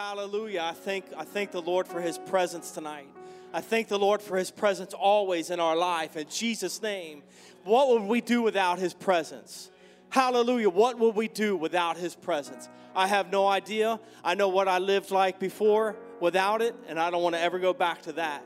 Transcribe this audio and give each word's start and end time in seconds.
Hallelujah. 0.00 0.62
I 0.62 0.72
thank, 0.72 1.04
I 1.14 1.24
thank 1.24 1.50
the 1.50 1.60
Lord 1.60 1.86
for 1.86 2.00
his 2.00 2.16
presence 2.16 2.70
tonight. 2.70 3.06
I 3.52 3.60
thank 3.60 3.88
the 3.88 3.98
Lord 3.98 4.22
for 4.22 4.38
his 4.38 4.50
presence 4.50 4.94
always 4.94 5.50
in 5.50 5.60
our 5.60 5.76
life. 5.76 6.16
In 6.16 6.26
Jesus' 6.26 6.80
name, 6.80 7.22
what 7.64 7.88
would 7.90 8.08
we 8.08 8.22
do 8.22 8.40
without 8.40 8.78
his 8.78 8.94
presence? 8.94 9.70
Hallelujah. 10.08 10.70
What 10.70 10.98
would 10.98 11.14
we 11.14 11.28
do 11.28 11.54
without 11.54 11.98
his 11.98 12.14
presence? 12.16 12.66
I 12.96 13.08
have 13.08 13.30
no 13.30 13.46
idea. 13.46 14.00
I 14.24 14.34
know 14.36 14.48
what 14.48 14.68
I 14.68 14.78
lived 14.78 15.10
like 15.10 15.38
before 15.38 15.96
without 16.18 16.62
it, 16.62 16.74
and 16.88 16.98
I 16.98 17.10
don't 17.10 17.22
want 17.22 17.34
to 17.34 17.40
ever 17.42 17.58
go 17.58 17.74
back 17.74 18.00
to 18.04 18.12
that. 18.12 18.42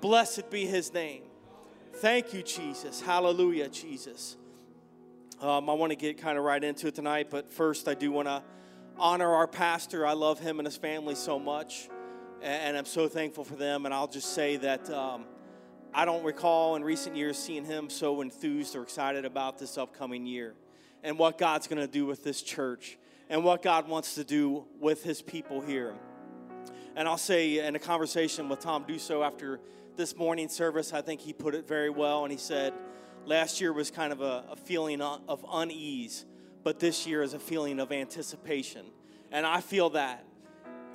Blessed 0.00 0.50
be 0.50 0.66
his 0.66 0.92
name. 0.92 1.22
Thank 1.92 2.34
you, 2.34 2.42
Jesus. 2.42 3.00
Hallelujah, 3.00 3.68
Jesus. 3.68 4.36
Um, 5.40 5.70
I 5.70 5.74
want 5.74 5.92
to 5.92 5.96
get 5.96 6.18
kind 6.18 6.36
of 6.36 6.42
right 6.42 6.64
into 6.64 6.88
it 6.88 6.96
tonight, 6.96 7.28
but 7.30 7.52
first, 7.52 7.86
I 7.86 7.94
do 7.94 8.10
want 8.10 8.26
to 8.26 8.42
honor 8.98 9.32
our 9.34 9.46
pastor. 9.46 10.06
I 10.06 10.12
love 10.12 10.40
him 10.40 10.58
and 10.58 10.66
his 10.66 10.76
family 10.76 11.14
so 11.14 11.38
much, 11.38 11.88
and 12.42 12.76
I'm 12.76 12.84
so 12.84 13.08
thankful 13.08 13.44
for 13.44 13.56
them. 13.56 13.84
And 13.84 13.94
I'll 13.94 14.08
just 14.08 14.34
say 14.34 14.56
that 14.56 14.90
um, 14.90 15.24
I 15.94 16.04
don't 16.04 16.24
recall 16.24 16.76
in 16.76 16.84
recent 16.84 17.16
years 17.16 17.38
seeing 17.38 17.64
him 17.64 17.90
so 17.90 18.20
enthused 18.20 18.76
or 18.76 18.82
excited 18.82 19.24
about 19.24 19.58
this 19.58 19.78
upcoming 19.78 20.26
year 20.26 20.54
and 21.02 21.18
what 21.18 21.38
God's 21.38 21.66
going 21.66 21.80
to 21.80 21.86
do 21.86 22.06
with 22.06 22.24
this 22.24 22.42
church 22.42 22.98
and 23.28 23.44
what 23.44 23.62
God 23.62 23.88
wants 23.88 24.14
to 24.16 24.24
do 24.24 24.64
with 24.80 25.04
his 25.04 25.22
people 25.22 25.60
here. 25.60 25.94
And 26.96 27.06
I'll 27.06 27.16
say 27.16 27.64
in 27.64 27.76
a 27.76 27.78
conversation 27.78 28.48
with 28.48 28.60
Tom 28.60 28.84
Duso 28.84 29.24
after 29.24 29.60
this 29.96 30.16
morning 30.16 30.48
service, 30.48 30.92
I 30.92 31.00
think 31.00 31.20
he 31.20 31.32
put 31.32 31.54
it 31.54 31.68
very 31.68 31.90
well. 31.90 32.24
And 32.24 32.32
he 32.32 32.38
said, 32.38 32.72
last 33.24 33.60
year 33.60 33.72
was 33.72 33.90
kind 33.90 34.12
of 34.12 34.20
a, 34.20 34.44
a 34.50 34.56
feeling 34.56 35.00
of 35.00 35.44
unease, 35.52 36.24
but 36.64 36.78
this 36.78 37.06
year 37.06 37.22
is 37.22 37.34
a 37.34 37.38
feeling 37.38 37.80
of 37.80 37.92
anticipation. 37.92 38.86
And 39.30 39.46
I 39.46 39.60
feel 39.60 39.90
that. 39.90 40.24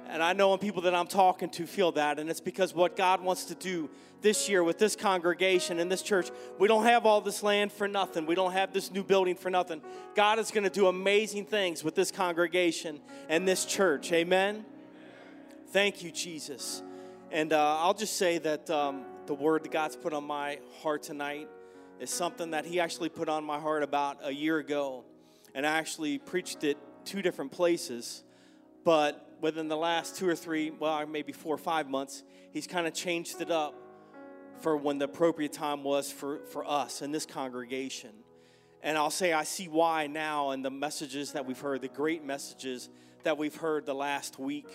And 0.08 0.22
I 0.22 0.34
know 0.34 0.50
when 0.50 0.60
people 0.60 0.82
that 0.84 0.94
I'm 0.94 1.08
talking 1.08 1.50
to 1.52 1.66
feel 1.66 1.94
that. 1.94 2.20
And 2.20 2.30
it's 2.30 2.42
because 2.42 2.74
what 2.74 2.96
God 2.96 3.22
wants 3.22 3.46
to 3.46 3.56
do 3.56 3.90
this 4.22 4.50
year 4.50 4.64
with 4.64 4.78
this 4.78 4.96
congregation 4.96 5.80
and 5.80 5.92
this 5.92 6.02
church, 6.02 6.30
we 6.60 6.68
don't 6.68 6.84
have 6.84 7.06
all 7.06 7.22
this 7.22 7.42
land 7.42 7.72
for 7.72 7.88
nothing. 7.88 8.26
We 8.26 8.36
don't 8.36 8.52
have 8.52 8.74
this 8.74 8.92
new 8.92 9.04
building 9.04 9.36
for 9.36 9.50
nothing. 9.50 9.82
God 10.16 10.40
is 10.40 10.52
going 10.52 10.66
to 10.66 10.70
do 10.70 10.88
amazing 10.88 11.46
things 11.46 11.84
with 11.84 11.96
this 11.96 12.12
congregation 12.12 13.00
and 13.30 13.48
this 13.48 13.66
church. 13.66 14.12
Amen. 14.12 14.66
Thank 15.70 16.04
you, 16.04 16.12
Jesus. 16.12 16.84
And 17.32 17.54
uh, 17.54 17.78
I'll 17.80 17.96
just 17.96 18.18
say 18.18 18.38
that 18.40 18.70
um, 18.70 19.06
the 19.26 19.34
word 19.34 19.64
that 19.64 19.72
God's 19.72 19.96
put 19.96 20.14
on 20.14 20.26
my 20.26 20.60
heart 20.82 21.02
tonight 21.02 21.50
is 22.00 22.10
something 22.10 22.52
that 22.52 22.66
He 22.66 22.80
actually 22.80 23.10
put 23.10 23.30
on 23.30 23.44
my 23.44 23.60
heart 23.60 23.84
about 23.84 24.18
a 24.22 24.32
year 24.32 24.58
ago. 24.58 25.06
And 25.56 25.66
I 25.66 25.78
actually 25.78 26.18
preached 26.18 26.64
it 26.64 26.78
two 27.06 27.22
different 27.22 27.52
places. 27.52 28.24
But 28.84 29.38
within 29.42 29.68
the 29.68 29.78
last 29.78 30.16
two 30.16 30.28
or 30.28 30.36
three, 30.36 30.72
well, 30.72 31.06
maybe 31.06 31.32
four 31.32 31.56
or 31.56 31.60
five 31.60 31.90
months, 31.90 32.24
He's 32.52 32.68
kind 32.68 32.86
of 32.86 32.94
changed 32.94 33.42
it 33.42 33.50
up 33.50 33.74
for 34.60 34.78
when 34.78 35.00
the 35.00 35.06
appropriate 35.06 35.54
time 35.54 35.84
was 35.84 36.12
for, 36.12 36.46
for 36.46 36.64
us 36.70 37.02
in 37.02 37.12
this 37.12 37.26
congregation. 37.26 38.12
And 38.84 38.98
I'll 38.98 39.10
say 39.10 39.34
I 39.34 39.44
see 39.44 39.68
why 39.68 40.08
now 40.08 40.52
in 40.52 40.62
the 40.62 40.70
messages 40.70 41.32
that 41.32 41.46
we've 41.46 41.60
heard, 41.60 41.82
the 41.82 41.88
great 41.88 42.24
messages 42.24 42.90
that 43.24 43.38
we've 43.38 43.56
heard 43.56 43.86
the 43.86 43.96
last 43.96 44.38
week 44.38 44.68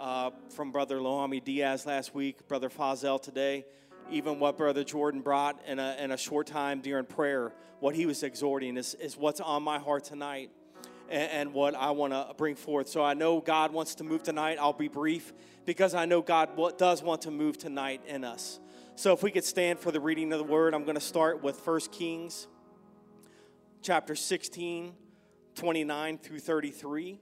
uh, 0.00 0.30
from 0.50 0.72
Brother 0.72 0.98
Loami 0.98 1.42
Diaz 1.42 1.86
last 1.86 2.14
week, 2.14 2.48
Brother 2.48 2.68
Fazel 2.68 3.22
today, 3.22 3.64
even 4.10 4.38
what 4.38 4.56
Brother 4.56 4.84
Jordan 4.84 5.20
brought 5.20 5.60
in 5.66 5.78
a, 5.78 5.96
in 5.98 6.10
a 6.10 6.16
short 6.16 6.46
time 6.46 6.80
during 6.80 7.04
prayer, 7.04 7.52
what 7.80 7.94
he 7.94 8.06
was 8.06 8.22
exhorting 8.22 8.76
is, 8.76 8.94
is 8.94 9.16
what's 9.16 9.40
on 9.40 9.62
my 9.62 9.78
heart 9.78 10.04
tonight 10.04 10.50
and, 11.08 11.30
and 11.30 11.54
what 11.54 11.74
I 11.74 11.90
want 11.90 12.12
to 12.12 12.34
bring 12.36 12.54
forth. 12.54 12.88
So 12.88 13.02
I 13.02 13.14
know 13.14 13.40
God 13.40 13.72
wants 13.72 13.94
to 13.96 14.04
move 14.04 14.22
tonight. 14.22 14.58
I'll 14.60 14.72
be 14.72 14.88
brief 14.88 15.32
because 15.64 15.94
I 15.94 16.04
know 16.04 16.22
God 16.22 16.50
does 16.78 17.02
want 17.02 17.22
to 17.22 17.30
move 17.30 17.58
tonight 17.58 18.02
in 18.06 18.24
us. 18.24 18.60
So 18.94 19.12
if 19.12 19.22
we 19.22 19.30
could 19.30 19.44
stand 19.44 19.78
for 19.78 19.90
the 19.90 20.00
reading 20.00 20.32
of 20.32 20.38
the 20.38 20.44
word, 20.44 20.74
I'm 20.74 20.84
going 20.84 20.96
to 20.96 21.00
start 21.00 21.42
with 21.42 21.66
1 21.66 21.80
Kings 21.92 22.46
chapter 23.82 24.14
16, 24.14 24.92
29 25.54 26.18
through 26.18 26.40
33. 26.40 27.20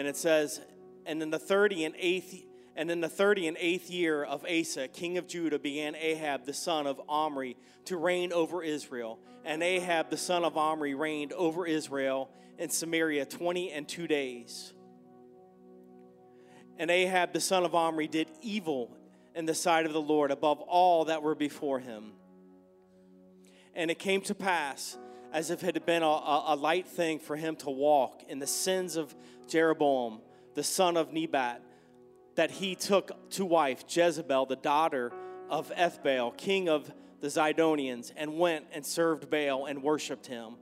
and 0.00 0.08
it 0.08 0.16
says, 0.16 0.60
and 1.06 1.22
in 1.22 1.30
the 1.30 1.38
thirty 1.38 1.84
and 1.84 1.94
eighth 1.98 2.44
and 2.76 2.90
in 2.90 3.00
the 3.00 3.08
thirty 3.08 3.46
and 3.46 3.56
eighth 3.58 3.90
year 3.90 4.22
of 4.22 4.44
Asa, 4.44 4.88
king 4.88 5.18
of 5.18 5.26
Judah, 5.26 5.58
began 5.58 5.94
Ahab 5.94 6.44
the 6.44 6.54
son 6.54 6.86
of 6.86 7.00
Omri 7.08 7.56
to 7.86 7.96
reign 7.96 8.32
over 8.32 8.62
Israel. 8.62 9.18
And 9.44 9.62
Ahab 9.62 10.10
the 10.10 10.16
son 10.16 10.44
of 10.44 10.56
Omri 10.56 10.94
reigned 10.94 11.32
over 11.32 11.66
Israel 11.66 12.30
in 12.58 12.70
Samaria 12.70 13.26
twenty 13.26 13.70
and 13.70 13.88
two 13.88 14.06
days. 14.06 14.72
And 16.78 16.90
Ahab 16.90 17.32
the 17.32 17.40
son 17.40 17.64
of 17.64 17.74
Omri 17.74 18.08
did 18.08 18.28
evil 18.40 18.96
in 19.34 19.46
the 19.46 19.54
sight 19.54 19.86
of 19.86 19.92
the 19.92 20.00
Lord 20.00 20.30
above 20.30 20.60
all 20.60 21.06
that 21.06 21.22
were 21.22 21.34
before 21.34 21.78
him. 21.78 22.12
And 23.74 23.90
it 23.90 23.98
came 23.98 24.20
to 24.22 24.34
pass, 24.34 24.96
as 25.32 25.50
if 25.50 25.62
it 25.62 25.74
had 25.74 25.86
been 25.86 26.02
a, 26.02 26.06
a, 26.06 26.56
light 26.56 26.88
thing 26.88 27.18
for 27.20 27.36
him 27.36 27.54
to 27.56 27.70
walk 27.70 28.24
in 28.28 28.40
the 28.40 28.46
sins 28.46 28.96
of 28.96 29.14
Jeroboam, 29.48 30.20
the 30.54 30.64
son 30.64 30.96
of 30.96 31.12
Nebat, 31.12 31.62
that 32.36 32.50
he 32.50 32.74
took 32.74 33.30
to 33.30 33.44
wife 33.44 33.84
Jezebel, 33.88 34.46
the 34.46 34.56
daughter 34.56 35.12
of 35.48 35.72
Ethbaal, 35.76 36.36
king 36.36 36.68
of 36.68 36.90
the 37.20 37.26
Zidonians, 37.28 38.12
and 38.16 38.38
went 38.38 38.66
and 38.72 38.84
served 38.84 39.30
Baal 39.30 39.66
and 39.66 39.82
worshiped 39.82 40.26
him. 40.26 40.54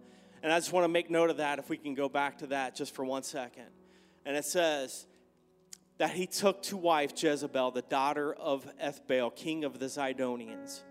And 0.43 0.53
I 0.53 0.59
just 0.59 0.73
want 0.73 0.85
to 0.85 0.89
make 0.89 1.11
note 1.11 1.31
of 1.31 1.39
that 1.39 1.59
if 1.59 1.69
we 1.69 1.77
can 1.77 1.95
go 1.95 2.09
back 2.09 2.39
to 2.39 2.49
that 2.49 2.75
just 2.75 2.95
for 2.95 3.05
one 3.05 3.23
second. 3.23 3.67
And 4.25 4.37
it 4.37 4.45
says 4.45 5.07
that 5.99 6.11
he 6.11 6.27
took 6.27 6.63
to 6.65 6.77
wife 6.77 7.13
Jezebel, 7.17 7.73
the 7.73 7.83
daughter 7.83 8.33
of 8.35 8.67
Ethbaal, 8.83 9.35
king 9.35 9.65
of 9.65 9.79
the 9.79 9.87
Zidonians. 9.87 10.83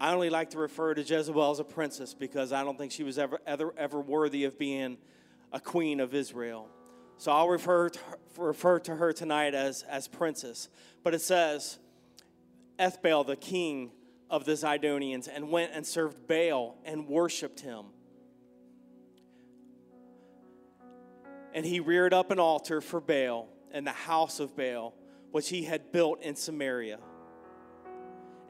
I 0.00 0.12
only 0.12 0.30
like 0.30 0.50
to 0.50 0.58
refer 0.58 0.94
to 0.94 1.02
Jezebel 1.02 1.50
as 1.50 1.60
a 1.60 1.64
princess 1.64 2.14
because 2.14 2.52
I 2.52 2.64
don't 2.64 2.76
think 2.76 2.92
she 2.92 3.04
was 3.04 3.18
ever, 3.18 3.38
ever, 3.46 3.72
ever 3.78 4.00
worthy 4.00 4.44
of 4.44 4.58
being 4.58 4.98
a 5.52 5.60
queen 5.60 6.00
of 6.00 6.14
Israel. 6.14 6.68
So 7.16 7.32
I'll 7.32 7.48
refer 7.48 7.88
to 7.90 7.98
her, 7.98 8.18
refer 8.38 8.78
to 8.80 8.96
her 8.96 9.12
tonight 9.12 9.54
as, 9.54 9.82
as 9.84 10.08
princess. 10.08 10.68
But 11.02 11.14
it 11.14 11.20
says, 11.20 11.78
Ethbaal, 12.78 13.26
the 13.26 13.36
king 13.36 13.92
of 14.30 14.44
the 14.44 14.52
Zidonians, 14.52 15.28
and 15.32 15.50
went 15.50 15.72
and 15.72 15.86
served 15.86 16.26
Baal 16.26 16.76
and 16.84 17.06
worshiped 17.08 17.60
him. 17.60 17.86
And 21.52 21.64
he 21.64 21.78
reared 21.78 22.12
up 22.12 22.30
an 22.30 22.40
altar 22.40 22.80
for 22.80 23.00
Baal 23.00 23.48
in 23.72 23.84
the 23.84 23.92
house 23.92 24.40
of 24.40 24.56
Baal, 24.56 24.94
which 25.30 25.48
he 25.48 25.62
had 25.64 25.92
built 25.92 26.20
in 26.20 26.34
Samaria 26.34 26.98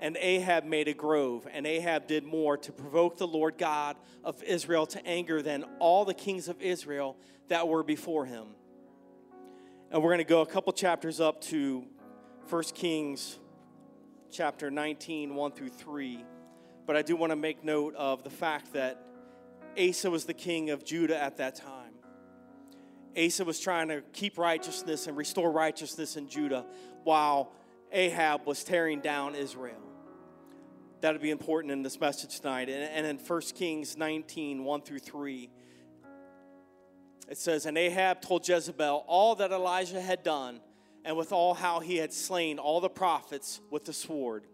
and 0.04 0.18
Ahab 0.20 0.64
made 0.64 0.86
a 0.86 0.92
grove, 0.92 1.46
and 1.50 1.66
Ahab 1.66 2.06
did 2.06 2.24
more 2.24 2.58
to 2.58 2.72
provoke 2.72 3.16
the 3.16 3.26
Lord 3.26 3.56
God 3.56 3.96
of 4.22 4.42
Israel 4.42 4.86
to 4.88 5.06
anger 5.06 5.40
than 5.40 5.64
all 5.78 6.04
the 6.04 6.12
kings 6.12 6.46
of 6.46 6.60
Israel 6.60 7.16
that 7.48 7.68
were 7.68 7.82
before 7.82 8.24
him. 8.24 8.46
And 9.90 10.02
we're 10.02 10.10
going 10.10 10.18
to 10.18 10.24
go 10.24 10.40
a 10.40 10.46
couple 10.46 10.72
chapters 10.72 11.20
up 11.20 11.40
to 11.42 11.84
1 12.48 12.62
Kings 12.74 13.38
chapter 14.30 14.70
19, 14.70 15.34
1 15.34 15.52
through 15.52 15.68
3. 15.68 16.24
But 16.86 16.96
I 16.96 17.02
do 17.02 17.16
want 17.16 17.30
to 17.30 17.36
make 17.36 17.64
note 17.64 17.94
of 17.94 18.24
the 18.24 18.30
fact 18.30 18.72
that 18.72 19.00
Asa 19.78 20.10
was 20.10 20.24
the 20.24 20.34
king 20.34 20.70
of 20.70 20.84
Judah 20.84 21.20
at 21.20 21.36
that 21.36 21.54
time. 21.54 21.92
Asa 23.16 23.44
was 23.44 23.60
trying 23.60 23.88
to 23.88 24.02
keep 24.12 24.38
righteousness 24.38 25.06
and 25.06 25.16
restore 25.16 25.50
righteousness 25.50 26.16
in 26.16 26.28
Judah 26.28 26.66
while 27.04 27.52
Ahab 27.92 28.46
was 28.46 28.64
tearing 28.64 29.00
down 29.00 29.34
Israel 29.34 29.84
that'll 31.04 31.20
be 31.20 31.30
important 31.30 31.70
in 31.70 31.82
this 31.82 32.00
message 32.00 32.40
tonight. 32.40 32.70
And, 32.70 32.82
and 32.82 33.06
in 33.06 33.18
1 33.18 33.40
Kings 33.54 33.94
19, 33.94 34.64
1 34.64 34.80
through 34.80 35.00
3, 35.00 35.50
it 37.28 37.38
says, 37.38 37.66
And 37.66 37.78
Ahab 37.78 38.20
told 38.20 38.46
Jezebel 38.46 39.04
all 39.06 39.34
that 39.36 39.52
Elijah 39.52 40.00
had 40.00 40.22
done, 40.22 40.60
and 41.04 41.16
with 41.16 41.32
all 41.32 41.54
how 41.54 41.80
he 41.80 41.96
had 41.96 42.12
slain 42.12 42.58
all 42.58 42.80
the 42.80 42.88
prophets 42.88 43.60
with 43.70 43.84
the 43.84 43.92
sword. 43.92 44.44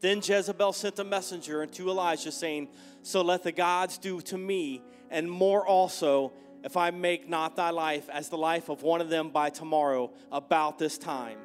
Then 0.00 0.18
Jezebel 0.22 0.72
sent 0.72 0.98
a 0.98 1.04
messenger 1.04 1.62
unto 1.62 1.90
Elijah, 1.90 2.30
saying, 2.30 2.68
So 3.02 3.22
let 3.22 3.42
the 3.42 3.52
gods 3.52 3.98
do 3.98 4.20
to 4.22 4.38
me, 4.38 4.82
and 5.10 5.30
more 5.30 5.66
also, 5.66 6.32
if 6.64 6.76
I 6.76 6.90
make 6.90 7.28
not 7.28 7.56
thy 7.56 7.70
life 7.70 8.08
as 8.08 8.28
the 8.28 8.38
life 8.38 8.68
of 8.68 8.82
one 8.82 9.00
of 9.00 9.08
them 9.08 9.30
by 9.30 9.50
tomorrow, 9.50 10.12
about 10.30 10.78
this 10.78 10.98
time. 10.98 11.38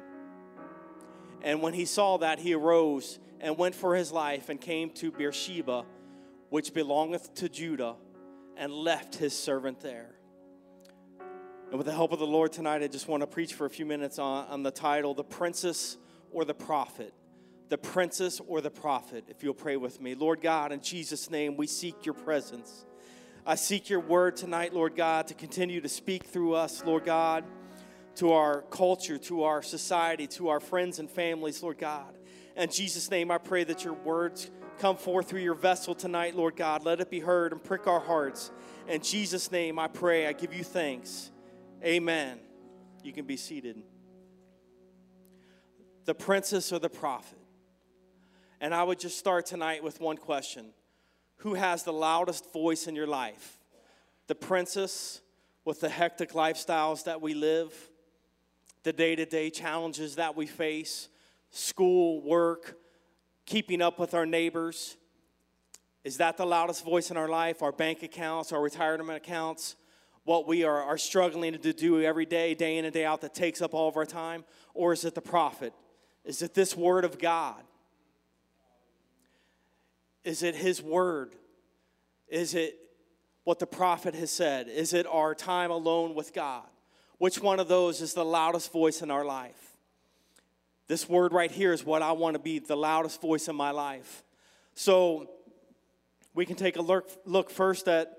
And 1.42 1.62
when 1.62 1.74
he 1.74 1.84
saw 1.84 2.18
that, 2.18 2.38
he 2.38 2.54
arose 2.54 3.18
and 3.40 3.58
went 3.58 3.74
for 3.74 3.94
his 3.94 4.10
life 4.10 4.48
and 4.48 4.60
came 4.60 4.90
to 4.90 5.10
Beersheba, 5.10 5.84
which 6.48 6.72
belongeth 6.72 7.34
to 7.34 7.48
Judah, 7.48 7.96
and 8.56 8.72
left 8.72 9.16
his 9.16 9.36
servant 9.36 9.80
there. 9.80 10.13
And 11.74 11.78
with 11.80 11.88
the 11.88 11.92
help 11.92 12.12
of 12.12 12.20
the 12.20 12.24
Lord 12.24 12.52
tonight, 12.52 12.84
I 12.84 12.86
just 12.86 13.08
want 13.08 13.22
to 13.22 13.26
preach 13.26 13.54
for 13.54 13.66
a 13.66 13.68
few 13.68 13.84
minutes 13.84 14.20
on, 14.20 14.46
on 14.46 14.62
the 14.62 14.70
title, 14.70 15.12
The 15.12 15.24
Princess 15.24 15.96
or 16.30 16.44
the 16.44 16.54
Prophet. 16.54 17.12
The 17.68 17.76
Princess 17.76 18.40
or 18.46 18.60
the 18.60 18.70
Prophet, 18.70 19.24
if 19.26 19.42
you'll 19.42 19.54
pray 19.54 19.76
with 19.76 20.00
me. 20.00 20.14
Lord 20.14 20.40
God, 20.40 20.70
in 20.70 20.80
Jesus' 20.80 21.30
name, 21.30 21.56
we 21.56 21.66
seek 21.66 22.06
your 22.06 22.14
presence. 22.14 22.86
I 23.44 23.56
seek 23.56 23.90
your 23.90 23.98
word 23.98 24.36
tonight, 24.36 24.72
Lord 24.72 24.94
God, 24.94 25.26
to 25.26 25.34
continue 25.34 25.80
to 25.80 25.88
speak 25.88 26.22
through 26.22 26.54
us, 26.54 26.84
Lord 26.84 27.04
God, 27.04 27.42
to 28.18 28.30
our 28.30 28.62
culture, 28.70 29.18
to 29.18 29.42
our 29.42 29.60
society, 29.60 30.28
to 30.28 30.50
our 30.50 30.60
friends 30.60 31.00
and 31.00 31.10
families, 31.10 31.60
Lord 31.60 31.78
God. 31.78 32.14
In 32.56 32.70
Jesus' 32.70 33.10
name, 33.10 33.32
I 33.32 33.38
pray 33.38 33.64
that 33.64 33.82
your 33.82 33.94
words 33.94 34.48
come 34.78 34.96
forth 34.96 35.28
through 35.28 35.40
your 35.40 35.54
vessel 35.54 35.96
tonight, 35.96 36.36
Lord 36.36 36.54
God. 36.54 36.84
Let 36.84 37.00
it 37.00 37.10
be 37.10 37.18
heard 37.18 37.50
and 37.50 37.60
prick 37.60 37.88
our 37.88 37.98
hearts. 37.98 38.52
In 38.86 39.02
Jesus' 39.02 39.50
name, 39.50 39.80
I 39.80 39.88
pray, 39.88 40.28
I 40.28 40.34
give 40.34 40.54
you 40.54 40.62
thanks. 40.62 41.32
Amen. 41.84 42.38
You 43.02 43.12
can 43.12 43.26
be 43.26 43.36
seated. 43.36 43.82
The 46.06 46.14
princess 46.14 46.72
or 46.72 46.78
the 46.78 46.88
prophet? 46.88 47.38
And 48.60 48.74
I 48.74 48.82
would 48.82 48.98
just 48.98 49.18
start 49.18 49.44
tonight 49.44 49.82
with 49.82 50.00
one 50.00 50.16
question 50.16 50.72
Who 51.38 51.54
has 51.54 51.82
the 51.82 51.92
loudest 51.92 52.50
voice 52.52 52.86
in 52.86 52.96
your 52.96 53.06
life? 53.06 53.58
The 54.28 54.34
princess 54.34 55.20
with 55.66 55.80
the 55.80 55.90
hectic 55.90 56.32
lifestyles 56.32 57.04
that 57.04 57.20
we 57.20 57.34
live, 57.34 57.74
the 58.82 58.92
day 58.92 59.14
to 59.16 59.26
day 59.26 59.50
challenges 59.50 60.16
that 60.16 60.34
we 60.34 60.46
face, 60.46 61.08
school, 61.50 62.22
work, 62.22 62.78
keeping 63.44 63.82
up 63.82 63.98
with 63.98 64.14
our 64.14 64.24
neighbors. 64.24 64.96
Is 66.02 66.16
that 66.16 66.38
the 66.38 66.46
loudest 66.46 66.82
voice 66.82 67.10
in 67.10 67.18
our 67.18 67.28
life? 67.28 67.62
Our 67.62 67.72
bank 67.72 68.02
accounts, 68.02 68.52
our 68.52 68.62
retirement 68.62 69.18
accounts, 69.18 69.76
what 70.24 70.46
we 70.46 70.64
are, 70.64 70.82
are 70.82 70.98
struggling 70.98 71.52
to 71.52 71.72
do 71.72 72.02
every 72.02 72.26
day, 72.26 72.54
day 72.54 72.78
in 72.78 72.84
and 72.84 72.92
day 72.94 73.04
out, 73.04 73.20
that 73.20 73.34
takes 73.34 73.62
up 73.62 73.74
all 73.74 73.88
of 73.88 73.96
our 73.96 74.06
time? 74.06 74.44
Or 74.72 74.92
is 74.92 75.04
it 75.04 75.14
the 75.14 75.20
prophet? 75.20 75.72
Is 76.24 76.42
it 76.42 76.54
this 76.54 76.76
word 76.76 77.04
of 77.04 77.18
God? 77.18 77.62
Is 80.24 80.42
it 80.42 80.56
His 80.56 80.82
word? 80.82 81.34
Is 82.28 82.54
it 82.54 82.78
what 83.44 83.58
the 83.58 83.66
prophet 83.66 84.14
has 84.14 84.30
said? 84.30 84.68
Is 84.68 84.94
it 84.94 85.06
our 85.06 85.34
time 85.34 85.70
alone 85.70 86.14
with 86.14 86.32
God? 86.32 86.64
Which 87.18 87.40
one 87.40 87.60
of 87.60 87.68
those 87.68 88.00
is 88.00 88.14
the 88.14 88.24
loudest 88.24 88.72
voice 88.72 89.02
in 89.02 89.10
our 89.10 89.24
life? 89.24 89.76
This 90.88 91.08
word 91.08 91.32
right 91.32 91.50
here 91.50 91.72
is 91.72 91.84
what 91.84 92.02
I 92.02 92.12
want 92.12 92.34
to 92.34 92.40
be 92.40 92.58
the 92.58 92.76
loudest 92.76 93.20
voice 93.20 93.48
in 93.48 93.56
my 93.56 93.70
life. 93.70 94.24
So 94.74 95.30
we 96.34 96.44
can 96.44 96.56
take 96.56 96.76
a 96.76 96.82
look, 96.82 97.08
look 97.24 97.50
first 97.50 97.86
at 97.88 98.18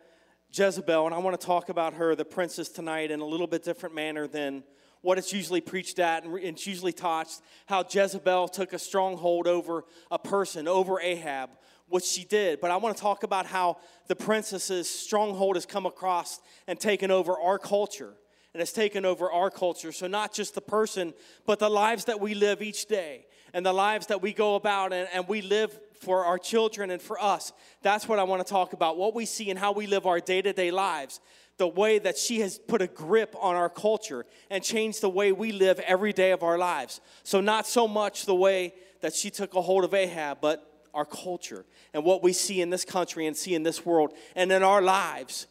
Jezebel, 0.57 1.06
and 1.06 1.13
I 1.13 1.18
want 1.18 1.38
to 1.38 1.46
talk 1.46 1.68
about 1.68 1.96
her, 1.96 2.16
the 2.16 2.24
princess, 2.24 2.69
tonight 2.69 3.12
in 3.12 3.19
a 3.19 3.25
little 3.25 3.46
bit 3.46 3.62
different 3.62 3.94
manner 3.94 4.25
than 4.25 4.63
what 5.02 5.18
it's 5.18 5.34
usually 5.34 5.60
preached 5.60 6.00
at 6.00 6.24
and 6.24 6.38
it's 6.38 6.66
usually 6.66 6.94
taught. 6.94 7.28
How 7.66 7.84
Jezebel 7.84 8.48
took 8.48 8.72
a 8.72 8.80
stronghold 8.80 9.48
over 9.48 9.84
a 10.10 10.18
person, 10.18 10.66
over 10.66 11.02
Ahab, 11.02 11.50
which 11.90 12.06
she 12.06 12.24
did, 12.24 12.62
but 12.62 12.72
I 12.72 12.78
want 12.78 12.96
to 12.96 13.02
talk 13.02 13.24
about 13.24 13.46
how 13.46 13.80
the 14.07 14.16
princess's 14.16 14.90
stronghold 14.90 15.57
has 15.57 15.66
come 15.66 15.86
across 15.86 16.40
and 16.68 16.80
taken 16.80 17.12
over 17.12 17.38
our 17.38 17.60
culture 17.60 18.13
and 18.54 18.62
has 18.62 18.72
taken 18.72 19.04
over 19.04 19.30
our 19.30 19.52
culture. 19.52 19.92
So, 19.92 20.07
not 20.07 20.34
just 20.34 20.56
the 20.56 20.62
person, 20.62 21.13
but 21.46 21.60
the 21.60 21.69
lives 21.69 22.06
that 22.06 22.22
we 22.22 22.34
live 22.34 22.62
each 22.62 22.86
day 22.86 23.25
and 23.54 23.66
the 23.66 23.74
lives 23.74 24.07
that 24.07 24.22
we 24.22 24.31
go 24.31 24.56
about 24.56 24.94
and, 24.94 25.10
and 25.13 25.28
we 25.28 25.42
live 25.42 25.78
for 26.00 26.25
our 26.25 26.38
children 26.38 26.89
and 26.92 27.01
for 27.01 27.21
us. 27.21 27.53
That's 27.81 28.07
what 28.07 28.19
I 28.19 28.24
want 28.24 28.45
to 28.45 28.50
talk 28.50 28.74
about 28.74 28.97
what 28.97 29.13
we 29.13 29.25
see 29.25 29.50
and 29.50 29.59
how 29.59 29.71
we 29.71 29.88
live 29.88 30.06
our 30.06 30.19
day 30.19 30.42
to 30.42 30.53
day 30.53 30.71
lives. 30.71 31.19
The 31.57 31.68
way 31.68 32.00
that 32.00 32.18
she 32.18 32.42
has 32.42 32.57
put 32.57 32.81
a 32.81 32.88
grip 32.88 33.36
on 33.39 33.56
our 33.56 33.69
culture 33.69 34.25
and 34.50 34.63
changed 34.63 35.01
the 35.01 35.09
way 35.09 35.31
we 35.31 35.53
live 35.53 35.80
every 35.80 36.12
day 36.12 36.31
of 36.31 36.44
our 36.44 36.57
lives. 36.57 37.00
So, 37.24 37.39
not 37.39 37.65
so 37.65 37.88
much 37.88 38.25
the 38.25 38.36
way 38.36 38.74
that 39.01 39.13
she 39.13 39.30
took 39.30 39.56
a 39.56 39.62
hold 39.62 39.86
of 39.86 39.94
Ahab, 39.94 40.39
but 40.42 40.75
our 40.95 41.06
culture 41.06 41.65
and 41.94 42.03
what 42.03 42.24
we 42.24 42.33
see 42.33 42.62
in 42.62 42.69
this 42.69 42.86
country 42.86 43.27
and 43.27 43.36
see 43.36 43.53
in 43.53 43.63
this 43.63 43.86
world 43.86 44.13
and 44.36 44.51
in 44.51 44.63
our 44.63 44.81
lives. 44.81 45.45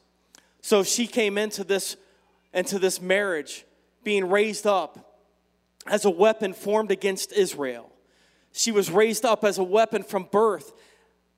So 0.63 0.83
she 0.83 1.07
came 1.07 1.37
into 1.39 1.63
this 1.63 1.97
into 2.55 2.79
this 2.79 3.01
marriage 3.01 3.67
being 4.03 4.29
raised 4.29 4.67
up 4.67 5.21
as 5.87 6.05
a 6.05 6.11
weapon 6.11 6.55
formed 6.55 6.91
against 6.91 7.33
Israel. 7.33 7.91
She 8.57 8.71
was 8.71 8.89
raised 8.89 9.25
up 9.25 9.45
as 9.45 9.59
a 9.59 9.65
weapon 9.65 10.05
from 10.05 10.29
birth 10.31 10.73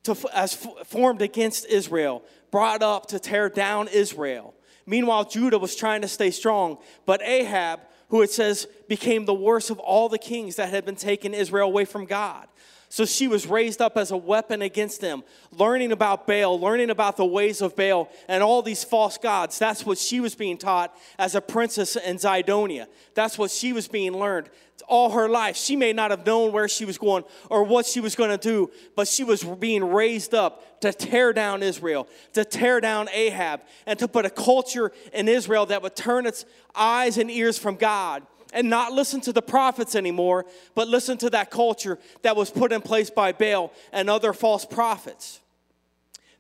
to 0.04 0.14
as 0.32 0.54
formed 0.84 1.22
against 1.22 1.66
Israel, 1.66 2.22
brought 2.50 2.82
up 2.82 3.06
to 3.06 3.18
tear 3.18 3.48
down 3.48 3.88
Israel. 3.88 4.54
Meanwhile, 4.84 5.24
Judah 5.24 5.58
was 5.58 5.74
trying 5.74 6.02
to 6.02 6.08
stay 6.08 6.30
strong, 6.30 6.78
but 7.06 7.22
Ahab, 7.22 7.80
who 8.10 8.22
it 8.22 8.30
says 8.30 8.68
became 8.86 9.24
the 9.24 9.34
worst 9.34 9.70
of 9.70 9.80
all 9.80 10.08
the 10.08 10.18
kings 10.18 10.56
that 10.56 10.68
had 10.68 10.84
been 10.84 10.94
taking 10.94 11.34
Israel 11.34 11.66
away 11.66 11.86
from 11.86 12.04
God. 12.04 12.46
So 12.88 13.04
she 13.04 13.28
was 13.28 13.46
raised 13.46 13.82
up 13.82 13.96
as 13.96 14.10
a 14.10 14.16
weapon 14.16 14.62
against 14.62 15.00
them, 15.00 15.24
learning 15.50 15.92
about 15.92 16.26
Baal, 16.26 16.58
learning 16.58 16.90
about 16.90 17.16
the 17.16 17.24
ways 17.24 17.60
of 17.60 17.74
Baal 17.74 18.08
and 18.28 18.42
all 18.42 18.62
these 18.62 18.84
false 18.84 19.18
gods. 19.18 19.58
That's 19.58 19.84
what 19.84 19.98
she 19.98 20.20
was 20.20 20.34
being 20.34 20.56
taught 20.56 20.96
as 21.18 21.34
a 21.34 21.40
princess 21.40 21.96
in 21.96 22.16
Zidonia. 22.16 22.86
That's 23.14 23.38
what 23.38 23.50
she 23.50 23.72
was 23.72 23.88
being 23.88 24.12
learned 24.12 24.50
all 24.88 25.10
her 25.10 25.28
life. 25.28 25.56
She 25.56 25.76
may 25.76 25.92
not 25.92 26.10
have 26.10 26.24
known 26.24 26.52
where 26.52 26.68
she 26.68 26.84
was 26.84 26.98
going 26.98 27.24
or 27.50 27.64
what 27.64 27.86
she 27.86 28.00
was 28.00 28.14
going 28.14 28.30
to 28.30 28.38
do, 28.38 28.70
but 28.94 29.08
she 29.08 29.24
was 29.24 29.42
being 29.42 29.84
raised 29.84 30.34
up 30.34 30.80
to 30.80 30.92
tear 30.92 31.32
down 31.32 31.62
Israel, 31.62 32.08
to 32.34 32.44
tear 32.44 32.80
down 32.80 33.08
Ahab, 33.12 33.62
and 33.86 33.98
to 33.98 34.08
put 34.08 34.26
a 34.26 34.30
culture 34.30 34.92
in 35.12 35.28
Israel 35.28 35.66
that 35.66 35.82
would 35.82 35.96
turn 35.96 36.26
its 36.26 36.44
eyes 36.74 37.18
and 37.18 37.30
ears 37.30 37.58
from 37.58 37.76
God 37.76 38.22
and 38.52 38.70
not 38.70 38.93
listen 38.93 39.20
to 39.22 39.32
the 39.32 39.43
prophets 39.43 39.94
anymore, 39.94 40.46
but 40.75 40.88
listen 40.88 41.19
to 41.19 41.31
that 41.31 41.50
culture 41.50 41.98
that 42.22 42.37
was 42.37 42.50
put 42.50 42.72
in 42.72 42.81
place 42.81 43.10
by 43.10 43.32
Baal 43.32 43.72
and 43.93 44.08
other 44.08 44.32
false 44.32 44.64
prophets. 44.64 45.40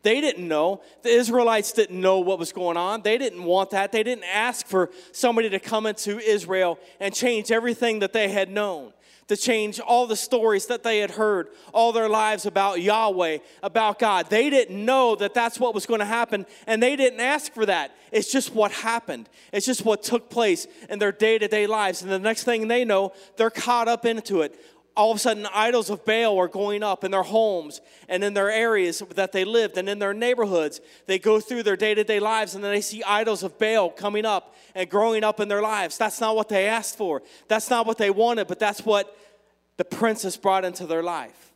They 0.02 0.20
didn't 0.20 0.46
know. 0.46 0.82
The 1.02 1.08
Israelites 1.08 1.72
didn't 1.72 2.00
know 2.00 2.20
what 2.20 2.38
was 2.38 2.52
going 2.52 2.76
on. 2.76 3.02
They 3.02 3.18
didn't 3.18 3.42
want 3.42 3.70
that. 3.70 3.90
They 3.90 4.04
didn't 4.04 4.24
ask 4.24 4.66
for 4.66 4.90
somebody 5.10 5.50
to 5.50 5.58
come 5.58 5.84
into 5.84 6.18
Israel 6.20 6.78
and 7.00 7.12
change 7.12 7.50
everything 7.50 7.98
that 7.98 8.12
they 8.12 8.28
had 8.28 8.48
known 8.48 8.92
to 9.28 9.36
change 9.36 9.80
all 9.80 10.06
the 10.06 10.16
stories 10.16 10.66
that 10.66 10.82
they 10.82 11.00
had 11.00 11.10
heard 11.12 11.48
all 11.72 11.92
their 11.92 12.08
lives 12.08 12.46
about 12.46 12.80
Yahweh, 12.80 13.38
about 13.62 13.98
God. 13.98 14.30
They 14.30 14.50
didn't 14.50 14.84
know 14.84 15.16
that 15.16 15.34
that's 15.34 15.58
what 15.58 15.74
was 15.74 15.86
going 15.86 16.00
to 16.00 16.06
happen, 16.06 16.46
and 16.66 16.82
they 16.82 16.96
didn't 16.96 17.20
ask 17.20 17.52
for 17.52 17.66
that. 17.66 17.96
It's 18.12 18.30
just 18.30 18.54
what 18.54 18.70
happened, 18.70 19.28
it's 19.52 19.66
just 19.66 19.84
what 19.84 20.02
took 20.02 20.30
place 20.30 20.66
in 20.88 20.98
their 20.98 21.12
day 21.12 21.38
to 21.38 21.48
day 21.48 21.66
lives. 21.66 22.02
And 22.02 22.10
the 22.10 22.18
next 22.18 22.44
thing 22.44 22.68
they 22.68 22.84
know, 22.84 23.12
they're 23.36 23.50
caught 23.50 23.88
up 23.88 24.06
into 24.06 24.42
it. 24.42 24.58
All 24.96 25.10
of 25.10 25.16
a 25.16 25.20
sudden, 25.20 25.46
idols 25.54 25.90
of 25.90 26.06
Baal 26.06 26.38
are 26.38 26.48
going 26.48 26.82
up 26.82 27.04
in 27.04 27.10
their 27.10 27.22
homes 27.22 27.82
and 28.08 28.24
in 28.24 28.32
their 28.32 28.50
areas 28.50 29.02
that 29.14 29.32
they 29.32 29.44
lived 29.44 29.76
and 29.76 29.88
in 29.88 29.98
their 29.98 30.14
neighborhoods. 30.14 30.80
They 31.06 31.18
go 31.18 31.38
through 31.38 31.64
their 31.64 31.76
day 31.76 31.94
to 31.94 32.02
day 32.02 32.18
lives 32.18 32.54
and 32.54 32.64
then 32.64 32.72
they 32.72 32.80
see 32.80 33.02
idols 33.02 33.42
of 33.42 33.58
Baal 33.58 33.90
coming 33.90 34.24
up 34.24 34.54
and 34.74 34.88
growing 34.88 35.22
up 35.22 35.38
in 35.38 35.48
their 35.48 35.60
lives. 35.60 35.98
That's 35.98 36.20
not 36.20 36.34
what 36.34 36.48
they 36.48 36.66
asked 36.66 36.96
for. 36.96 37.22
That's 37.46 37.68
not 37.68 37.86
what 37.86 37.98
they 37.98 38.10
wanted, 38.10 38.46
but 38.46 38.58
that's 38.58 38.86
what 38.86 39.16
the 39.76 39.84
princess 39.84 40.38
brought 40.38 40.64
into 40.64 40.86
their 40.86 41.02
life. 41.02 41.52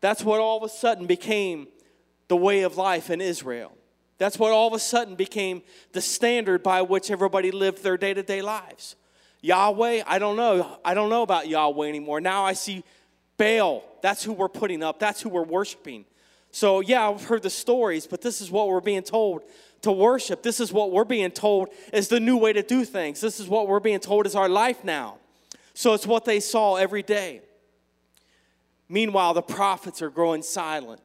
That's 0.00 0.24
what 0.24 0.40
all 0.40 0.56
of 0.56 0.64
a 0.64 0.68
sudden 0.68 1.06
became 1.06 1.68
the 2.26 2.36
way 2.36 2.62
of 2.62 2.76
life 2.76 3.10
in 3.10 3.20
Israel. 3.20 3.76
That's 4.18 4.38
what 4.38 4.52
all 4.52 4.68
of 4.68 4.74
a 4.74 4.78
sudden 4.78 5.14
became 5.14 5.62
the 5.92 6.00
standard 6.00 6.62
by 6.62 6.82
which 6.82 7.10
everybody 7.10 7.50
lived 7.50 7.82
their 7.82 7.96
day 7.96 8.14
to 8.14 8.22
day 8.22 8.42
lives. 8.42 8.96
Yahweh, 9.42 10.02
I 10.06 10.18
don't 10.18 10.36
know. 10.36 10.78
I 10.84 10.94
don't 10.94 11.10
know 11.10 11.22
about 11.22 11.48
Yahweh 11.48 11.88
anymore. 11.88 12.20
Now 12.20 12.44
I 12.44 12.52
see 12.52 12.84
Baal. 13.36 13.82
That's 14.02 14.22
who 14.22 14.32
we're 14.32 14.48
putting 14.48 14.82
up, 14.82 14.98
that's 14.98 15.20
who 15.20 15.28
we're 15.28 15.42
worshiping. 15.42 16.04
So, 16.52 16.80
yeah, 16.80 17.08
I've 17.08 17.24
heard 17.24 17.42
the 17.42 17.50
stories, 17.50 18.06
but 18.06 18.22
this 18.22 18.40
is 18.40 18.50
what 18.50 18.68
we're 18.68 18.80
being 18.80 19.02
told 19.02 19.42
to 19.82 19.92
worship. 19.92 20.42
This 20.42 20.58
is 20.58 20.72
what 20.72 20.90
we're 20.90 21.04
being 21.04 21.30
told 21.30 21.68
is 21.92 22.08
the 22.08 22.18
new 22.18 22.36
way 22.36 22.52
to 22.52 22.62
do 22.62 22.84
things. 22.84 23.20
This 23.20 23.38
is 23.38 23.48
what 23.48 23.68
we're 23.68 23.80
being 23.80 24.00
told 24.00 24.26
is 24.26 24.34
our 24.34 24.48
life 24.48 24.82
now. 24.82 25.18
So, 25.74 25.94
it's 25.94 26.06
what 26.06 26.24
they 26.24 26.40
saw 26.40 26.74
every 26.74 27.02
day. 27.02 27.42
Meanwhile, 28.88 29.34
the 29.34 29.42
prophets 29.42 30.02
are 30.02 30.10
growing 30.10 30.42
silent. 30.42 31.00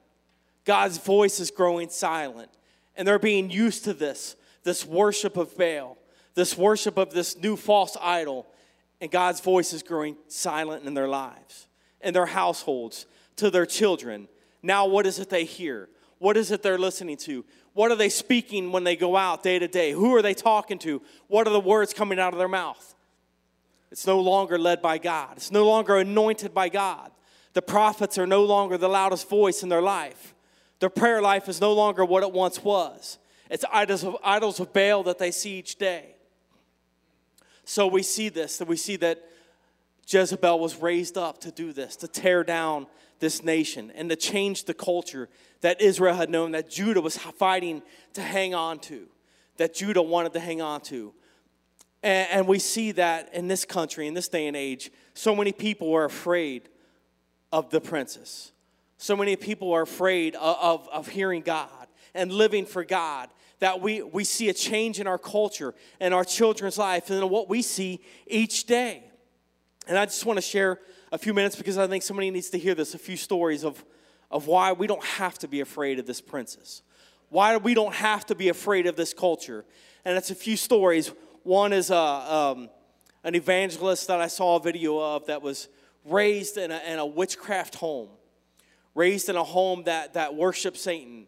God's 0.65 0.98
voice 0.98 1.39
is 1.39 1.51
growing 1.51 1.89
silent. 1.89 2.50
And 2.96 3.08
they're 3.08 3.20
being 3.20 3.51
used 3.51 3.84
to 3.84 3.94
this 3.94 4.36
this 4.63 4.84
worship 4.84 5.38
of 5.38 5.56
Baal, 5.56 5.96
this 6.36 6.58
worship 6.58 6.98
of 6.98 7.12
this 7.12 7.38
new 7.38 7.56
false 7.56 7.98
idol. 8.01 8.46
And 9.01 9.12
God's 9.12 9.42
voice 9.42 9.74
is 9.74 9.84
growing 9.84 10.15
silent 10.27 10.86
in 10.86 10.94
their 10.94 11.08
lives, 11.08 11.68
in 12.01 12.13
their 12.13 12.25
households, 12.27 13.08
to 13.38 13.50
their 13.50 13.65
children. 13.65 14.27
Now, 14.62 14.86
what 14.86 15.06
is 15.06 15.20
it 15.20 15.30
they 15.30 15.44
hear? 15.44 15.89
What 16.20 16.38
is 16.38 16.51
it 16.51 16.63
they're 16.63 16.77
listening 16.77 17.18
to? 17.18 17.44
What 17.74 17.92
are 17.92 17.96
they 17.96 18.10
speaking 18.10 18.72
when 18.72 18.86
they 18.86 18.96
go 18.96 19.18
out 19.18 19.44
day 19.44 19.60
to 19.60 19.68
day? 19.68 19.92
Who 19.92 20.15
are 20.15 20.22
they 20.22 20.34
talking 20.34 20.80
to? 20.80 21.01
What 21.27 21.46
are 21.46 21.51
the 21.51 21.60
words 21.60 21.94
coming 21.94 22.20
out 22.20 22.32
of 22.32 22.39
their 22.39 22.48
mouth? 22.48 22.96
It's 23.92 24.08
no 24.08 24.20
longer 24.20 24.58
led 24.58 24.82
by 24.82 24.98
God, 24.98 25.38
it's 25.38 25.51
no 25.51 25.65
longer 25.65 25.98
anointed 25.98 26.54
by 26.54 26.70
God. 26.70 27.12
The 27.54 27.62
prophets 27.62 28.18
are 28.18 28.27
no 28.27 28.44
longer 28.44 28.77
the 28.77 28.89
loudest 28.89 29.30
voice 29.30 29.63
in 29.63 29.70
their 29.70 29.82
life. 29.82 30.36
Their 30.80 30.89
prayer 30.89 31.22
life 31.22 31.48
is 31.48 31.62
no 31.62 31.74
longer 31.74 32.04
what 32.04 32.22
it 32.22 32.34
once 32.34 32.62
was. 32.62 33.18
It's 33.50 33.63
idols 33.72 34.04
of, 34.04 34.18
idols 34.24 34.60
of 34.60 34.74
Baal 34.74 35.04
that 35.04 35.20
they 35.20 35.32
see 35.32 35.58
each 35.58 35.77
day. 35.77 36.14
So 37.65 37.88
we 37.88 38.03
see 38.03 38.29
this, 38.29 38.57
that 38.60 38.67
we 38.67 38.77
see 38.77 38.95
that 38.98 39.24
Jezebel 40.07 40.60
was 40.60 40.77
raised 40.77 41.17
up 41.17 41.41
to 41.41 41.51
do 41.51 41.74
this, 41.74 41.95
to 41.98 42.07
tear 42.07 42.43
down 42.43 42.88
this 43.19 43.43
nation 43.43 43.91
and 43.95 44.10
to 44.10 44.15
change 44.15 44.65
the 44.65 44.74
culture 44.74 45.29
that 45.62 45.81
Israel 45.81 46.15
had 46.15 46.29
known 46.29 46.51
that 46.51 46.69
Judah 46.69 47.01
was 47.01 47.17
fighting 47.17 47.81
to 48.13 48.22
hang 48.22 48.53
on 48.53 48.79
to, 48.79 49.07
that 49.57 49.74
Judah 49.74 50.01
wanted 50.01 50.34
to 50.34 50.39
hang 50.39 50.62
on 50.62 50.81
to. 50.81 51.13
And, 52.03 52.29
and 52.31 52.48
we 52.48 52.60
see 52.60 52.91
that 52.93 53.34
in 53.34 53.48
this 53.48 53.65
country, 53.65 54.07
in 54.07 54.13
this 54.13 54.27
day 54.27 54.45
and 54.45 54.55
age, 54.55 54.91
so 55.15 55.36
many 55.36 55.51
people 55.51 55.93
are 55.95 56.05
afraid 56.05 56.69
of 57.51 57.72
the 57.72 57.81
princess. 57.81 58.51
So 58.98 59.15
many 59.15 59.36
people 59.36 59.74
are 59.74 59.81
afraid 59.81 60.36
of, 60.36 60.57
of, 60.62 60.89
of 60.89 61.07
hearing 61.07 61.41
God 61.41 61.88
and 62.13 62.31
living 62.31 62.65
for 62.65 62.84
God 62.84 63.29
that 63.65 63.81
we, 63.81 64.03
we 64.03 64.24
see 64.24 64.48
a 64.50 64.53
change 64.53 65.00
in 65.00 65.07
our 65.07 65.17
culture 65.17 65.74
and 66.00 66.13
our 66.13 66.24
children's 66.24 66.77
life 66.77 67.10
and 67.10 67.27
what 67.31 67.50
we 67.50 67.63
see 67.63 68.00
each 68.27 68.67
day. 68.67 69.03
And 69.88 69.98
I 69.98 70.05
just 70.05 70.24
want 70.24 70.38
to 70.38 70.41
share 70.41 70.79
a 71.12 71.17
few 71.17 71.34
minutes 71.34 71.55
because 71.55 71.75
I 71.79 71.88
think 71.88 72.03
somebody 72.03 72.29
needs 72.29 72.51
to 72.51 72.60
hear 72.60 72.75
this 72.75 72.93
a 72.93 73.00
few 73.00 73.17
stories 73.17 73.63
of, 73.63 73.84
of 74.29 74.45
why 74.45 74.72
we 74.74 74.86
don't 74.86 75.03
have 75.03 75.39
to 75.39 75.48
be 75.48 75.62
afraid 75.62 75.98
of 75.98 76.05
this 76.05 76.22
princess, 76.22 76.84
why 77.29 77.57
we 77.57 77.74
don't 77.74 77.95
have 77.95 78.24
to 78.27 78.36
be 78.36 78.50
afraid 78.50 78.86
of 78.86 78.98
this 78.98 79.15
culture. 79.15 79.65
And 80.05 80.15
it's 80.15 80.29
a 80.29 80.36
few 80.36 80.57
stories. 80.57 81.12
One 81.41 81.74
is 81.74 81.89
a, 81.89 81.98
um, 81.98 82.69
an 83.24 83.34
evangelist 83.34 84.05
that 84.10 84.22
I 84.22 84.27
saw 84.27 84.57
a 84.57 84.60
video 84.60 85.00
of 85.00 85.25
that 85.25 85.41
was 85.41 85.69
raised 86.03 86.57
in 86.57 86.69
a, 86.69 86.79
in 86.88 87.00
a 87.00 87.05
witchcraft 87.07 87.74
home, 87.74 88.10
raised 88.93 89.27
in 89.27 89.36
a 89.36 89.43
home 89.43 89.86
that, 89.86 90.13
that 90.13 90.36
worshiped 90.36 90.77
Satan 90.77 91.25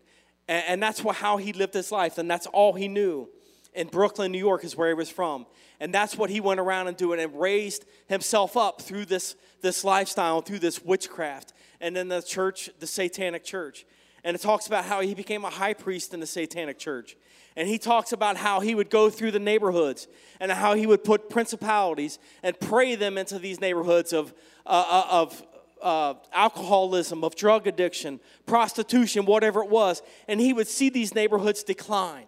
and, 0.47 0.63
and 0.67 0.83
that's 0.83 1.03
what, 1.03 1.17
how 1.17 1.37
he 1.37 1.53
lived 1.53 1.73
his 1.73 1.91
life, 1.91 2.17
and 2.17 2.29
that's 2.29 2.47
all 2.47 2.73
he 2.73 2.87
knew. 2.87 3.29
In 3.73 3.87
Brooklyn, 3.87 4.31
New 4.31 4.39
York 4.39 4.63
is 4.63 4.75
where 4.75 4.87
he 4.87 4.93
was 4.93 5.09
from. 5.09 5.45
And 5.79 5.93
that's 5.93 6.17
what 6.17 6.29
he 6.29 6.39
went 6.39 6.59
around 6.59 6.87
and 6.87 6.97
doing 6.97 7.19
and 7.19 7.39
raised 7.39 7.85
himself 8.07 8.57
up 8.57 8.81
through 8.81 9.05
this, 9.05 9.35
this 9.61 9.83
lifestyle, 9.83 10.41
through 10.41 10.59
this 10.59 10.83
witchcraft. 10.83 11.53
And 11.79 11.95
then 11.95 12.07
the 12.07 12.21
church, 12.21 12.69
the 12.79 12.87
satanic 12.87 13.43
church. 13.43 13.85
And 14.23 14.35
it 14.35 14.39
talks 14.39 14.65
about 14.65 14.85
how 14.85 15.01
he 15.01 15.13
became 15.13 15.45
a 15.45 15.49
high 15.49 15.73
priest 15.73 16.13
in 16.13 16.19
the 16.19 16.25
satanic 16.25 16.79
church. 16.79 17.15
And 17.55 17.67
he 17.67 17.77
talks 17.77 18.11
about 18.11 18.37
how 18.37 18.59
he 18.59 18.75
would 18.75 18.89
go 18.89 19.09
through 19.09 19.31
the 19.31 19.39
neighborhoods 19.39 20.07
and 20.39 20.51
how 20.51 20.73
he 20.73 20.87
would 20.87 21.03
put 21.03 21.29
principalities 21.29 22.19
and 22.43 22.59
pray 22.59 22.95
them 22.95 23.17
into 23.17 23.39
these 23.39 23.61
neighborhoods 23.61 24.13
of, 24.13 24.33
uh, 24.65 24.85
uh 24.89 25.07
of 25.21 25.43
uh, 25.81 26.15
alcoholism, 26.33 27.23
of 27.23 27.35
drug 27.35 27.67
addiction, 27.67 28.19
prostitution, 28.45 29.25
whatever 29.25 29.63
it 29.63 29.69
was, 29.69 30.01
and 30.27 30.39
he 30.39 30.53
would 30.53 30.67
see 30.67 30.89
these 30.89 31.13
neighborhoods 31.13 31.63
decline. 31.63 32.25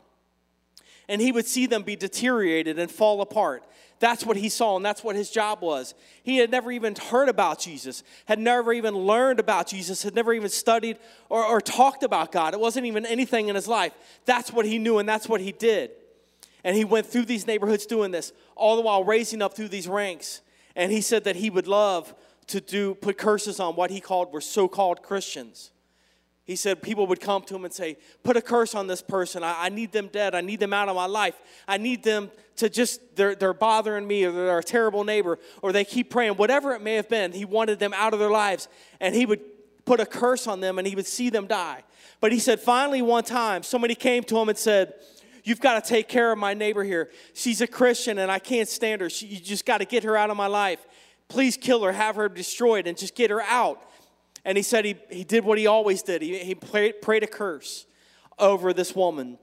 And 1.08 1.20
he 1.22 1.32
would 1.32 1.48
see 1.48 1.65
them 1.65 1.84
be 1.84 1.96
deteriorated 1.96 2.77
and 2.77 2.89
fall 2.91 3.22
apart. 3.22 3.63
That's 4.00 4.25
what 4.25 4.38
he 4.38 4.48
saw, 4.48 4.77
and 4.77 4.86
that's 4.86 5.03
what 5.03 5.15
his 5.15 5.29
job 5.29 5.62
was. 5.62 5.94
He 6.24 6.38
had 6.38 6.51
never 6.51 6.72
even 6.72 6.96
heard 6.96 7.27
about 7.27 7.60
Jesus, 7.60 8.03
had 8.25 8.39
never 8.39 8.72
even 8.72 8.96
learned 8.96 9.39
about 9.39 9.68
Jesus, 9.68 10.03
had 10.03 10.15
never 10.15 10.34
even 10.34 10.50
studied 10.50 10.98
or, 11.27 11.44
or 11.44 11.60
talked 11.60 12.03
about 12.03 12.32
God. 12.32 12.53
It 12.53 12.60
wasn't 12.60 12.86
even 12.86 13.06
anything 13.06 13.50
in 13.50 13.56
his 13.56 13.68
life. 13.68 13.94
That's 14.25 14.53
what 14.53 14.65
he 14.65 14.77
knew, 14.77 15.00
and 15.00 15.10
that's 15.10 15.27
what 15.27 15.41
he 15.41 15.51
did. 15.51 15.91
And 16.63 16.75
he 16.75 16.86
went 16.86 17.08
through 17.08 17.25
these 17.25 17.48
neighborhoods 17.48 17.86
doing 17.86 18.12
this, 18.12 18.32
all 18.56 18.75
the 18.75 18.82
while 18.82 19.03
raising 19.03 19.41
up 19.41 19.56
through 19.56 19.70
these 19.70 19.88
ranks. 19.88 20.41
And 20.75 20.91
he 20.91 21.01
said 21.01 21.25
that 21.25 21.36
he 21.36 21.50
would 21.50 21.68
love 21.68 22.13
to 22.50 22.62
do 22.62 22.96
put 22.96 23.18
curses 23.18 23.60
on 23.60 23.75
what 23.75 23.91
he 23.91 24.00
called 24.00 24.34
were 24.34 24.41
so-called 24.41 25.01
Christians. 25.01 25.72
He 26.50 26.56
said 26.56 26.82
people 26.82 27.06
would 27.06 27.22
come 27.22 27.44
to 27.44 27.56
him 27.56 27.63
and 27.63 27.72
say, 27.72 27.98
Put 28.24 28.36
a 28.36 28.41
curse 28.41 28.74
on 28.74 28.88
this 28.88 29.03
person. 29.03 29.44
I, 29.44 29.65
I, 29.65 29.70
need 29.70 29.91
them 29.91 30.10
dead. 30.12 30.34
I 30.34 30.41
need 30.41 30.60
them 30.60 30.74
out 30.74 30.89
of 30.89 30.96
my 30.96 31.06
life. 31.06 31.36
I 31.68 31.77
need 31.77 32.01
them 32.03 32.32
to 32.56 32.70
just, 32.70 33.15
they're, 33.15 33.36
they're 33.36 33.53
bothering 33.53 34.08
me 34.08 34.25
or 34.25 34.32
they're 34.32 34.58
a 34.58 34.63
terrible 34.63 35.03
neighbor 35.03 35.38
or 35.62 35.72
they 35.72 35.86
keep 35.86 36.10
praying. 36.10 36.34
Whatever 36.34 36.74
it 36.74 36.82
may 36.82 36.96
have 36.96 37.08
been, 37.08 37.34
he 37.34 37.46
wanted 37.46 37.77
them 37.77 37.94
out 37.94 38.13
of 38.13 38.20
their 38.20 38.32
lives. 38.32 38.68
And 39.00 39.13
he 39.13 39.27
would 39.27 39.41
put 39.86 40.00
a 40.00 40.08
curse 40.08 40.48
on 40.48 40.60
them 40.60 40.79
and 40.79 40.88
he 40.88 40.96
would 40.96 41.06
see 41.06 41.29
them 41.29 41.46
die. 41.46 41.84
But 42.20 42.32
he 42.32 42.39
said, 42.39 42.60
finally, 42.60 43.03
one 43.03 43.25
time, 43.25 43.62
somebody 43.62 43.94
came 43.94 44.24
to 44.24 44.38
him 44.39 44.50
and 44.50 44.58
said, 44.58 44.96
You've 45.44 45.62
got 45.62 45.84
to 45.84 45.88
take 45.88 46.08
care 46.08 46.32
of 46.32 46.38
my 46.38 46.53
neighbor 46.53 46.84
here. 46.84 47.12
She's 47.34 47.62
a 47.62 47.68
Christian 47.68 48.18
and 48.18 48.32
I 48.32 48.39
can't 48.39 48.68
stand 48.68 49.01
her. 49.01 49.10
She, 49.10 49.27
you 49.27 49.39
just 49.39 49.65
got 49.65 49.79
to 49.79 49.86
get 49.86 50.03
her 50.03 50.18
out 50.18 50.29
of 50.29 50.38
my 50.38 50.48
life. 50.48 50.86
Please 51.30 51.56
kill 51.56 51.84
her, 51.84 51.92
have 51.92 52.16
her 52.18 52.28
destroyed, 52.28 52.88
and 52.88 52.98
just 52.98 53.16
get 53.16 53.30
her 53.30 53.42
out. 53.42 53.82
And 54.44 54.58
he 54.58 54.64
said 54.64 54.84
he, 54.84 54.96
he 55.10 55.24
did 55.24 55.46
what 55.46 55.58
he 55.58 55.68
always 55.68 56.02
did. 56.02 56.22
He, 56.22 56.40
he 56.40 56.56
prayed, 56.56 57.02
prayed 57.02 57.24
a 57.24 57.28
curse 57.28 57.86
over 58.38 58.74
this 58.74 58.96
woman. 58.96 59.38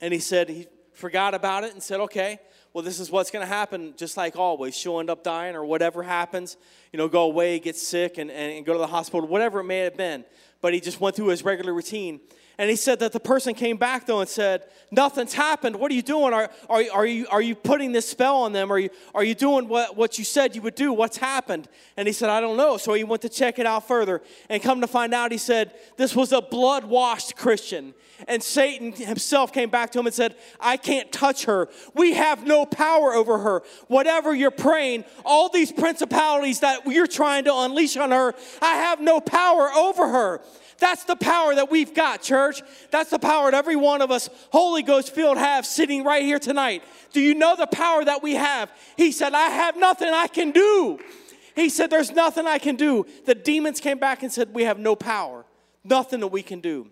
And 0.00 0.12
he 0.12 0.20
said 0.20 0.48
he 0.48 0.66
forgot 0.92 1.34
about 1.34 1.64
it 1.64 1.72
and 1.72 1.82
said, 1.82 2.00
okay, 2.00 2.38
well, 2.72 2.84
this 2.84 3.00
is 3.00 3.10
what's 3.10 3.30
going 3.30 3.42
to 3.42 3.48
happen, 3.48 3.94
just 3.96 4.18
like 4.18 4.36
always. 4.36 4.76
She'll 4.76 5.00
end 5.00 5.08
up 5.08 5.24
dying 5.24 5.56
or 5.56 5.64
whatever 5.64 6.02
happens. 6.02 6.58
You 6.92 6.98
know, 6.98 7.08
go 7.08 7.22
away, 7.22 7.58
get 7.58 7.76
sick, 7.76 8.18
and, 8.18 8.30
and 8.30 8.66
go 8.66 8.74
to 8.74 8.78
the 8.78 8.86
hospital, 8.86 9.26
whatever 9.26 9.60
it 9.60 9.64
may 9.64 9.78
have 9.78 9.96
been. 9.96 10.24
But 10.60 10.74
he 10.74 10.80
just 10.80 11.00
went 11.00 11.16
through 11.16 11.28
his 11.28 11.42
regular 11.42 11.72
routine. 11.72 12.20
And 12.58 12.70
he 12.70 12.76
said 12.76 13.00
that 13.00 13.12
the 13.12 13.20
person 13.20 13.54
came 13.54 13.76
back 13.76 14.06
though 14.06 14.20
and 14.20 14.28
said, 14.28 14.62
Nothing's 14.90 15.34
happened. 15.34 15.76
What 15.76 15.90
are 15.90 15.94
you 15.94 16.02
doing? 16.02 16.32
Are, 16.32 16.48
are, 16.70 16.82
are, 16.92 17.06
you, 17.06 17.26
are 17.28 17.42
you 17.42 17.54
putting 17.54 17.92
this 17.92 18.08
spell 18.08 18.36
on 18.36 18.52
them? 18.52 18.72
Are 18.72 18.78
you, 18.78 18.88
are 19.14 19.24
you 19.24 19.34
doing 19.34 19.68
what, 19.68 19.96
what 19.96 20.16
you 20.16 20.24
said 20.24 20.54
you 20.54 20.62
would 20.62 20.76
do? 20.76 20.92
What's 20.92 21.16
happened? 21.16 21.68
And 21.96 22.06
he 22.06 22.12
said, 22.12 22.30
I 22.30 22.40
don't 22.40 22.56
know. 22.56 22.76
So 22.76 22.94
he 22.94 23.04
went 23.04 23.22
to 23.22 23.28
check 23.28 23.58
it 23.58 23.66
out 23.66 23.88
further. 23.88 24.22
And 24.48 24.62
come 24.62 24.80
to 24.80 24.86
find 24.86 25.12
out, 25.12 25.32
he 25.32 25.38
said, 25.38 25.74
This 25.96 26.14
was 26.14 26.32
a 26.32 26.40
blood 26.40 26.84
washed 26.84 27.36
Christian. 27.36 27.94
And 28.28 28.42
Satan 28.42 28.92
himself 28.92 29.52
came 29.52 29.68
back 29.68 29.90
to 29.92 29.98
him 29.98 30.06
and 30.06 30.14
said, 30.14 30.36
I 30.58 30.78
can't 30.78 31.12
touch 31.12 31.44
her. 31.44 31.68
We 31.94 32.14
have 32.14 32.46
no 32.46 32.64
power 32.64 33.12
over 33.12 33.38
her. 33.38 33.62
Whatever 33.88 34.34
you're 34.34 34.50
praying, 34.50 35.04
all 35.24 35.50
these 35.50 35.70
principalities 35.70 36.60
that 36.60 36.86
you're 36.86 37.06
trying 37.06 37.44
to 37.44 37.54
unleash 37.54 37.96
on 37.96 38.12
her, 38.12 38.34
I 38.62 38.76
have 38.76 39.00
no 39.00 39.20
power 39.20 39.70
over 39.70 40.08
her. 40.08 40.40
That's 40.78 41.04
the 41.04 41.16
power 41.16 41.54
that 41.54 41.70
we've 41.70 41.94
got, 41.94 42.22
church. 42.22 42.62
That's 42.90 43.10
the 43.10 43.18
power 43.18 43.50
that 43.50 43.56
every 43.56 43.76
one 43.76 44.02
of 44.02 44.10
us, 44.10 44.28
Holy 44.50 44.82
Ghost 44.82 45.14
filled, 45.14 45.38
have 45.38 45.64
sitting 45.64 46.04
right 46.04 46.22
here 46.22 46.38
tonight. 46.38 46.82
Do 47.12 47.20
you 47.20 47.34
know 47.34 47.56
the 47.56 47.66
power 47.66 48.04
that 48.04 48.22
we 48.22 48.34
have? 48.34 48.70
He 48.96 49.12
said, 49.12 49.32
I 49.32 49.48
have 49.48 49.76
nothing 49.76 50.08
I 50.08 50.26
can 50.26 50.50
do. 50.50 50.98
He 51.54 51.70
said, 51.70 51.90
There's 51.90 52.10
nothing 52.10 52.46
I 52.46 52.58
can 52.58 52.76
do. 52.76 53.06
The 53.24 53.34
demons 53.34 53.80
came 53.80 53.98
back 53.98 54.22
and 54.22 54.30
said, 54.30 54.52
We 54.52 54.64
have 54.64 54.78
no 54.78 54.94
power, 54.94 55.46
nothing 55.82 56.20
that 56.20 56.28
we 56.28 56.42
can 56.42 56.60
do. 56.60 56.90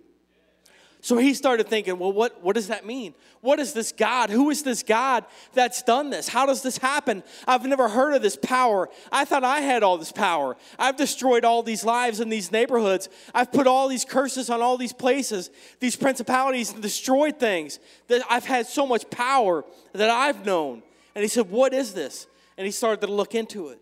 So 1.05 1.19
he 1.19 1.35
started 1.35 1.69
thinking, 1.69 1.99
well, 1.99 2.15
what, 2.15 2.43
what 2.43 2.55
does 2.55 2.69
that 2.69 2.87
mean? 2.87 3.13
What 3.43 3.61
is 3.61 3.75
this 3.75 3.93
God? 3.93 4.31
Who 4.31 4.49
is 4.49 4.63
this 4.63 4.83
God 4.83 5.27
that's 5.53 5.83
done 5.83 6.09
this? 6.09 6.29
How 6.29 6.47
does 6.47 6.63
this 6.63 6.79
happen? 6.79 7.23
I've 7.47 7.67
never 7.67 7.91
heard 7.91 8.15
of 8.15 8.23
this 8.23 8.37
power. 8.37 8.89
I 9.13 9.27
thought 9.27 9.45
I 9.45 9.61
had 9.61 9.83
all 9.83 9.99
this 9.99 10.13
power. 10.13 10.57
I've 10.79 10.97
destroyed 10.97 11.45
all 11.45 11.63
these 11.63 11.85
lives 11.85 12.21
in 12.21 12.31
these 12.31 12.51
neighborhoods. 12.51 13.11
I've 13.35 13.53
put 13.53 13.67
all 13.67 13.87
these 13.87 14.07
curses 14.07 14.49
on 14.49 14.63
all 14.63 14.79
these 14.79 14.95
places, 14.95 15.51
these 15.79 15.95
principalities, 15.95 16.73
and 16.73 16.81
destroyed 16.81 17.39
things. 17.39 17.81
That 18.09 18.23
I've 18.31 18.47
had 18.47 18.67
so 18.67 18.87
much 18.87 19.11
power 19.11 19.63
that 19.93 20.09
I've 20.09 20.47
known. 20.47 20.83
And 21.15 21.21
he 21.21 21.29
said, 21.29 21.51
What 21.51 21.75
is 21.75 21.93
this? 21.93 22.27
And 22.57 22.65
he 22.65 22.71
started 22.71 23.07
to 23.07 23.13
look 23.13 23.35
into 23.35 23.69
it. 23.69 23.79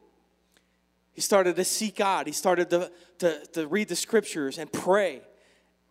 He 1.13 1.21
started 1.21 1.55
to 1.55 1.65
seek 1.65 1.95
God. 1.95 2.27
He 2.27 2.33
started 2.33 2.69
to, 2.71 2.91
to, 3.21 3.47
to 3.53 3.69
read 3.69 3.87
the 3.87 3.95
scriptures 3.95 4.59
and 4.59 4.73
pray. 4.73 5.23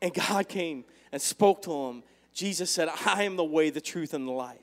And 0.02 0.14
God 0.14 0.50
came 0.50 0.84
and 1.12 1.22
spoke 1.22 1.62
to 1.64 1.72
him, 1.72 2.04
Jesus 2.34 2.70
said, 2.70 2.90
I 3.06 3.24
am 3.24 3.36
the 3.36 3.44
way, 3.44 3.70
the 3.70 3.82
truth, 3.82 4.14
and 4.14 4.28
the 4.28 4.32
life. 4.32 4.58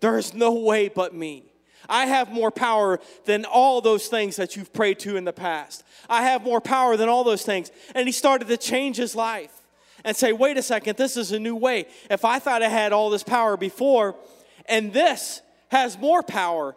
There 0.00 0.18
is 0.18 0.34
no 0.34 0.52
way 0.52 0.88
but 0.88 1.14
me. 1.14 1.44
I 1.88 2.06
have 2.06 2.30
more 2.30 2.50
power 2.50 3.00
than 3.24 3.44
all 3.44 3.80
those 3.80 4.06
things 4.06 4.36
that 4.36 4.56
you've 4.56 4.72
prayed 4.72 4.98
to 5.00 5.16
in 5.16 5.24
the 5.24 5.32
past. 5.32 5.82
I 6.08 6.22
have 6.22 6.42
more 6.42 6.60
power 6.60 6.96
than 6.96 7.08
all 7.08 7.24
those 7.24 7.42
things. 7.42 7.70
And 7.94 8.06
he 8.06 8.12
started 8.12 8.48
to 8.48 8.56
change 8.56 8.96
his 8.96 9.14
life 9.14 9.52
and 10.04 10.16
say, 10.16 10.32
wait 10.32 10.56
a 10.56 10.62
second, 10.62 10.96
this 10.96 11.16
is 11.16 11.32
a 11.32 11.38
new 11.38 11.56
way. 11.56 11.86
If 12.10 12.24
I 12.24 12.38
thought 12.38 12.62
I 12.62 12.68
had 12.68 12.92
all 12.92 13.10
this 13.10 13.22
power 13.22 13.56
before, 13.56 14.14
and 14.66 14.92
this 14.92 15.40
has 15.68 15.98
more 15.98 16.22
power, 16.22 16.76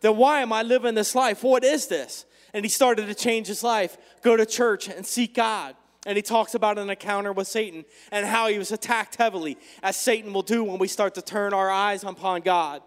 then 0.00 0.16
why 0.16 0.40
am 0.40 0.52
I 0.52 0.62
living 0.62 0.94
this 0.94 1.14
life? 1.14 1.42
What 1.42 1.64
is 1.64 1.86
this? 1.86 2.24
And 2.54 2.64
he 2.64 2.68
started 2.68 3.06
to 3.06 3.14
change 3.14 3.48
his 3.48 3.62
life, 3.62 3.96
go 4.22 4.36
to 4.36 4.46
church 4.46 4.88
and 4.88 5.04
seek 5.04 5.34
God 5.34 5.74
and 6.06 6.16
he 6.16 6.22
talks 6.22 6.54
about 6.54 6.78
an 6.78 6.88
encounter 6.88 7.32
with 7.32 7.48
Satan 7.48 7.84
and 8.12 8.24
how 8.24 8.46
he 8.48 8.58
was 8.58 8.72
attacked 8.72 9.16
heavily, 9.16 9.58
as 9.82 9.96
Satan 9.96 10.32
will 10.32 10.42
do 10.42 10.64
when 10.64 10.78
we 10.78 10.88
start 10.88 11.14
to 11.16 11.22
turn 11.22 11.52
our 11.52 11.70
eyes 11.70 12.04
upon 12.04 12.40
God. 12.40 12.80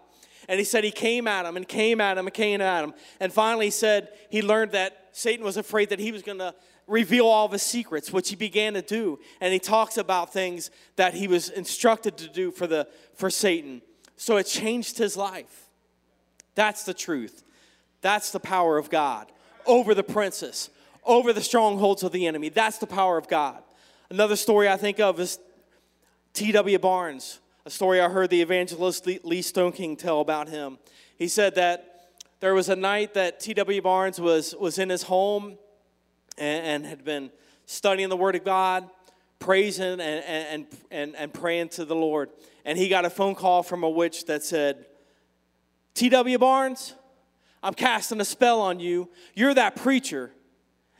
And 0.48 0.58
he 0.58 0.64
said 0.64 0.82
he 0.82 0.90
came 0.90 1.28
at 1.28 1.46
him 1.46 1.56
and 1.56 1.68
came 1.68 2.00
at 2.00 2.18
him 2.18 2.26
and 2.26 2.34
came 2.34 2.60
at 2.60 2.82
him. 2.82 2.94
And 3.20 3.32
finally 3.32 3.66
he 3.66 3.70
said 3.70 4.08
he 4.30 4.42
learned 4.42 4.72
that 4.72 5.10
Satan 5.12 5.44
was 5.44 5.58
afraid 5.58 5.90
that 5.90 6.00
he 6.00 6.10
was 6.10 6.22
going 6.22 6.38
to 6.38 6.54
reveal 6.86 7.26
all 7.26 7.46
of 7.46 7.52
his 7.52 7.62
secrets, 7.62 8.12
which 8.12 8.30
he 8.30 8.36
began 8.36 8.72
to 8.72 8.82
do. 8.82 9.20
And 9.40 9.52
he 9.52 9.60
talks 9.60 9.96
about 9.96 10.32
things 10.32 10.70
that 10.96 11.14
he 11.14 11.28
was 11.28 11.50
instructed 11.50 12.16
to 12.18 12.28
do 12.28 12.50
for, 12.50 12.66
the, 12.66 12.88
for 13.14 13.30
Satan. 13.30 13.82
So 14.16 14.38
it 14.38 14.46
changed 14.46 14.98
his 14.98 15.16
life. 15.16 15.68
That's 16.54 16.84
the 16.84 16.94
truth. 16.94 17.44
That's 18.00 18.32
the 18.32 18.40
power 18.40 18.78
of 18.78 18.90
God 18.90 19.30
over 19.66 19.94
the 19.94 20.02
princess, 20.02 20.70
over 21.04 21.32
the 21.32 21.42
strongholds 21.42 22.02
of 22.02 22.12
the 22.12 22.26
enemy. 22.26 22.48
That's 22.48 22.78
the 22.78 22.86
power 22.86 23.16
of 23.16 23.28
God. 23.28 23.62
Another 24.10 24.36
story 24.36 24.68
I 24.68 24.76
think 24.76 25.00
of 25.00 25.20
is 25.20 25.38
T.W. 26.32 26.78
Barnes, 26.78 27.40
a 27.64 27.70
story 27.70 28.00
I 28.00 28.08
heard 28.08 28.30
the 28.30 28.42
evangelist 28.42 29.06
Lee 29.06 29.42
Stoneking 29.42 29.98
tell 29.98 30.20
about 30.20 30.48
him. 30.48 30.78
He 31.16 31.28
said 31.28 31.54
that 31.56 32.08
there 32.40 32.54
was 32.54 32.68
a 32.68 32.76
night 32.76 33.14
that 33.14 33.40
T.W. 33.40 33.82
Barnes 33.82 34.20
was, 34.20 34.54
was 34.58 34.78
in 34.78 34.88
his 34.88 35.02
home 35.02 35.58
and, 36.38 36.66
and 36.66 36.86
had 36.86 37.04
been 37.04 37.30
studying 37.66 38.08
the 38.08 38.16
Word 38.16 38.34
of 38.34 38.44
God, 38.44 38.88
praising 39.38 40.00
and, 40.00 40.24
and, 40.24 40.66
and, 40.90 41.16
and 41.16 41.32
praying 41.32 41.68
to 41.70 41.84
the 41.84 41.94
Lord. 41.94 42.30
And 42.64 42.78
he 42.78 42.88
got 42.88 43.04
a 43.04 43.10
phone 43.10 43.34
call 43.34 43.62
from 43.62 43.84
a 43.84 43.90
witch 43.90 44.26
that 44.26 44.42
said, 44.42 44.86
T.W. 45.94 46.38
Barnes, 46.38 46.94
I'm 47.62 47.74
casting 47.74 48.20
a 48.20 48.24
spell 48.24 48.60
on 48.60 48.80
you. 48.80 49.08
You're 49.34 49.54
that 49.54 49.76
preacher. 49.76 50.32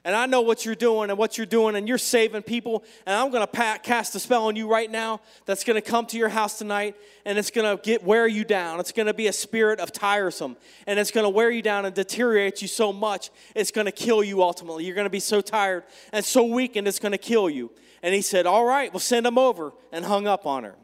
And 0.02 0.16
I 0.16 0.24
know 0.24 0.40
what 0.40 0.64
you're 0.64 0.74
doing 0.74 1.10
and 1.10 1.18
what 1.18 1.36
you're 1.36 1.46
doing, 1.46 1.76
and 1.76 1.86
you're 1.86 1.98
saving 1.98 2.42
people. 2.42 2.84
And 3.04 3.14
I'm 3.14 3.30
going 3.30 3.46
to 3.46 3.78
cast 3.82 4.14
a 4.14 4.20
spell 4.20 4.46
on 4.46 4.56
you 4.56 4.66
right 4.66 4.90
now 4.90 5.20
that's 5.44 5.62
going 5.62 5.74
to 5.80 5.86
come 5.86 6.06
to 6.06 6.16
your 6.16 6.30
house 6.30 6.56
tonight, 6.56 6.96
and 7.26 7.36
it's 7.36 7.50
going 7.50 7.76
to 7.76 7.82
get 7.82 8.02
wear 8.02 8.26
you 8.26 8.44
down. 8.44 8.80
It's 8.80 8.92
going 8.92 9.08
to 9.08 9.14
be 9.14 9.26
a 9.26 9.32
spirit 9.32 9.78
of 9.78 9.92
tiresome, 9.92 10.56
and 10.86 10.98
it's 10.98 11.10
going 11.10 11.24
to 11.24 11.30
wear 11.30 11.50
you 11.50 11.60
down 11.60 11.84
and 11.84 11.94
deteriorate 11.94 12.62
you 12.62 12.68
so 12.68 12.94
much, 12.94 13.30
it's 13.54 13.70
going 13.70 13.84
to 13.84 13.92
kill 13.92 14.24
you 14.24 14.42
ultimately. 14.42 14.86
You're 14.86 14.94
going 14.94 15.04
to 15.04 15.10
be 15.10 15.20
so 15.20 15.42
tired 15.42 15.84
and 16.12 16.24
so 16.24 16.44
weak, 16.44 16.76
and 16.76 16.88
it's 16.88 16.98
going 16.98 17.12
to 17.12 17.18
kill 17.18 17.50
you. 17.50 17.70
And 18.02 18.14
he 18.14 18.22
said, 18.22 18.46
All 18.46 18.64
right, 18.64 18.90
we'll 18.90 19.00
send 19.00 19.26
him 19.26 19.36
over, 19.36 19.72
and 19.92 20.06
hung 20.06 20.26
up 20.26 20.46
on 20.46 20.64
her. 20.64 20.76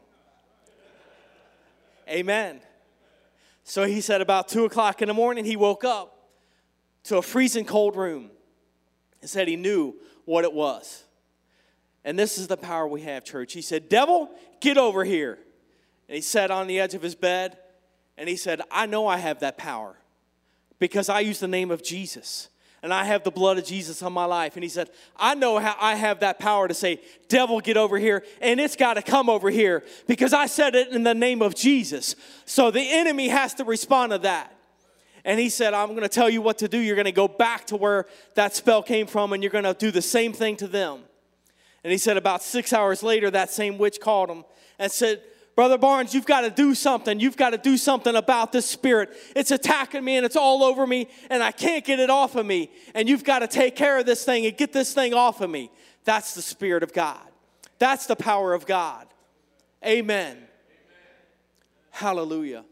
Amen. 2.07 2.61
So 3.63 3.85
he 3.85 3.99
said, 3.99 4.21
About 4.21 4.47
two 4.47 4.65
o'clock 4.65 5.01
in 5.01 5.07
the 5.07 5.15
morning, 5.15 5.43
he 5.43 5.55
woke 5.55 5.83
up 5.83 6.29
to 7.05 7.17
a 7.17 7.23
freezing 7.23 7.65
cold 7.65 7.95
room 7.95 8.29
and 9.21 9.29
said 9.29 9.47
he 9.47 9.55
knew 9.55 9.95
what 10.25 10.43
it 10.43 10.53
was. 10.53 11.03
And 12.03 12.17
this 12.17 12.37
is 12.37 12.47
the 12.47 12.57
power 12.57 12.87
we 12.87 13.01
have, 13.01 13.23
church. 13.23 13.53
He 13.53 13.61
said, 13.61 13.89
Devil, 13.89 14.29
get 14.61 14.77
over 14.77 15.03
here. 15.03 15.37
And 16.07 16.15
he 16.15 16.21
sat 16.21 16.51
on 16.51 16.67
the 16.67 16.79
edge 16.79 16.93
of 16.93 17.01
his 17.01 17.15
bed 17.15 17.57
and 18.17 18.29
he 18.29 18.35
said, 18.35 18.61
I 18.71 18.85
know 18.85 19.07
I 19.07 19.17
have 19.17 19.41
that 19.41 19.57
power 19.57 19.95
because 20.79 21.09
I 21.09 21.19
use 21.19 21.39
the 21.39 21.47
name 21.47 21.69
of 21.69 21.83
Jesus 21.83 22.49
and 22.83 22.93
I 22.93 23.03
have 23.03 23.23
the 23.23 23.31
blood 23.31 23.57
of 23.57 23.65
Jesus 23.65 24.01
on 24.01 24.13
my 24.13 24.25
life. 24.25 24.55
And 24.55 24.63
he 24.63 24.69
said, 24.69 24.89
I 25.15 25.35
know 25.35 25.57
how 25.59 25.75
I 25.79 25.95
have 25.95 26.21
that 26.21 26.39
power 26.39 26.67
to 26.67 26.73
say, 26.73 27.01
Devil, 27.27 27.59
get 27.59 27.75
over 27.75 27.97
here, 27.97 28.23
and 28.39 28.59
it's 28.59 28.75
got 28.75 28.93
to 28.93 29.01
come 29.01 29.29
over 29.29 29.49
here 29.49 29.83
because 30.07 30.31
I 30.33 30.45
said 30.45 30.75
it 30.75 30.89
in 30.89 31.03
the 31.03 31.15
name 31.15 31.41
of 31.41 31.55
Jesus. 31.55 32.15
So 32.45 32.71
the 32.71 32.89
enemy 32.93 33.29
has 33.29 33.53
to 33.55 33.65
respond 33.65 34.11
to 34.11 34.19
that. 34.19 34.56
And 35.27 35.41
he 35.41 35.49
said, 35.49 35.73
I'm 35.73 35.89
going 35.89 36.03
to 36.03 36.09
tell 36.09 36.29
you 36.29 36.41
what 36.41 36.57
to 36.59 36.69
do. 36.69 36.79
You're 36.79 36.95
going 36.95 37.03
to 37.03 37.11
go 37.11 37.27
back 37.27 37.67
to 37.67 37.75
where 37.75 38.05
that 38.35 38.55
spell 38.55 38.81
came 38.81 39.05
from, 39.07 39.33
and 39.33 39.43
you're 39.43 39.51
going 39.51 39.65
to 39.65 39.73
do 39.73 39.91
the 39.91 40.01
same 40.01 40.31
thing 40.31 40.55
to 40.55 40.67
them. 40.67 41.01
And 41.83 41.91
he 41.91 41.97
said, 41.97 42.15
about 42.15 42.41
six 42.41 42.71
hours 42.71 43.03
later, 43.03 43.29
that 43.31 43.51
same 43.51 43.77
witch 43.77 43.99
called 43.99 44.29
him 44.29 44.45
and 44.79 44.89
said, 44.89 45.21
Brother 45.53 45.77
Barnes, 45.77 46.13
you've 46.13 46.25
got 46.25 46.41
to 46.41 46.49
do 46.49 46.73
something. 46.73 47.19
You've 47.19 47.35
got 47.35 47.49
to 47.49 47.57
do 47.57 47.75
something 47.75 48.15
about 48.15 48.53
this 48.53 48.65
spirit. 48.65 49.09
It's 49.35 49.51
attacking 49.51 50.03
me 50.05 50.15
and 50.15 50.25
it's 50.25 50.37
all 50.37 50.63
over 50.63 50.87
me, 50.87 51.09
and 51.29 51.43
I 51.43 51.51
can't 51.51 51.83
get 51.83 51.99
it 51.99 52.09
off 52.09 52.35
of 52.35 52.45
me. 52.45 52.71
And 52.95 53.09
you've 53.09 53.25
got 53.25 53.39
to 53.39 53.47
take 53.47 53.75
care 53.75 53.99
of 53.99 54.05
this 54.05 54.23
thing 54.23 54.45
and 54.45 54.55
get 54.55 54.71
this 54.71 54.93
thing 54.93 55.13
off 55.13 55.41
of 55.41 55.49
me. 55.49 55.71
That's 56.05 56.35
the 56.35 56.41
Spirit 56.41 56.83
of 56.83 56.93
God. 56.93 57.19
That's 57.79 58.05
the 58.05 58.15
power 58.15 58.53
of 58.53 58.65
God. 58.65 59.07
Amen. 59.85 60.37
Amen. 60.37 60.45
Hallelujah. 61.91 62.63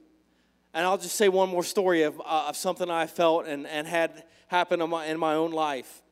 And 0.75 0.86
I'll 0.86 0.98
just 0.98 1.15
say 1.15 1.29
one 1.29 1.48
more 1.50 1.63
story 1.63 2.03
of, 2.03 2.20
uh, 2.20 2.48
of 2.50 2.58
something 2.58 2.89
I 2.89 3.08
felt 3.08 3.48
and, 3.48 3.65
and 3.65 3.88
had 3.88 4.25
happen 4.48 4.82
in 4.82 4.89
my, 4.89 5.05
in 5.05 5.17
my 5.17 5.34
own 5.34 5.51
life 5.51 6.03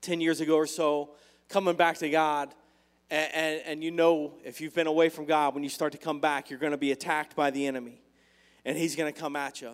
10 0.00 0.20
years 0.20 0.40
ago 0.40 0.56
or 0.56 0.66
so, 0.66 1.10
coming 1.48 1.76
back 1.76 1.96
to 1.98 2.10
God. 2.10 2.52
And, 3.10 3.30
and, 3.32 3.62
and, 3.64 3.84
you 3.84 3.92
know, 3.92 4.34
if 4.44 4.60
you've 4.60 4.74
been 4.74 4.88
away 4.88 5.08
from 5.08 5.24
God, 5.24 5.54
when 5.54 5.62
you 5.62 5.68
start 5.68 5.92
to 5.92 5.98
come 5.98 6.18
back, 6.18 6.50
you're 6.50 6.58
going 6.58 6.72
to 6.72 6.78
be 6.78 6.90
attacked 6.90 7.36
by 7.36 7.50
the 7.52 7.64
enemy, 7.66 8.02
and 8.64 8.76
he's 8.76 8.96
going 8.96 9.12
to 9.12 9.18
come 9.18 9.36
at 9.36 9.60
you. 9.60 9.70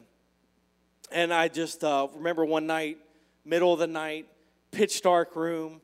And 1.11 1.33
I 1.33 1.49
just 1.49 1.83
uh, 1.83 2.09
remember 2.15 2.45
one 2.45 2.67
night, 2.67 2.99
middle 3.47 3.73
of 3.73 3.79
the 3.79 3.87
night, 3.87 4.26
pitch 4.73 5.00
dark 5.00 5.35
room, 5.37 5.81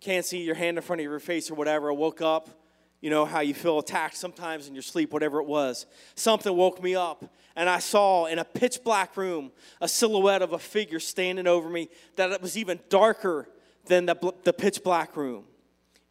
can't 0.00 0.24
see 0.24 0.42
your 0.42 0.54
hand 0.54 0.76
in 0.76 0.82
front 0.82 1.00
of 1.00 1.04
your 1.04 1.18
face 1.18 1.50
or 1.50 1.54
whatever. 1.54 1.90
I 1.90 1.94
woke 1.94 2.20
up, 2.20 2.50
you 3.00 3.10
know, 3.10 3.24
how 3.24 3.40
you 3.40 3.54
feel 3.54 3.78
attacked 3.78 4.16
sometimes 4.16 4.68
in 4.68 4.74
your 4.74 4.82
sleep, 4.82 5.12
whatever 5.12 5.40
it 5.40 5.46
was. 5.46 5.86
Something 6.14 6.56
woke 6.56 6.82
me 6.82 6.94
up, 6.94 7.24
and 7.54 7.68
I 7.68 7.78
saw 7.78 8.26
in 8.26 8.38
a 8.38 8.44
pitch 8.44 8.82
black 8.84 9.16
room 9.16 9.52
a 9.80 9.88
silhouette 9.88 10.42
of 10.42 10.52
a 10.52 10.58
figure 10.58 11.00
standing 11.00 11.46
over 11.46 11.68
me 11.68 11.88
that 12.16 12.32
it 12.32 12.42
was 12.42 12.56
even 12.56 12.80
darker 12.88 13.48
than 13.86 14.06
the, 14.06 14.34
the 14.44 14.52
pitch 14.52 14.82
black 14.82 15.16
room 15.16 15.44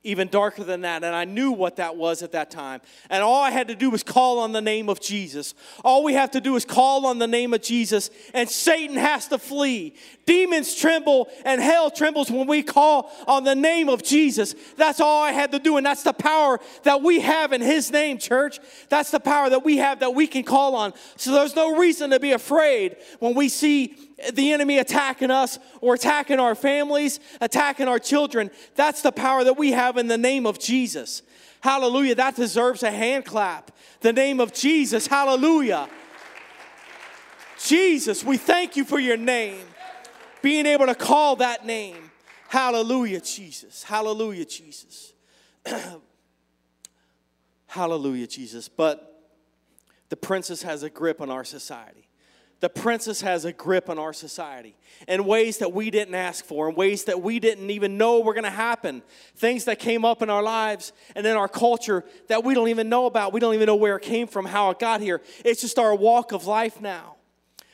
even 0.06 0.30
darker 0.30 0.64
than 0.64 0.82
that. 0.82 1.04
And 1.04 1.16
I 1.16 1.26
knew 1.26 1.52
what 1.52 1.78
that 1.78 1.98
was 1.98 2.22
at 2.22 2.32
that 2.34 2.52
time. 2.52 2.82
And 3.10 3.24
all 3.24 3.42
I 3.42 3.50
had 3.50 3.68
to 3.70 3.76
do 3.76 3.90
was 3.90 4.04
call 4.04 4.40
on 4.40 4.52
the 4.52 4.62
name 4.62 4.88
of 4.88 5.02
Jesus. 5.02 5.56
All 5.84 6.04
we 6.04 6.14
have 6.14 6.32
to 6.32 6.42
do 6.42 6.56
is 6.56 6.64
call 6.64 7.06
on 7.08 7.20
the 7.20 7.28
name 7.28 7.54
of 7.54 7.62
Jesus, 7.62 8.12
and 8.34 8.48
Satan 8.50 8.96
has 8.96 9.28
to 9.30 9.38
flee. 9.38 9.96
Demons 10.26 10.76
tremble, 10.76 11.30
and 11.44 11.60
hell 11.60 11.90
trembles 11.90 12.32
when 12.32 12.48
we 12.48 12.64
call 12.64 13.12
on 13.28 13.44
the 13.44 13.56
name 13.56 13.90
of 13.90 14.04
Jesus. 14.04 14.56
That's 14.78 15.00
all 15.00 15.24
I 15.24 15.32
had 15.32 15.52
to 15.52 15.60
do. 15.60 15.78
And 15.78 15.86
that's 15.86 16.04
the 16.04 16.14
power 16.14 16.60
that 16.84 17.02
we 17.02 17.20
have 17.20 17.52
in 17.52 17.62
His 17.62 17.92
name, 17.92 18.18
church. 18.18 18.60
That's 18.90 19.12
the 19.12 19.20
power 19.20 19.50
that 19.50 19.66
we 19.66 19.78
have 19.78 20.00
that 20.00 20.14
we 20.14 20.28
can 20.28 20.44
call 20.44 20.76
on. 20.76 20.94
So 21.16 21.32
there's 21.32 21.56
no 21.56 21.78
reason 21.78 22.12
to 22.12 22.20
be 22.20 22.32
afraid 22.32 22.98
when 23.20 23.34
we 23.34 23.50
see 23.50 23.98
the 24.34 24.54
enemy 24.54 24.78
attacking 24.80 25.32
us 25.32 25.60
or 25.82 25.96
attacking 25.96 26.40
our 26.40 26.56
families, 26.56 27.20
attacking 27.42 27.88
our 27.88 28.00
children. 28.00 28.50
That's 28.76 29.02
the 29.02 29.12
power 29.12 29.44
that 29.44 29.58
we 29.58 29.72
have 29.72 29.98
in 29.98 30.08
the 30.08 30.18
name 30.18 30.46
of 30.46 30.60
Jesus. 30.60 31.22
Hallelujah. 31.62 32.16
That 32.16 32.36
deserves 32.36 32.84
a 32.84 32.92
hand 32.92 33.26
clap. 33.26 33.72
The 34.02 34.14
name 34.14 34.40
of 34.40 34.54
Jesus. 34.54 35.08
Hallelujah. 35.08 35.90
Jesus, 37.60 38.24
we 38.24 38.38
thank 38.38 38.76
you 38.76 38.86
for 38.86 39.00
your 39.00 39.18
name. 39.18 39.66
Being 40.42 40.66
able 40.66 40.86
to 40.86 40.96
call 40.96 41.38
that 41.38 41.66
name. 41.66 42.12
Hallelujah, 42.48 43.22
Jesus. 43.22 43.84
Hallelujah, 43.84 44.46
Jesus. 44.46 45.14
Hallelujah, 47.68 48.28
Jesus. 48.28 48.70
But 48.70 49.24
the 50.10 50.16
princess 50.16 50.62
has 50.62 50.84
a 50.84 50.90
grip 50.90 51.20
on 51.20 51.30
our 51.32 51.44
society 51.44 52.08
the 52.62 52.70
princess 52.70 53.22
has 53.22 53.46
a 53.46 53.52
grip 53.52 53.90
on 53.90 54.00
our 54.00 54.14
society 54.14 54.76
in 55.08 55.26
ways 55.26 55.58
that 55.58 55.74
we 55.74 55.92
didn't 55.92 56.16
ask 56.16 56.46
for, 56.46 56.70
in 56.70 56.76
ways 56.76 57.04
that 57.04 57.22
we 57.22 57.40
didn't 57.40 57.70
even 57.70 57.98
know 57.98 58.22
were 58.22 58.34
going 58.34 58.46
to 58.46 58.50
happen. 58.50 59.04
Things 59.36 59.66
that 59.66 59.78
came 59.78 60.06
up 60.06 60.22
in 60.22 60.30
our 60.30 60.42
lives 60.42 60.94
and 61.16 61.28
in 61.28 61.36
our 61.36 61.50
culture 61.50 62.06
that 62.28 62.44
we 62.44 62.54
don't 62.54 62.70
even 62.70 62.88
know 62.90 63.06
about. 63.06 63.34
We 63.34 63.40
don't 63.40 63.54
even 63.54 63.68
know 63.68 63.76
where 63.76 63.98
it 63.98 64.04
came 64.04 64.28
from, 64.28 64.46
how 64.46 64.70
it 64.72 64.80
got 64.80 65.02
here. 65.02 65.22
It's 65.44 65.62
just 65.62 65.78
our 65.78 65.94
walk 65.94 66.32
of 66.32 66.48
life 66.48 66.80
now. 66.80 67.16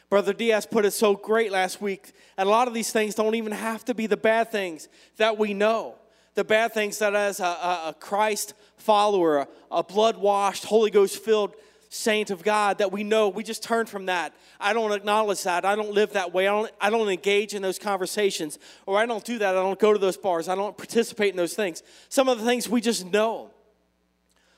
Brother 0.09 0.33
Diaz 0.33 0.65
put 0.65 0.83
it 0.83 0.91
so 0.91 1.15
great 1.15 1.51
last 1.51 1.79
week. 1.79 2.11
And 2.37 2.47
a 2.47 2.51
lot 2.51 2.67
of 2.67 2.73
these 2.73 2.91
things 2.91 3.15
don't 3.15 3.35
even 3.35 3.53
have 3.53 3.85
to 3.85 3.93
be 3.93 4.07
the 4.07 4.17
bad 4.17 4.51
things 4.51 4.89
that 5.17 5.37
we 5.37 5.53
know. 5.53 5.95
The 6.33 6.43
bad 6.43 6.73
things 6.73 6.97
that, 6.99 7.15
as 7.15 7.39
a, 7.39 7.43
a 7.43 7.95
Christ 7.99 8.53
follower, 8.77 9.37
a, 9.37 9.47
a 9.69 9.83
blood 9.83 10.17
washed, 10.17 10.65
Holy 10.65 10.89
Ghost 10.89 11.23
filled 11.23 11.55
saint 11.93 12.31
of 12.31 12.41
God 12.41 12.77
that 12.77 12.89
we 12.89 13.03
know 13.03 13.27
we 13.27 13.43
just 13.43 13.61
turn 13.61 13.85
from 13.85 14.05
that. 14.05 14.33
I 14.61 14.71
don't 14.71 14.93
acknowledge 14.93 15.43
that. 15.43 15.65
I 15.65 15.75
don't 15.75 15.91
live 15.91 16.13
that 16.13 16.33
way. 16.33 16.47
I 16.47 16.51
don't, 16.51 16.71
I 16.79 16.89
don't 16.89 17.09
engage 17.09 17.53
in 17.53 17.61
those 17.61 17.77
conversations 17.77 18.57
or 18.85 18.97
I 18.97 19.05
don't 19.05 19.25
do 19.25 19.37
that. 19.39 19.49
I 19.57 19.61
don't 19.61 19.77
go 19.77 19.91
to 19.91 19.99
those 19.99 20.15
bars. 20.15 20.47
I 20.47 20.55
don't 20.55 20.75
participate 20.77 21.31
in 21.31 21.35
those 21.35 21.53
things. 21.53 21.83
Some 22.07 22.29
of 22.29 22.39
the 22.39 22.45
things 22.45 22.69
we 22.69 22.79
just 22.79 23.05
know. 23.11 23.51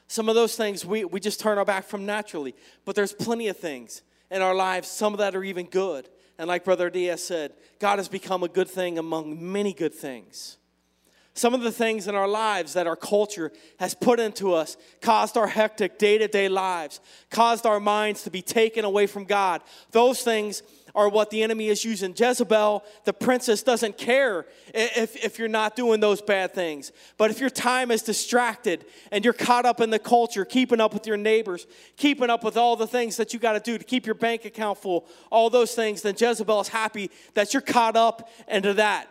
Some 0.08 0.30
of 0.30 0.36
those 0.36 0.56
things 0.56 0.86
we, 0.86 1.06
we 1.06 1.20
just 1.20 1.40
turn 1.40 1.58
our 1.58 1.66
back 1.66 1.86
from 1.86 2.06
naturally. 2.06 2.54
But 2.86 2.96
there's 2.96 3.14
plenty 3.14 3.48
of 3.48 3.58
things 3.58 4.04
in 4.30 4.44
our 4.44 4.54
lives, 4.54 4.88
some 4.88 5.14
of 5.14 5.18
that 5.18 5.36
are 5.36 5.44
even 5.44 5.66
good. 5.66 6.08
And 6.38 6.48
like 6.48 6.64
Brother 6.64 6.92
Diaz 6.92 7.24
said, 7.24 7.54
God 7.80 7.98
has 7.98 8.08
become 8.08 8.44
a 8.44 8.48
good 8.48 8.70
thing 8.70 9.00
among 9.00 9.52
many 9.52 9.74
good 9.74 9.94
things. 9.94 10.58
Some 11.36 11.56
of 11.56 11.62
the 11.62 11.72
things 11.72 12.08
in 12.08 12.14
our 12.14 12.28
lives 12.28 12.74
that 12.74 12.86
our 12.86 12.96
culture 12.96 13.52
has 13.80 13.96
put 13.96 14.20
into 14.20 14.54
us 14.54 14.78
caused 15.02 15.36
our 15.36 15.48
hectic 15.48 15.98
day 15.98 16.20
to 16.20 16.28
day 16.28 16.48
lives, 16.48 17.00
caused 17.32 17.66
our 17.66 17.80
minds 17.80 18.22
to 18.24 18.30
be 18.30 18.44
taken 18.44 18.86
away 18.86 19.08
from 19.08 19.24
God. 19.24 19.62
Those 19.92 20.22
things 20.22 20.62
are 20.94 21.10
what 21.10 21.32
the 21.32 21.42
enemy 21.42 21.70
is 21.70 21.84
using. 21.84 22.14
Jezebel, 22.16 22.84
the 23.06 23.14
princess, 23.14 23.64
doesn't 23.64 23.98
care 23.98 24.46
if, 24.76 25.16
if 25.26 25.40
you're 25.40 25.48
not 25.48 25.76
doing 25.76 26.00
those 26.00 26.22
bad 26.22 26.54
things. 26.54 26.92
But 27.18 27.32
if 27.32 27.40
your 27.40 27.50
time 27.50 27.90
is 27.90 28.04
distracted 28.04 28.86
and 29.12 29.24
you're 29.24 29.34
caught 29.34 29.66
up 29.66 29.82
in 29.82 29.90
the 29.90 29.98
culture, 29.98 30.46
keeping 30.46 30.80
up 30.80 30.94
with 30.94 31.08
your 31.08 31.18
neighbors, 31.18 31.66
keeping 31.98 32.30
up 32.30 32.44
with 32.44 32.58
all 32.58 32.76
the 32.76 32.86
things 32.86 33.18
that 33.18 33.34
you 33.34 33.40
got 33.40 33.54
to 33.54 33.60
do 33.60 33.80
to 33.80 33.84
keep 33.84 34.06
your 34.06 34.14
bank 34.14 34.46
account 34.46 34.78
full, 34.78 35.08
all 35.32 35.50
those 35.50 35.74
things, 35.74 36.04
then 36.04 36.14
Jezebel 36.16 36.62
is 36.62 36.68
happy 36.68 37.10
that 37.34 37.56
you're 37.56 37.62
caught 37.62 37.96
up 37.96 38.30
into 38.48 38.76
that 38.76 39.08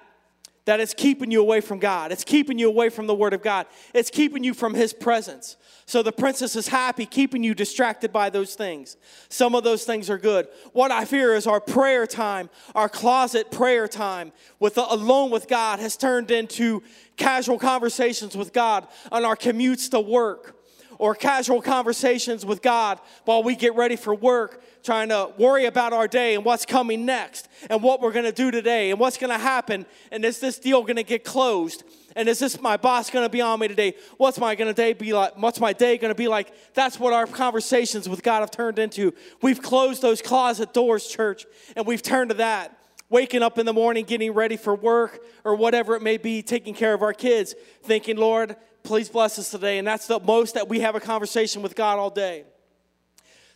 that 0.65 0.81
it's 0.81 0.95
keeping 0.95 1.31
you 1.31 1.41
away 1.41 1.61
from 1.61 1.79
God. 1.79 2.13
It's 2.13 2.25
keeping 2.25 2.59
you 2.59 2.69
away 2.69 2.89
from 2.89 3.07
the 3.07 3.15
Word 3.15 3.35
of 3.35 3.43
God. 3.43 3.67
It's 3.95 4.11
keeping 4.11 4.45
you 4.45 4.55
from 4.55 4.75
His 4.75 4.93
presence. 4.93 5.57
So 5.87 6.03
the 6.03 6.13
princess 6.13 6.55
is 6.55 6.69
happy, 6.69 7.05
keeping 7.05 7.43
you 7.43 7.55
distracted 7.55 8.13
by 8.13 8.31
those 8.31 8.55
things. 8.55 8.97
Some 9.29 9.55
of 9.55 9.65
those 9.65 9.85
things 9.85 10.09
are 10.09 10.19
good. 10.19 10.47
What 10.73 10.91
I 10.91 11.05
fear 11.05 11.35
is 11.35 11.47
our 11.47 11.61
prayer 11.61 12.07
time, 12.07 12.49
our 12.75 12.89
closet 12.89 13.51
prayer 13.51 13.89
time 13.89 14.33
with 14.61 14.77
the, 14.77 14.93
alone 14.93 15.31
with 15.31 15.49
God 15.49 15.81
has 15.81 15.97
turned 15.97 16.31
into 16.31 16.83
casual 17.17 17.59
conversations 17.59 18.37
with 18.37 18.53
God 18.53 18.87
on 19.11 19.25
our 19.25 19.37
commutes 19.37 19.91
to 19.91 20.01
work 20.01 20.62
or 20.99 21.15
casual 21.15 21.63
conversations 21.63 22.45
with 22.45 22.63
God 22.63 23.01
while 23.25 23.43
we 23.43 23.57
get 23.57 23.75
ready 23.75 23.97
for 23.97 24.15
work, 24.15 24.63
trying 24.83 25.09
to 25.09 25.33
worry 25.39 25.67
about 25.67 25.93
our 25.93 26.09
day 26.09 26.35
and 26.35 26.45
what's 26.45 26.67
coming 26.67 27.05
next 27.05 27.49
and 27.71 27.83
what 27.83 28.01
we're 28.01 28.13
going 28.13 28.25
to 28.25 28.33
do 28.33 28.51
today 28.51 28.91
and 28.91 28.99
what's 28.99 29.17
going 29.17 29.31
to 29.31 29.39
happen 29.39 29.87
and 30.11 30.25
is 30.25 30.41
this 30.41 30.59
deal 30.59 30.83
going 30.83 30.97
to 30.97 31.03
get 31.03 31.25
closed 31.25 31.85
and 32.15 32.29
is 32.29 32.39
this 32.39 32.61
my 32.61 32.77
boss 32.77 33.11
going 33.11 33.25
to 33.25 33.31
be 33.31 33.41
on 33.41 33.59
me 33.61 33.69
today? 33.69 33.95
What's 34.19 34.39
my 34.39 34.55
going 34.55 34.69
to 34.69 34.75
day 34.75 34.93
be 34.93 35.13
like? 35.13 35.37
What's 35.37 35.61
my 35.61 35.73
day 35.73 35.97
going 35.97 36.11
to 36.11 36.15
be 36.15 36.29
like? 36.29 36.53
That's 36.75 37.01
what 37.01 37.13
our 37.13 37.27
conversations 37.27 38.09
with 38.09 38.23
God 38.23 38.41
have 38.41 38.51
turned 38.51 38.79
into. 38.79 39.15
We've 39.41 39.63
closed 39.63 40.03
those 40.03 40.21
closet 40.21 40.75
doors, 40.75 41.07
church, 41.07 41.47
and 41.75 41.87
we've 41.87 42.03
turned 42.03 42.31
to 42.31 42.37
that 42.37 42.79
waking 43.09 43.43
up 43.43 43.59
in 43.59 43.67
the 43.67 43.73
morning, 43.75 44.07
getting 44.07 44.33
ready 44.33 44.57
for 44.57 44.75
work 44.75 45.21
or 45.45 45.55
whatever 45.55 45.95
it 45.95 46.03
may 46.03 46.17
be, 46.17 46.43
taking 46.43 46.75
care 46.75 46.95
of 46.95 47.03
our 47.03 47.13
kids, 47.13 47.55
thinking, 47.83 48.17
Lord, 48.17 48.57
please 48.83 49.09
bless 49.09 49.39
us 49.39 49.51
today. 49.51 49.79
And 49.79 49.87
that's 49.87 50.07
the 50.07 50.21
most 50.21 50.55
that 50.55 50.69
we 50.69 50.81
have 50.81 50.95
a 50.95 51.01
conversation 51.01 51.63
with 51.63 51.75
God 51.75 51.99
all 51.99 52.11
day. 52.11 52.45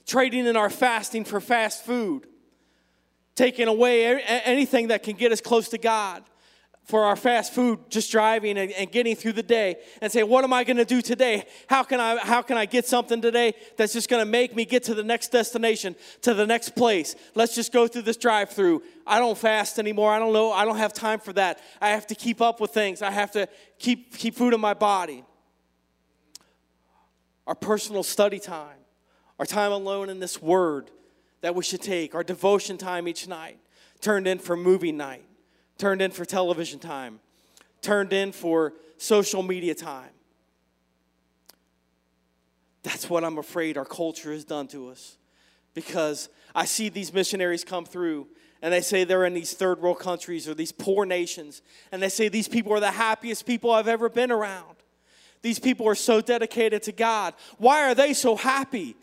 Trading 0.06 0.46
in 0.46 0.56
our 0.56 0.70
fasting 0.70 1.24
for 1.24 1.40
fast 1.40 1.84
food, 1.84 2.26
taking 3.34 3.68
away 3.68 4.22
anything 4.22 4.88
that 4.88 5.02
can 5.02 5.16
get 5.16 5.32
us 5.32 5.40
close 5.40 5.68
to 5.70 5.78
God 5.78 6.22
for 6.86 7.04
our 7.04 7.16
fast 7.16 7.52
food, 7.52 7.80
just 7.90 8.12
driving 8.12 8.56
and, 8.56 8.70
and 8.70 8.92
getting 8.92 9.16
through 9.16 9.32
the 9.32 9.42
day 9.42 9.76
and 10.00 10.10
say, 10.10 10.22
what 10.22 10.44
am 10.44 10.52
I 10.52 10.62
going 10.62 10.76
to 10.76 10.84
do 10.84 11.02
today? 11.02 11.44
How 11.66 11.82
can 11.82 11.98
I, 11.98 12.16
how 12.18 12.42
can 12.42 12.56
I 12.56 12.64
get 12.64 12.86
something 12.86 13.20
today 13.20 13.54
that's 13.76 13.92
just 13.92 14.08
going 14.08 14.24
to 14.24 14.30
make 14.30 14.54
me 14.54 14.64
get 14.64 14.84
to 14.84 14.94
the 14.94 15.02
next 15.02 15.32
destination, 15.32 15.96
to 16.22 16.32
the 16.32 16.46
next 16.46 16.76
place? 16.76 17.16
Let's 17.34 17.56
just 17.56 17.72
go 17.72 17.88
through 17.88 18.02
this 18.02 18.16
drive 18.16 18.50
through. 18.50 18.84
I 19.04 19.18
don't 19.18 19.36
fast 19.36 19.80
anymore. 19.80 20.12
I 20.12 20.20
don't 20.20 20.32
know. 20.32 20.52
I 20.52 20.64
don't 20.64 20.76
have 20.76 20.92
time 20.92 21.18
for 21.18 21.32
that. 21.32 21.58
I 21.80 21.88
have 21.88 22.06
to 22.06 22.14
keep 22.14 22.40
up 22.40 22.60
with 22.60 22.70
things. 22.70 23.02
I 23.02 23.10
have 23.10 23.32
to 23.32 23.48
keep, 23.80 24.16
keep 24.16 24.36
food 24.36 24.54
in 24.54 24.60
my 24.60 24.74
body. 24.74 25.24
Our 27.48 27.56
personal 27.56 28.04
study 28.04 28.38
time, 28.38 28.78
our 29.40 29.46
time 29.46 29.72
alone 29.72 30.08
in 30.08 30.20
this 30.20 30.40
word 30.40 30.92
that 31.40 31.56
we 31.56 31.64
should 31.64 31.82
take, 31.82 32.14
our 32.14 32.22
devotion 32.22 32.78
time 32.78 33.08
each 33.08 33.26
night, 33.26 33.58
turned 34.00 34.28
in 34.28 34.38
for 34.38 34.56
movie 34.56 34.92
night 34.92 35.25
turned 35.78 36.02
in 36.02 36.10
for 36.10 36.24
television 36.24 36.78
time, 36.78 37.20
turned 37.82 38.12
in 38.12 38.32
for 38.32 38.72
social 38.98 39.42
media 39.42 39.74
time. 39.74 40.10
That's 42.82 43.10
what 43.10 43.24
I'm 43.24 43.38
afraid 43.38 43.76
our 43.76 43.84
culture 43.84 44.32
has 44.32 44.44
done 44.44 44.68
to 44.68 44.88
us. 44.90 45.16
Because 45.74 46.28
I 46.54 46.64
see 46.64 46.88
these 46.88 47.12
missionaries 47.12 47.64
come 47.64 47.84
through 47.84 48.28
and 48.62 48.72
they 48.72 48.80
say 48.80 49.04
they're 49.04 49.26
in 49.26 49.34
these 49.34 49.52
third 49.52 49.80
world 49.80 49.98
countries 49.98 50.48
or 50.48 50.54
these 50.54 50.72
poor 50.72 51.04
nations, 51.04 51.62
and 51.92 52.02
they 52.02 52.08
say 52.08 52.28
these 52.28 52.48
people 52.48 52.72
are 52.72 52.80
the 52.80 52.90
happiest 52.90 53.44
people 53.44 53.70
I've 53.70 53.88
ever 53.88 54.08
been 54.08 54.30
around. 54.30 54.76
These 55.42 55.58
people 55.58 55.86
are 55.86 55.94
so 55.94 56.20
dedicated 56.20 56.82
to 56.84 56.92
God. 56.92 57.34
Why 57.58 57.88
are 57.88 57.94
they 57.94 58.14
so 58.14 58.34
happy 58.34 58.96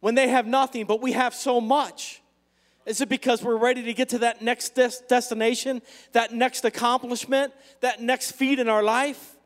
when 0.00 0.14
they 0.14 0.28
have 0.28 0.46
nothing, 0.46 0.86
but 0.86 1.02
we 1.02 1.12
have 1.12 1.34
so 1.34 1.60
much? 1.60 2.22
Is 2.86 3.00
it 3.00 3.08
because 3.08 3.42
we're 3.42 3.56
ready 3.56 3.82
to 3.84 3.94
get 3.94 4.10
to 4.10 4.18
that 4.18 4.42
next 4.42 4.74
des- 4.74 5.02
destination, 5.08 5.80
that 6.12 6.32
next 6.32 6.64
accomplishment, 6.64 7.52
that 7.80 8.00
next 8.00 8.32
feat 8.32 8.58
in 8.58 8.68
our 8.68 8.82
life? 8.82 9.36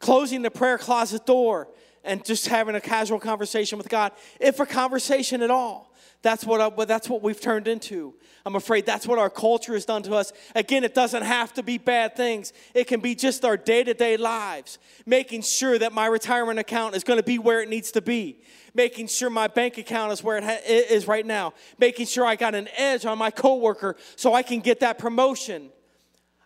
Closing 0.00 0.42
the 0.42 0.50
prayer 0.50 0.78
closet 0.78 1.26
door 1.26 1.68
and 2.04 2.24
just 2.24 2.48
having 2.48 2.74
a 2.74 2.80
casual 2.80 3.18
conversation 3.18 3.78
with 3.78 3.88
God, 3.88 4.12
if 4.40 4.60
a 4.60 4.66
conversation 4.66 5.42
at 5.42 5.50
all. 5.50 5.93
That's 6.24 6.46
what, 6.46 6.58
I, 6.58 6.84
that's 6.86 7.06
what 7.06 7.22
we've 7.22 7.38
turned 7.38 7.68
into. 7.68 8.14
I'm 8.46 8.56
afraid 8.56 8.86
that's 8.86 9.06
what 9.06 9.18
our 9.18 9.28
culture 9.28 9.74
has 9.74 9.84
done 9.84 10.02
to 10.04 10.14
us. 10.14 10.32
Again, 10.54 10.82
it 10.82 10.94
doesn't 10.94 11.22
have 11.22 11.52
to 11.52 11.62
be 11.62 11.76
bad 11.76 12.16
things, 12.16 12.54
it 12.72 12.86
can 12.86 13.00
be 13.00 13.14
just 13.14 13.44
our 13.44 13.58
day 13.58 13.84
to 13.84 13.92
day 13.92 14.16
lives, 14.16 14.78
making 15.04 15.42
sure 15.42 15.78
that 15.78 15.92
my 15.92 16.06
retirement 16.06 16.58
account 16.58 16.96
is 16.96 17.04
going 17.04 17.18
to 17.18 17.22
be 17.22 17.38
where 17.38 17.60
it 17.60 17.68
needs 17.68 17.92
to 17.92 18.00
be, 18.00 18.40
making 18.72 19.08
sure 19.08 19.28
my 19.28 19.48
bank 19.48 19.76
account 19.76 20.12
is 20.12 20.24
where 20.24 20.38
it 20.38 20.44
ha- 20.44 20.60
is 20.64 21.06
right 21.06 21.26
now, 21.26 21.52
making 21.78 22.06
sure 22.06 22.24
I 22.24 22.36
got 22.36 22.54
an 22.54 22.70
edge 22.74 23.04
on 23.04 23.18
my 23.18 23.30
coworker 23.30 23.94
so 24.16 24.32
I 24.32 24.42
can 24.42 24.60
get 24.60 24.80
that 24.80 24.98
promotion. 24.98 25.68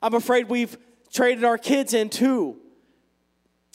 I'm 0.03 0.14
afraid 0.14 0.49
we've 0.49 0.77
traded 1.12 1.45
our 1.45 1.57
kids 1.57 1.95
in 1.95 2.11
too. 2.11 2.57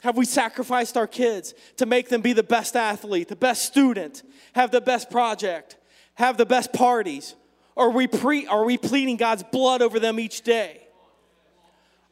Have 0.01 0.17
we 0.17 0.25
sacrificed 0.25 0.97
our 0.97 1.07
kids 1.07 1.53
to 1.77 1.85
make 1.85 2.09
them 2.09 2.19
be 2.19 2.33
the 2.33 2.43
best 2.43 2.75
athlete, 2.75 3.29
the 3.29 3.37
best 3.37 3.63
student, 3.63 4.21
have 4.53 4.69
the 4.69 4.81
best 4.81 5.09
project? 5.09 5.77
Have 6.15 6.37
the 6.37 6.45
best 6.45 6.73
parties? 6.73 7.35
Are 7.75 7.89
we, 7.89 8.07
pre- 8.07 8.47
are 8.47 8.63
we 8.63 8.77
pleading 8.77 9.17
God's 9.17 9.43
blood 9.43 9.81
over 9.81 9.99
them 9.99 10.19
each 10.19 10.41
day? 10.41 10.81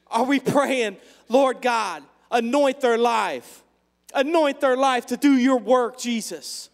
Are 0.08 0.26
we 0.26 0.40
praying, 0.40 0.98
Lord 1.30 1.62
God, 1.62 2.04
anoint 2.30 2.82
their 2.82 2.98
life? 2.98 3.64
Anoint 4.14 4.60
their 4.60 4.76
life 4.76 5.06
to 5.08 5.18
do 5.18 5.38
your 5.38 5.58
work, 5.58 5.98
Jesus. 5.98 6.70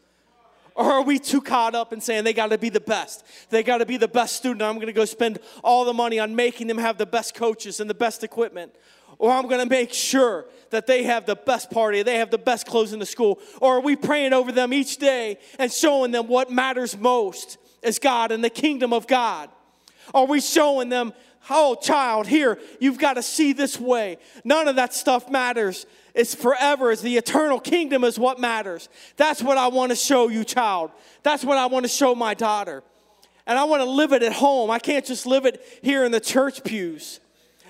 Or 0.74 0.86
are 0.86 1.02
we 1.02 1.20
too 1.20 1.42
caught 1.42 1.76
up 1.76 1.92
in 1.92 2.02
saying 2.02 2.24
they 2.24 2.34
got 2.34 2.52
to 2.52 2.58
be 2.58 2.70
the 2.70 2.80
best? 2.80 3.24
They 3.50 3.64
got 3.64 3.80
to 3.80 3.86
be 3.86 3.98
the 3.98 4.08
best 4.08 4.36
student. 4.36 4.62
I'm 4.62 4.76
going 4.76 4.88
to 4.88 4.94
go 4.94 5.06
spend 5.06 5.40
all 5.64 5.86
the 5.86 5.94
money 5.94 6.20
on 6.20 6.36
making 6.36 6.68
them 6.68 6.78
have 6.78 6.98
the 6.98 7.06
best 7.06 7.34
coaches 7.36 7.80
and 7.80 7.90
the 7.90 7.96
best 7.96 8.24
equipment 8.24 8.74
or 9.20 9.32
I'm 9.32 9.48
going 9.48 9.62
to 9.62 9.70
make 9.70 9.94
sure 9.94 10.46
that 10.70 10.88
they 10.88 11.04
have 11.04 11.26
the 11.26 11.36
best 11.36 11.72
party, 11.72 12.04
they 12.04 12.18
have 12.18 12.30
the 12.30 12.38
best 12.38 12.68
clothes 12.68 12.94
in 12.94 13.00
the 13.00 13.06
school, 13.06 13.40
or 13.62 13.78
are 13.78 13.82
we 13.82 13.96
praying 13.96 14.34
over 14.34 14.52
them 14.52 14.74
each 14.74 14.98
day 14.98 15.38
and 15.58 15.72
showing 15.72 16.12
them 16.12 16.28
what 16.28 16.52
matters 16.52 16.98
most 16.98 17.58
is 17.82 18.00
God 18.00 18.32
and 18.32 18.44
the 18.44 18.50
kingdom 18.50 18.94
of 18.94 19.08
God? 19.08 19.50
Are 20.14 20.26
we 20.26 20.42
showing 20.42 20.90
them, 20.90 21.14
oh, 21.50 21.76
child, 21.76 22.28
here, 22.28 22.60
you've 22.80 22.98
got 22.98 23.14
to 23.14 23.24
see 23.24 23.54
this 23.54 23.80
way? 23.80 24.18
None 24.44 24.68
of 24.68 24.76
that 24.76 24.94
stuff 24.94 25.30
matters. 25.30 25.86
It's 26.14 26.34
forever. 26.34 26.92
It's 26.92 27.02
the 27.02 27.18
eternal 27.18 27.60
kingdom 27.60 28.04
is 28.04 28.18
what 28.18 28.40
matters. 28.40 28.90
That's 29.18 29.42
what 29.42 29.58
I 29.58 29.68
want 29.68 29.92
to 29.92 29.96
show 29.96 30.30
you, 30.30 30.44
child. 30.44 30.92
That's 31.24 31.44
what 31.44 31.58
I 31.58 31.68
want 31.68 31.86
to 31.86 31.90
show 31.90 32.16
my 32.16 32.34
daughter. 32.34 32.84
And 33.46 33.58
I 33.58 33.64
want 33.66 33.82
to 33.82 33.90
live 33.90 34.12
it 34.12 34.24
at 34.24 34.34
home. 34.34 34.70
I 34.70 34.80
can't 34.80 35.06
just 35.06 35.26
live 35.26 35.46
it 35.46 35.64
here 35.82 36.04
in 36.04 36.12
the 36.12 36.20
church 36.20 36.64
pews. 36.64 37.20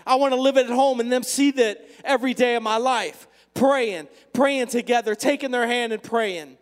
I 0.08 0.16
want 0.16 0.34
to 0.34 0.40
live 0.40 0.58
it 0.58 0.68
at 0.68 0.72
home 0.72 1.00
and 1.00 1.12
them 1.12 1.24
see 1.24 1.52
that 1.52 1.86
every 2.04 2.34
day 2.34 2.56
of 2.56 2.64
my 2.64 2.78
life. 2.78 3.28
Praying, 3.54 4.08
praying 4.34 4.68
together, 4.68 5.16
taking 5.16 5.52
their 5.52 5.68
hand 5.68 5.92
and 5.92 6.02
praying. 6.02 6.58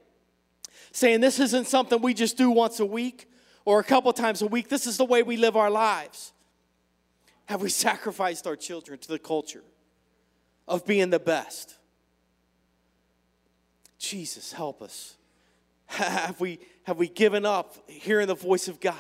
Saying 0.91 1.21
this 1.21 1.39
isn't 1.39 1.67
something 1.67 2.01
we 2.01 2.13
just 2.13 2.38
do 2.38 2.49
once 2.49 2.79
a 2.79 2.86
week 2.86 3.29
or 3.63 3.79
a 3.79 3.84
couple 3.84 4.12
times 4.13 4.41
a 4.41 4.47
week. 4.47 4.69
This 4.69 4.88
is 4.88 4.97
the 4.97 5.05
way 5.05 5.21
we 5.21 5.38
live 5.38 5.55
our 5.55 5.69
lives. 5.69 6.34
Have 7.45 7.62
we 7.62 7.69
sacrificed 7.88 8.47
our 8.47 8.55
children 8.55 8.97
to 8.99 9.08
the 9.08 9.19
culture 9.19 9.63
of 10.67 10.86
being 10.86 11.12
the 11.12 11.19
best? 11.19 11.75
Jesus, 13.99 14.51
help 14.51 14.81
us. 14.81 15.15
Have 15.88 16.39
we, 16.39 16.60
have 16.84 16.97
we 16.97 17.08
given 17.08 17.45
up 17.45 17.88
hearing 17.88 18.25
the 18.25 18.36
voice 18.36 18.67
of 18.67 18.79
God? 18.79 18.95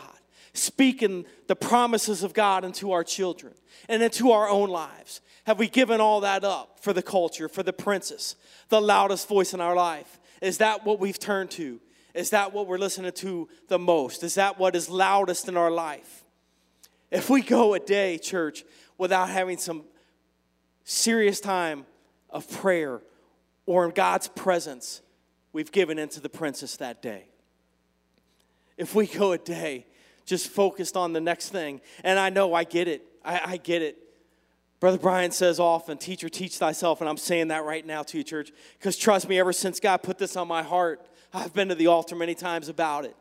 Speaking 0.57 1.25
the 1.47 1.55
promises 1.55 2.23
of 2.23 2.33
God 2.33 2.63
into 2.65 2.91
our 2.91 3.03
children 3.03 3.53
and 3.87 4.01
into 4.01 4.31
our 4.31 4.49
own 4.49 4.69
lives? 4.69 5.21
Have 5.45 5.59
we 5.59 5.67
given 5.67 6.01
all 6.01 6.21
that 6.21 6.43
up 6.43 6.79
for 6.81 6.93
the 6.93 7.03
culture, 7.03 7.47
for 7.47 7.63
the 7.63 7.73
princess, 7.73 8.35
the 8.69 8.81
loudest 8.81 9.27
voice 9.27 9.53
in 9.53 9.61
our 9.61 9.75
life? 9.75 10.19
Is 10.41 10.57
that 10.57 10.85
what 10.85 10.99
we've 10.99 11.19
turned 11.19 11.51
to? 11.51 11.79
Is 12.13 12.29
that 12.31 12.53
what 12.53 12.67
we're 12.67 12.77
listening 12.77 13.11
to 13.11 13.49
the 13.67 13.77
most? 13.77 14.23
Is 14.23 14.35
that 14.35 14.57
what 14.57 14.75
is 14.75 14.89
loudest 14.89 15.47
in 15.47 15.57
our 15.57 15.71
life? 15.71 16.23
If 17.11 17.29
we 17.29 17.41
go 17.41 17.73
a 17.73 17.79
day, 17.79 18.17
church, 18.17 18.63
without 18.97 19.29
having 19.29 19.57
some 19.57 19.83
serious 20.83 21.39
time 21.39 21.85
of 22.29 22.49
prayer 22.49 23.01
or 23.65 23.85
in 23.85 23.91
God's 23.91 24.27
presence, 24.29 25.01
we've 25.53 25.71
given 25.71 25.99
into 25.99 26.19
the 26.19 26.29
princess 26.29 26.77
that 26.77 27.01
day. 27.01 27.25
If 28.77 28.95
we 28.95 29.07
go 29.07 29.31
a 29.31 29.37
day 29.37 29.85
just 30.25 30.49
focused 30.49 30.97
on 30.97 31.13
the 31.13 31.21
next 31.21 31.49
thing. 31.49 31.81
And 32.03 32.19
I 32.19 32.29
know 32.29 32.53
I 32.53 32.63
get 32.63 32.87
it. 32.87 33.03
I, 33.23 33.41
I 33.45 33.57
get 33.57 33.81
it. 33.81 33.97
Brother 34.79 34.97
Brian 34.97 35.31
says 35.31 35.59
often, 35.59 35.97
Teacher, 35.97 36.29
teach 36.29 36.57
thyself. 36.57 37.01
And 37.01 37.09
I'm 37.09 37.17
saying 37.17 37.47
that 37.49 37.63
right 37.63 37.85
now 37.85 38.03
to 38.03 38.17
you, 38.17 38.23
church. 38.23 38.51
Because 38.77 38.97
trust 38.97 39.29
me, 39.29 39.39
ever 39.39 39.53
since 39.53 39.79
God 39.79 40.03
put 40.03 40.17
this 40.17 40.35
on 40.35 40.47
my 40.47 40.63
heart, 40.63 41.07
I've 41.33 41.53
been 41.53 41.69
to 41.69 41.75
the 41.75 41.87
altar 41.87 42.15
many 42.15 42.35
times 42.35 42.69
about 42.69 43.05
it. 43.05 43.15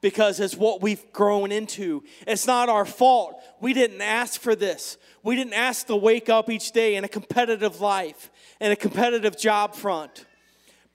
Because 0.00 0.40
it's 0.40 0.56
what 0.56 0.82
we've 0.82 1.10
grown 1.12 1.50
into. 1.50 2.04
It's 2.26 2.46
not 2.46 2.68
our 2.68 2.84
fault. 2.84 3.42
We 3.60 3.72
didn't 3.72 4.02
ask 4.02 4.40
for 4.40 4.54
this. 4.54 4.98
We 5.22 5.36
didn't 5.36 5.54
ask 5.54 5.86
to 5.86 5.96
wake 5.96 6.28
up 6.28 6.50
each 6.50 6.72
day 6.72 6.96
in 6.96 7.04
a 7.04 7.08
competitive 7.08 7.80
life, 7.80 8.30
in 8.60 8.70
a 8.70 8.76
competitive 8.76 9.36
job 9.36 9.74
front. 9.74 10.24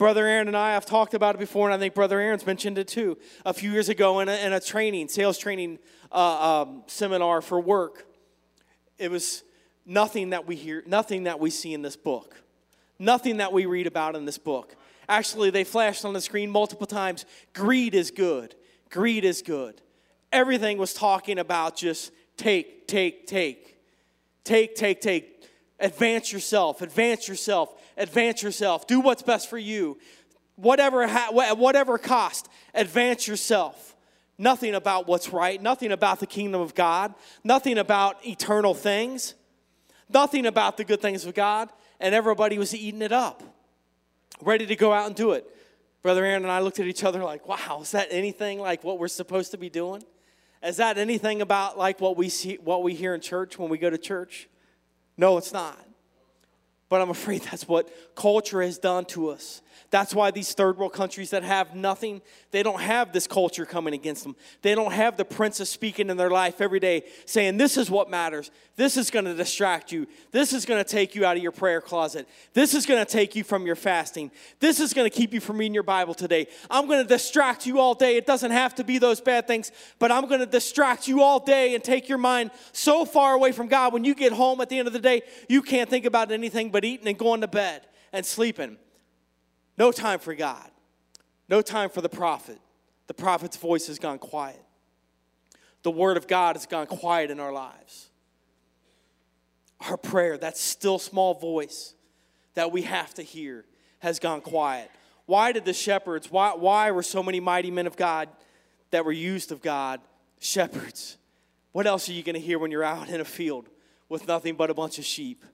Brother 0.02 0.26
Aaron 0.26 0.48
and 0.48 0.58
I 0.58 0.74
have 0.74 0.88
talked 0.88 1.14
about 1.14 1.36
it 1.36 1.38
before, 1.38 1.68
and 1.68 1.76
I 1.76 1.78
think 1.78 1.94
Brother 1.94 2.20
Aaron's 2.20 2.48
mentioned 2.48 2.80
it 2.80 2.88
too. 2.88 3.20
A 3.46 3.54
few 3.54 3.72
years 3.72 3.88
ago 3.88 4.20
in 4.20 4.30
a, 4.30 4.36
in 4.48 4.52
a 4.52 4.60
training, 4.60 5.10
sales 5.10 5.38
training 5.38 5.78
uh, 6.12 6.64
um, 6.64 6.82
seminar 6.88 7.40
for 7.40 7.62
work, 7.62 8.08
it 8.98 9.12
was 9.12 9.44
nothing 9.86 10.32
that 10.32 10.48
we 10.48 10.56
hear, 10.56 10.82
nothing 10.88 11.26
that 11.26 11.40
we 11.40 11.52
see 11.52 11.76
in 11.76 11.84
this 11.84 11.96
book, 11.96 12.42
nothing 12.98 13.38
that 13.38 13.54
we 13.54 13.68
read 13.68 13.86
about 13.86 14.16
in 14.16 14.26
this 14.26 14.40
book. 14.40 14.76
Actually, 15.08 15.52
they 15.52 15.64
flashed 15.64 16.04
on 16.04 16.14
the 16.14 16.22
screen 16.22 16.50
multiple 16.50 16.88
times. 16.88 17.28
Greed 17.54 17.94
is 17.94 18.10
good. 18.10 18.56
Greed 18.90 19.24
is 19.24 19.44
good. 19.44 19.84
Everything 20.32 20.80
was 20.80 20.96
talking 20.96 21.38
about 21.38 21.76
just 21.76 22.12
take, 22.38 22.88
take, 22.88 23.28
take, 23.28 23.78
take, 24.46 24.74
take, 24.74 25.00
take. 25.00 25.48
Advance 25.80 26.34
yourself. 26.34 26.82
Advance 26.82 27.28
yourself 27.28 27.76
advance 27.98 28.44
yourself, 28.44 28.88
do 28.88 29.00
what's 29.00 29.22
best 29.22 29.50
for 29.50 29.58
you. 29.58 29.98
whatever, 30.56 31.08
ha- 31.08 31.32
whatever 31.32 31.98
cost, 31.98 32.48
advance 32.74 33.28
yourself. 33.28 33.96
Nothing 34.38 34.76
about 34.76 35.08
what's 35.08 35.30
right, 35.30 35.62
nothing 35.62 35.92
about 35.92 36.20
the 36.20 36.28
kingdom 36.28 36.62
of 36.62 36.74
God, 36.76 37.14
nothing 37.44 37.78
about 37.78 38.26
eternal 38.26 38.74
things, 38.74 39.36
nothing 40.10 40.46
about 40.46 40.78
the 40.78 40.84
good 40.84 41.02
things 41.02 41.26
of 41.26 41.34
God, 41.34 41.70
and 42.00 42.16
everybody 42.16 42.58
was 42.58 42.74
eating 42.74 43.02
it 43.02 43.12
up, 43.12 43.44
ready 44.42 44.66
to 44.66 44.76
go 44.76 44.92
out 44.94 45.08
and 45.08 45.16
do 45.16 45.32
it. 45.32 45.46
Brother 46.02 46.26
Aaron 46.26 46.44
and 46.44 46.52
I 46.52 46.60
looked 46.60 46.80
at 46.80 46.88
each 46.88 47.04
other 47.04 47.24
like, 47.24 47.48
wow, 47.48 47.80
is 47.82 47.92
that 47.92 48.08
anything 48.10 48.60
like 48.60 48.84
what 48.84 48.98
we're 48.98 49.08
supposed 49.08 49.52
to 49.52 49.58
be 49.58 49.70
doing? 49.70 50.04
Is 50.64 50.78
that 50.78 50.98
anything 50.98 51.42
about 51.42 51.78
like 51.78 52.00
what 52.02 52.18
we 52.18 52.30
see 52.30 52.56
what 52.64 52.82
we 52.82 52.96
hear 52.96 53.14
in 53.14 53.22
church 53.22 53.60
when 53.60 53.70
we 53.70 53.78
go 53.78 53.90
to 53.90 53.98
church? 53.98 54.48
No, 55.18 55.38
it's 55.38 55.54
not. 55.54 55.78
But 56.92 57.00
I'm 57.00 57.10
afraid 57.10 57.42
that's 57.44 57.70
what 57.70 57.90
culture 58.16 58.62
has 58.62 58.78
done 58.78 59.06
to 59.06 59.30
us. 59.30 59.62
That's 59.90 60.14
why 60.14 60.32
these 60.32 60.54
third 60.54 60.78
world 60.78 60.94
countries 60.94 61.30
that 61.32 61.44
have 61.44 61.76
nothing, 61.76 62.22
they 62.52 62.64
don't 62.64 62.82
have 62.82 63.12
this 63.14 63.28
culture 63.28 63.66
coming 63.66 63.94
against 63.94 64.24
them. 64.24 64.36
They 64.62 64.76
don't 64.76 64.94
have 64.94 65.18
the 65.18 65.26
princess 65.26 65.70
speaking 65.70 66.10
in 66.10 66.18
their 66.18 66.30
life 66.30 66.62
every 66.62 66.80
day 66.80 67.04
saying, 67.26 67.58
This 67.58 67.78
is 67.78 67.90
what 67.90 68.10
matters. 68.10 68.52
This 68.76 68.98
is 68.98 69.12
going 69.12 69.26
to 69.26 69.34
distract 69.34 69.92
you. 69.92 70.08
This 70.32 70.54
is 70.54 70.66
going 70.66 70.84
to 70.84 70.90
take 70.90 71.14
you 71.14 71.26
out 71.26 71.38
of 71.38 71.44
your 71.44 71.52
prayer 71.52 71.82
closet. 71.82 72.28
This 72.54 72.74
is 72.74 72.86
going 72.86 73.04
to 73.04 73.12
take 73.12 73.36
you 73.36 73.44
from 73.44 73.66
your 73.66 73.76
fasting. 73.76 74.32
This 74.60 74.80
is 74.80 74.94
going 74.94 75.10
to 75.10 75.16
keep 75.16 75.34
you 75.34 75.40
from 75.40 75.58
reading 75.58 75.74
your 75.74 75.84
Bible 75.84 76.14
today. 76.14 76.48
I'm 76.70 76.88
going 76.88 77.02
to 77.02 77.08
distract 77.08 77.66
you 77.66 77.80
all 77.80 77.94
day. 77.94 78.18
It 78.18 78.26
doesn't 78.26 78.52
have 78.52 78.76
to 78.76 78.84
be 78.84 78.98
those 78.98 79.22
bad 79.22 79.48
things, 79.48 79.72
but 80.00 80.12
I'm 80.12 80.28
going 80.28 80.40
to 80.40 80.46
distract 80.46 81.08
you 81.08 81.22
all 81.22 81.40
day 81.40 81.76
and 81.76 81.84
take 81.84 82.10
your 82.10 82.18
mind 82.18 82.52
so 82.72 83.06
far 83.06 83.34
away 83.34 83.52
from 83.52 83.68
God. 83.68 83.94
When 83.94 84.04
you 84.04 84.16
get 84.16 84.32
home 84.32 84.62
at 84.62 84.70
the 84.70 84.80
end 84.80 84.88
of 84.88 84.94
the 84.94 85.00
day, 85.00 85.22
you 85.48 85.62
can't 85.62 85.90
think 85.90 86.06
about 86.06 86.32
anything 86.32 86.72
but 86.72 86.86
eating 86.86 87.08
and 87.08 87.18
going 87.18 87.42
to 87.42 87.48
bed 87.48 87.86
and 88.14 88.26
sleeping. 88.26 88.78
No 89.78 89.92
time 89.92 90.20
for 90.20 90.34
God. 90.34 90.70
No 91.50 91.62
time 91.62 91.90
for 91.90 92.02
the 92.02 92.10
prophet. 92.10 92.60
The 93.08 93.14
prophet's 93.14 93.58
voice 93.58 93.88
has 93.88 94.00
gone 94.00 94.20
quiet. 94.20 94.64
The 95.84 95.92
word 95.92 96.18
of 96.18 96.28
God 96.28 96.56
has 96.56 96.66
gone 96.66 96.88
quiet 96.88 97.32
in 97.32 97.40
our 97.40 97.52
lives. 97.52 98.10
Our 99.82 99.98
prayer, 99.98 100.38
that 100.38 100.58
still 100.58 101.00
small 101.00 101.34
voice 101.34 101.96
that 102.54 102.72
we 102.72 102.84
have 102.84 103.14
to 103.16 103.24
hear, 103.24 103.66
has 104.00 104.20
gone 104.20 104.42
quiet. 104.42 104.92
Why 105.26 105.52
did 105.52 105.66
the 105.66 105.74
shepherds, 105.74 106.30
why, 106.32 106.54
why 106.56 106.92
were 106.92 107.04
so 107.04 107.24
many 107.24 107.40
mighty 107.40 107.72
men 107.72 107.88
of 107.88 107.96
God 107.96 108.30
that 108.92 109.06
were 109.06 109.12
used 109.12 109.52
of 109.52 109.62
God 109.62 110.02
shepherds? 110.40 111.18
What 111.72 111.88
else 111.88 112.10
are 112.10 112.14
you 112.14 112.24
going 112.24 112.36
to 112.36 112.42
hear 112.42 112.60
when 112.60 112.72
you're 112.72 112.84
out 112.84 113.10
in 113.10 113.22
a 113.22 113.26
field 113.26 113.70
with 114.10 114.28
nothing 114.28 114.56
but 114.56 114.70
a 114.70 114.74
bunch 114.74 115.00
of 115.00 115.06
sheep 115.06 115.46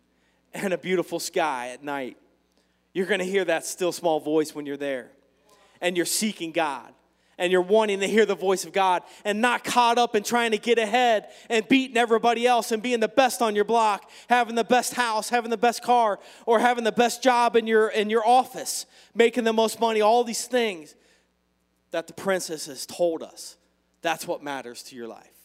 and 0.53 0.73
a 0.73 0.77
beautiful 0.77 1.19
sky 1.19 1.69
at 1.69 1.83
night? 1.83 2.17
You're 2.97 3.05
going 3.05 3.19
to 3.19 3.25
hear 3.25 3.45
that 3.45 3.63
still 3.63 3.91
small 3.91 4.19
voice 4.19 4.55
when 4.55 4.65
you're 4.65 4.75
there. 4.75 5.11
And 5.81 5.95
you're 5.95 6.07
seeking 6.07 6.51
God. 6.51 6.91
And 7.37 7.51
you're 7.51 7.61
wanting 7.61 7.99
to 7.99 8.07
hear 8.07 8.25
the 8.25 8.33
voice 8.33 8.65
of 8.65 8.73
God 8.73 9.03
and 9.23 9.39
not 9.39 9.63
caught 9.63 9.99
up 9.99 10.15
in 10.15 10.23
trying 10.23 10.49
to 10.49 10.57
get 10.57 10.79
ahead 10.79 11.27
and 11.47 11.67
beating 11.67 11.95
everybody 11.95 12.47
else 12.47 12.71
and 12.71 12.81
being 12.81 12.99
the 12.99 13.07
best 13.07 13.39
on 13.39 13.53
your 13.53 13.65
block, 13.65 14.09
having 14.29 14.55
the 14.55 14.63
best 14.63 14.95
house, 14.95 15.29
having 15.29 15.51
the 15.51 15.57
best 15.57 15.83
car, 15.83 16.17
or 16.47 16.59
having 16.59 16.83
the 16.83 16.91
best 16.91 17.21
job 17.21 17.55
in 17.55 17.67
your, 17.67 17.89
in 17.89 18.09
your 18.09 18.27
office, 18.27 18.87
making 19.13 19.43
the 19.43 19.53
most 19.53 19.79
money, 19.79 20.01
all 20.01 20.23
these 20.23 20.47
things 20.47 20.95
that 21.91 22.07
the 22.07 22.13
princess 22.13 22.65
has 22.65 22.87
told 22.87 23.21
us. 23.21 23.57
That's 24.01 24.25
what 24.25 24.41
matters 24.41 24.81
to 24.85 24.95
your 24.95 25.07
life. 25.07 25.37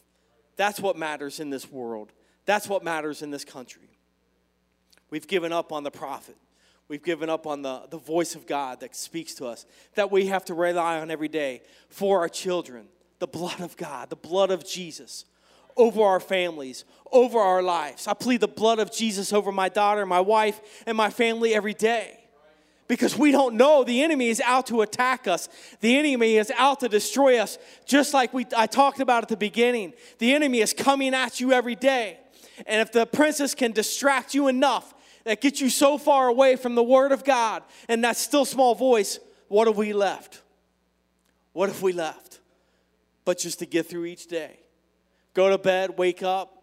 That's 0.57 0.81
what 0.81 0.97
matters 0.97 1.38
in 1.38 1.51
this 1.51 1.71
world. 1.71 2.12
That's 2.47 2.67
what 2.67 2.83
matters 2.83 3.21
in 3.21 3.31
this 3.31 3.45
country. 3.45 3.99
We've 5.11 5.27
given 5.27 5.53
up 5.53 5.71
on 5.71 5.85
the 5.85 5.91
prophet. 5.91 6.38
We've 6.92 7.02
given 7.02 7.31
up 7.31 7.46
on 7.46 7.62
the, 7.62 7.85
the 7.88 7.96
voice 7.96 8.35
of 8.35 8.46
God 8.46 8.81
that 8.81 8.94
speaks 8.94 9.33
to 9.37 9.46
us, 9.46 9.64
that 9.94 10.12
we 10.12 10.26
have 10.26 10.44
to 10.44 10.52
rely 10.52 11.00
on 11.00 11.11
every 11.11 11.28
day 11.28 11.62
for 11.88 12.18
our 12.18 12.28
children, 12.28 12.85
the 13.18 13.26
blood 13.26 13.62
of 13.62 13.78
God, 13.78 14.11
the 14.11 14.16
blood 14.16 14.50
of 14.50 14.62
Jesus 14.62 15.24
over 15.74 16.02
our 16.02 16.20
families, 16.20 16.85
over 17.11 17.38
our 17.38 17.62
lives. 17.62 18.07
I 18.07 18.12
plead 18.12 18.42
the 18.42 18.46
blood 18.46 18.78
of 18.78 18.92
Jesus 18.92 19.33
over 19.33 19.50
my 19.50 19.70
daughter, 19.70 20.05
my 20.05 20.20
wife, 20.20 20.61
and 20.85 20.94
my 20.94 21.09
family 21.09 21.55
every 21.55 21.72
day. 21.72 22.20
Because 22.88 23.16
we 23.16 23.33
don't 23.33 23.55
know 23.55 23.85
the 23.85 24.02
enemy 24.02 24.28
is 24.28 24.42
out 24.42 24.66
to 24.66 24.83
attack 24.83 25.26
us. 25.26 25.48
The 25.81 25.96
enemy 25.96 26.37
is 26.37 26.52
out 26.59 26.81
to 26.81 26.90
destroy 26.90 27.38
us, 27.38 27.57
just 27.87 28.12
like 28.12 28.35
we, 28.35 28.44
I 28.55 28.66
talked 28.66 29.00
about 29.00 29.22
at 29.22 29.31
the 29.31 29.38
beginning. 29.38 29.94
The 30.18 30.35
enemy 30.35 30.61
is 30.61 30.74
coming 30.74 31.14
at 31.14 31.40
you 31.40 31.52
every 31.52 31.74
day. 31.74 32.18
And 32.66 32.83
if 32.83 32.92
the 32.92 33.07
princess 33.07 33.55
can 33.55 33.72
distract 33.72 34.35
you 34.35 34.48
enough 34.48 34.92
that 35.24 35.40
gets 35.40 35.61
you 35.61 35.70
so 35.70 35.98
far 35.98 36.28
away 36.28 36.56
from 36.56 36.74
the 36.74 36.82
Word 36.82 37.12
of 37.12 37.24
God 37.24 37.62
and 37.88 38.02
that 38.04 38.16
still 38.16 38.44
small 38.44 38.74
voice, 38.74 39.18
what 39.48 39.66
have 39.66 39.76
we 39.76 39.92
left? 39.92 40.42
What 41.52 41.68
have 41.68 41.82
we 41.82 41.92
left? 41.92 42.40
But 43.24 43.38
just 43.38 43.58
to 43.61 43.66
get 43.66 43.87
through 43.87 44.06
each 44.06 44.26
day. 44.26 44.58
Go 45.35 45.50
to 45.50 45.58
bed, 45.58 45.96
wake 45.96 46.22
up 46.22 46.62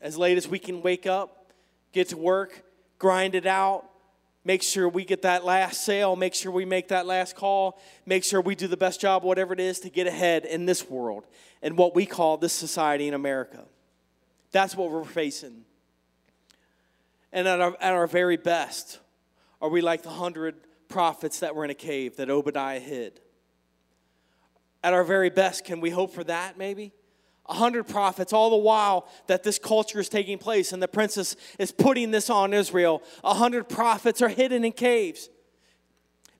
as 0.00 0.16
late 0.16 0.36
as 0.36 0.46
we 0.46 0.58
can 0.58 0.82
wake 0.82 1.06
up, 1.06 1.52
get 1.92 2.08
to 2.08 2.16
work, 2.16 2.64
grind 2.98 3.34
it 3.34 3.46
out, 3.46 3.84
make 4.44 4.62
sure 4.62 4.88
we 4.88 5.04
get 5.04 5.22
that 5.22 5.44
last 5.44 5.84
sale, 5.84 6.14
make 6.16 6.34
sure 6.34 6.52
we 6.52 6.64
make 6.64 6.88
that 6.88 7.06
last 7.06 7.34
call, 7.34 7.80
make 8.06 8.22
sure 8.22 8.40
we 8.40 8.54
do 8.54 8.68
the 8.68 8.76
best 8.76 9.00
job, 9.00 9.24
whatever 9.24 9.52
it 9.52 9.60
is, 9.60 9.80
to 9.80 9.90
get 9.90 10.06
ahead 10.06 10.44
in 10.44 10.66
this 10.66 10.88
world 10.88 11.26
and 11.62 11.76
what 11.76 11.94
we 11.94 12.06
call 12.06 12.36
this 12.36 12.52
society 12.52 13.08
in 13.08 13.14
America. 13.14 13.64
That's 14.52 14.76
what 14.76 14.90
we're 14.90 15.04
facing. 15.04 15.65
And 17.32 17.46
at 17.46 17.60
our, 17.60 17.76
at 17.80 17.92
our 17.92 18.06
very 18.06 18.36
best, 18.36 19.00
are 19.60 19.68
we 19.68 19.80
like 19.80 20.02
the 20.02 20.10
hundred 20.10 20.54
prophets 20.88 21.40
that 21.40 21.54
were 21.54 21.64
in 21.64 21.70
a 21.70 21.74
cave 21.74 22.16
that 22.16 22.30
Obadiah 22.30 22.80
hid? 22.80 23.20
At 24.82 24.92
our 24.92 25.04
very 25.04 25.30
best, 25.30 25.64
can 25.64 25.80
we 25.80 25.90
hope 25.90 26.14
for 26.14 26.24
that 26.24 26.56
maybe? 26.56 26.92
A 27.48 27.54
hundred 27.54 27.84
prophets, 27.84 28.32
all 28.32 28.50
the 28.50 28.56
while 28.56 29.08
that 29.28 29.42
this 29.42 29.58
culture 29.58 30.00
is 30.00 30.08
taking 30.08 30.38
place 30.38 30.72
and 30.72 30.82
the 30.82 30.88
princess 30.88 31.36
is 31.58 31.70
putting 31.70 32.10
this 32.10 32.28
on 32.28 32.52
Israel. 32.52 33.02
A 33.22 33.34
hundred 33.34 33.68
prophets 33.68 34.20
are 34.20 34.28
hidden 34.28 34.64
in 34.64 34.72
caves. 34.72 35.28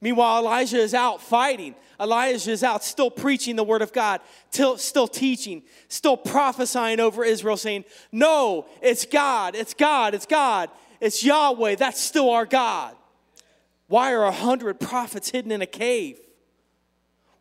Meanwhile, 0.06 0.38
Elijah 0.38 0.78
is 0.78 0.94
out 0.94 1.20
fighting. 1.20 1.74
Elijah 2.00 2.52
is 2.52 2.62
out 2.62 2.84
still 2.84 3.10
preaching 3.10 3.56
the 3.56 3.64
word 3.64 3.82
of 3.82 3.92
God, 3.92 4.20
till, 4.52 4.78
still 4.78 5.08
teaching, 5.08 5.64
still 5.88 6.16
prophesying 6.16 7.00
over 7.00 7.24
Israel, 7.24 7.56
saying, 7.56 7.84
No, 8.12 8.66
it's 8.80 9.04
God, 9.04 9.56
it's 9.56 9.74
God, 9.74 10.14
it's 10.14 10.24
God, 10.24 10.70
it's 11.00 11.24
Yahweh, 11.24 11.74
that's 11.74 12.00
still 12.00 12.30
our 12.30 12.46
God. 12.46 12.94
Why 13.88 14.14
are 14.14 14.22
a 14.22 14.30
hundred 14.30 14.78
prophets 14.78 15.30
hidden 15.30 15.50
in 15.50 15.60
a 15.60 15.66
cave? 15.66 16.20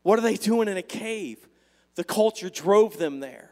What 0.01 0.17
are 0.17 0.23
they 0.23 0.36
doing 0.36 0.67
in 0.67 0.75
a 0.75 0.82
cave? 0.82 1.47
The 1.93 2.04
culture 2.04 2.49
drove 2.49 2.97
them 2.97 3.19
there. 3.19 3.51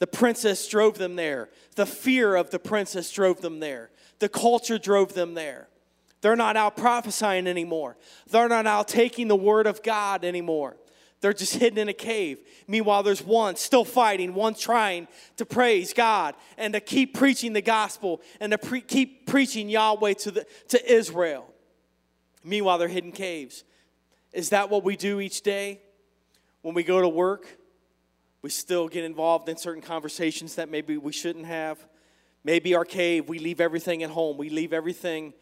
The 0.00 0.06
princess 0.06 0.68
drove 0.68 0.98
them 0.98 1.16
there. 1.16 1.48
The 1.76 1.86
fear 1.86 2.36
of 2.36 2.50
the 2.50 2.58
princess 2.58 3.10
drove 3.10 3.40
them 3.40 3.60
there. 3.60 3.88
The 4.18 4.28
culture 4.28 4.76
drove 4.76 5.14
them 5.14 5.32
there. 5.32 5.68
They're 6.20 6.36
not 6.36 6.56
out 6.56 6.76
prophesying 6.76 7.46
anymore. 7.46 7.96
They're 8.28 8.48
not 8.48 8.66
out 8.66 8.88
taking 8.88 9.28
the 9.28 9.36
word 9.36 9.66
of 9.66 9.82
God 9.82 10.24
anymore. 10.24 10.76
They're 11.20 11.32
just 11.32 11.56
hidden 11.56 11.78
in 11.78 11.88
a 11.88 11.94
cave. 11.94 12.38
Meanwhile, 12.68 13.02
there's 13.02 13.22
one 13.22 13.56
still 13.56 13.84
fighting, 13.84 14.34
one 14.34 14.54
trying 14.54 15.08
to 15.36 15.44
praise 15.44 15.92
God 15.92 16.34
and 16.56 16.72
to 16.74 16.80
keep 16.80 17.14
preaching 17.14 17.52
the 17.52 17.60
gospel 17.60 18.20
and 18.40 18.52
to 18.52 18.58
pre- 18.58 18.80
keep 18.80 19.26
preaching 19.26 19.68
Yahweh 19.68 20.14
to, 20.14 20.30
the, 20.30 20.46
to 20.68 20.92
Israel. 20.92 21.46
Meanwhile, 22.44 22.78
they're 22.78 22.88
hidden 22.88 23.12
caves. 23.12 23.64
Is 24.32 24.50
that 24.50 24.70
what 24.70 24.84
we 24.84 24.96
do 24.96 25.20
each 25.20 25.42
day? 25.42 25.80
When 26.62 26.74
we 26.74 26.84
go 26.84 27.00
to 27.00 27.08
work, 27.08 27.58
we 28.42 28.50
still 28.50 28.86
get 28.86 29.04
involved 29.04 29.48
in 29.48 29.56
certain 29.56 29.82
conversations 29.82 30.54
that 30.54 30.68
maybe 30.68 30.96
we 30.96 31.12
shouldn't 31.12 31.46
have. 31.46 31.84
Maybe 32.44 32.74
our 32.76 32.84
cave, 32.84 33.28
we 33.28 33.40
leave 33.40 33.60
everything 33.60 34.04
at 34.04 34.10
home. 34.10 34.36
We 34.36 34.50
leave 34.50 34.72
everything 34.72 35.34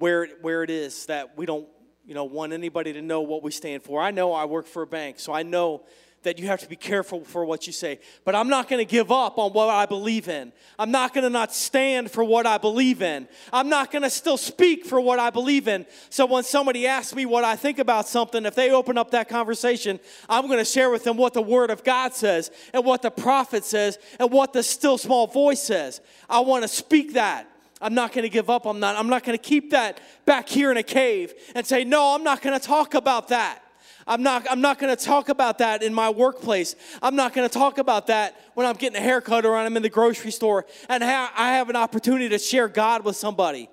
where, 0.00 0.26
where 0.40 0.64
it 0.64 0.70
is 0.70 1.06
that 1.06 1.38
we 1.38 1.46
don't 1.46 1.68
you 2.04 2.14
know, 2.14 2.24
want 2.24 2.52
anybody 2.52 2.92
to 2.92 3.02
know 3.02 3.20
what 3.20 3.42
we 3.42 3.52
stand 3.52 3.84
for. 3.84 4.00
I 4.00 4.10
know 4.10 4.32
I 4.32 4.46
work 4.46 4.66
for 4.66 4.82
a 4.82 4.86
bank, 4.86 5.20
so 5.20 5.32
I 5.32 5.44
know 5.44 5.82
that 6.22 6.38
you 6.38 6.46
have 6.48 6.60
to 6.60 6.68
be 6.68 6.76
careful 6.76 7.24
for 7.24 7.44
what 7.44 7.66
you 7.66 7.72
say. 7.72 7.98
But 8.24 8.34
I'm 8.34 8.48
not 8.48 8.68
going 8.68 8.84
to 8.84 8.90
give 8.90 9.10
up 9.10 9.38
on 9.38 9.52
what 9.52 9.68
I 9.68 9.86
believe 9.86 10.28
in. 10.28 10.52
I'm 10.78 10.90
not 10.90 11.14
going 11.14 11.24
to 11.24 11.30
not 11.30 11.54
stand 11.54 12.10
for 12.10 12.22
what 12.22 12.46
I 12.46 12.58
believe 12.58 13.00
in. 13.00 13.26
I'm 13.52 13.68
not 13.68 13.90
going 13.90 14.02
to 14.02 14.10
still 14.10 14.36
speak 14.36 14.84
for 14.84 15.00
what 15.00 15.18
I 15.18 15.30
believe 15.30 15.66
in. 15.66 15.86
So 16.10 16.26
when 16.26 16.42
somebody 16.42 16.86
asks 16.86 17.14
me 17.14 17.24
what 17.24 17.44
I 17.44 17.56
think 17.56 17.78
about 17.78 18.06
something, 18.06 18.44
if 18.44 18.54
they 18.54 18.70
open 18.70 18.98
up 18.98 19.12
that 19.12 19.28
conversation, 19.28 19.98
I'm 20.28 20.46
going 20.46 20.58
to 20.58 20.64
share 20.64 20.90
with 20.90 21.04
them 21.04 21.16
what 21.16 21.32
the 21.32 21.42
Word 21.42 21.70
of 21.70 21.84
God 21.84 22.12
says 22.12 22.50
and 22.74 22.84
what 22.84 23.00
the 23.00 23.10
prophet 23.10 23.64
says 23.64 23.98
and 24.18 24.30
what 24.30 24.52
the 24.52 24.62
still 24.62 24.98
small 24.98 25.26
voice 25.26 25.62
says. 25.62 26.00
I 26.28 26.40
want 26.40 26.62
to 26.64 26.68
speak 26.68 27.14
that. 27.14 27.46
I'm 27.80 27.94
not 27.94 28.12
going 28.12 28.24
to 28.24 28.28
give 28.28 28.50
up. 28.50 28.66
I'm 28.66 28.80
not 28.80 28.96
I'm 28.96 29.08
not 29.08 29.24
going 29.24 29.36
to 29.38 29.42
keep 29.42 29.70
that 29.70 30.00
back 30.26 30.48
here 30.48 30.70
in 30.70 30.76
a 30.76 30.82
cave 30.82 31.32
and 31.54 31.66
say, 31.66 31.84
no, 31.84 32.14
I'm 32.14 32.22
not 32.22 32.42
going 32.42 32.58
to 32.58 32.64
talk 32.64 32.94
about 32.94 33.28
that. 33.28 33.62
I'm 34.06 34.22
not, 34.22 34.46
I'm 34.50 34.60
not 34.60 34.78
going 34.78 34.94
to 34.94 35.02
talk 35.02 35.28
about 35.28 35.58
that 35.58 35.82
in 35.82 35.94
my 35.94 36.10
workplace. 36.10 36.74
I'm 37.00 37.14
not 37.14 37.32
going 37.32 37.48
to 37.48 37.52
talk 37.52 37.78
about 37.78 38.08
that 38.08 38.34
when 38.54 38.66
I'm 38.66 38.74
getting 38.74 38.96
a 38.96 39.00
haircut 39.00 39.44
or 39.44 39.56
I'm 39.56 39.76
in 39.76 39.82
the 39.82 39.88
grocery 39.88 40.32
store 40.32 40.66
and 40.88 41.02
ha- 41.02 41.32
I 41.36 41.52
have 41.52 41.70
an 41.70 41.76
opportunity 41.76 42.28
to 42.30 42.38
share 42.38 42.66
God 42.66 43.04
with 43.04 43.14
somebody. 43.14 43.68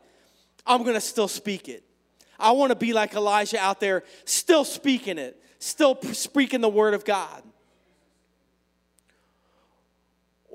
I'm 0.66 0.84
going 0.84 0.96
to 0.96 1.02
still 1.02 1.28
speak 1.28 1.70
it. 1.70 1.84
I 2.40 2.52
want 2.52 2.70
to 2.72 2.76
be 2.76 2.94
like 2.94 3.16
Elijah 3.16 3.60
out 3.60 3.80
there, 3.80 4.04
still 4.26 4.64
speaking 4.64 5.18
it, 5.18 5.42
still 5.60 6.00
speaking 6.14 6.62
the 6.62 6.70
word 6.70 6.94
of 6.94 7.04
God. 7.04 7.42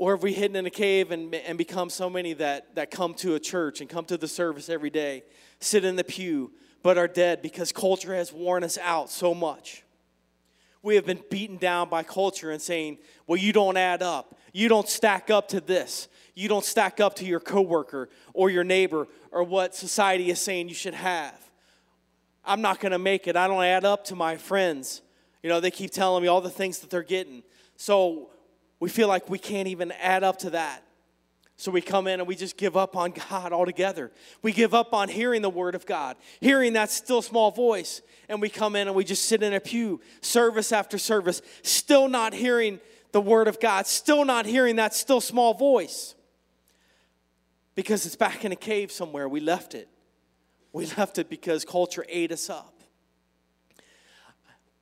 Or 0.02 0.16
have 0.16 0.24
we 0.24 0.32
hidden 0.32 0.56
in 0.56 0.66
a 0.66 0.70
cave 0.70 1.12
and, 1.12 1.32
and 1.32 1.56
become 1.56 1.88
so 1.88 2.10
many 2.10 2.32
that, 2.32 2.74
that 2.74 2.90
come 2.90 3.14
to 3.14 3.36
a 3.36 3.38
church 3.38 3.80
and 3.80 3.88
come 3.88 4.04
to 4.06 4.16
the 4.16 4.26
service 4.26 4.68
every 4.68 4.90
day, 4.90 5.22
sit 5.60 5.84
in 5.84 5.94
the 5.94 6.02
pew, 6.02 6.50
but 6.82 6.98
are 6.98 7.06
dead 7.06 7.40
because 7.40 7.70
culture 7.70 8.12
has 8.12 8.32
worn 8.32 8.64
us 8.64 8.78
out 8.78 9.10
so 9.10 9.32
much? 9.32 9.84
We 10.82 10.96
have 10.96 11.06
been 11.06 11.22
beaten 11.30 11.56
down 11.56 11.88
by 11.88 12.02
culture 12.02 12.50
and 12.50 12.60
saying, 12.60 12.98
well, 13.28 13.36
you 13.36 13.52
don't 13.52 13.76
add 13.76 14.02
up. 14.02 14.36
You 14.52 14.68
don't 14.68 14.88
stack 14.88 15.30
up 15.30 15.46
to 15.50 15.60
this. 15.60 16.08
You 16.34 16.48
don't 16.48 16.64
stack 16.64 16.98
up 16.98 17.14
to 17.14 17.24
your 17.24 17.38
coworker 17.38 18.08
or 18.34 18.50
your 18.50 18.64
neighbor 18.64 19.06
or 19.30 19.44
what 19.44 19.72
society 19.72 20.30
is 20.30 20.40
saying 20.40 20.68
you 20.68 20.74
should 20.74 20.94
have. 20.94 21.38
I'm 22.44 22.60
not 22.60 22.80
going 22.80 22.90
to 22.90 22.98
make 22.98 23.28
it. 23.28 23.36
I 23.36 23.46
don't 23.46 23.62
add 23.62 23.84
up 23.84 24.06
to 24.06 24.16
my 24.16 24.36
friends. 24.36 25.00
You 25.44 25.48
know, 25.48 25.60
they 25.60 25.70
keep 25.70 25.92
telling 25.92 26.24
me 26.24 26.28
all 26.28 26.40
the 26.40 26.50
things 26.50 26.80
that 26.80 26.90
they're 26.90 27.04
getting. 27.04 27.44
So 27.76 28.30
we 28.82 28.88
feel 28.88 29.06
like 29.06 29.30
we 29.30 29.38
can't 29.38 29.68
even 29.68 29.92
add 29.92 30.24
up 30.24 30.40
to 30.40 30.50
that. 30.50 30.82
So 31.56 31.70
we 31.70 31.80
come 31.80 32.08
in 32.08 32.18
and 32.18 32.26
we 32.26 32.34
just 32.34 32.56
give 32.56 32.76
up 32.76 32.96
on 32.96 33.12
God 33.30 33.52
altogether. 33.52 34.10
We 34.42 34.50
give 34.50 34.74
up 34.74 34.92
on 34.92 35.08
hearing 35.08 35.40
the 35.40 35.48
word 35.48 35.76
of 35.76 35.86
God, 35.86 36.16
hearing 36.40 36.72
that 36.72 36.90
still 36.90 37.22
small 37.22 37.52
voice. 37.52 38.02
And 38.28 38.40
we 38.40 38.48
come 38.48 38.74
in 38.74 38.88
and 38.88 38.96
we 38.96 39.04
just 39.04 39.26
sit 39.26 39.40
in 39.40 39.52
a 39.52 39.60
pew, 39.60 40.00
service 40.20 40.72
after 40.72 40.98
service, 40.98 41.42
still 41.62 42.08
not 42.08 42.34
hearing 42.34 42.80
the 43.12 43.20
word 43.20 43.46
of 43.46 43.60
God, 43.60 43.86
still 43.86 44.24
not 44.24 44.46
hearing 44.46 44.74
that 44.74 44.94
still 44.94 45.20
small 45.20 45.54
voice. 45.54 46.16
Because 47.76 48.04
it's 48.04 48.16
back 48.16 48.44
in 48.44 48.50
a 48.50 48.56
cave 48.56 48.90
somewhere. 48.90 49.28
We 49.28 49.38
left 49.38 49.76
it. 49.76 49.88
We 50.72 50.86
left 50.96 51.18
it 51.18 51.30
because 51.30 51.64
culture 51.64 52.04
ate 52.08 52.32
us 52.32 52.50
up. 52.50 52.81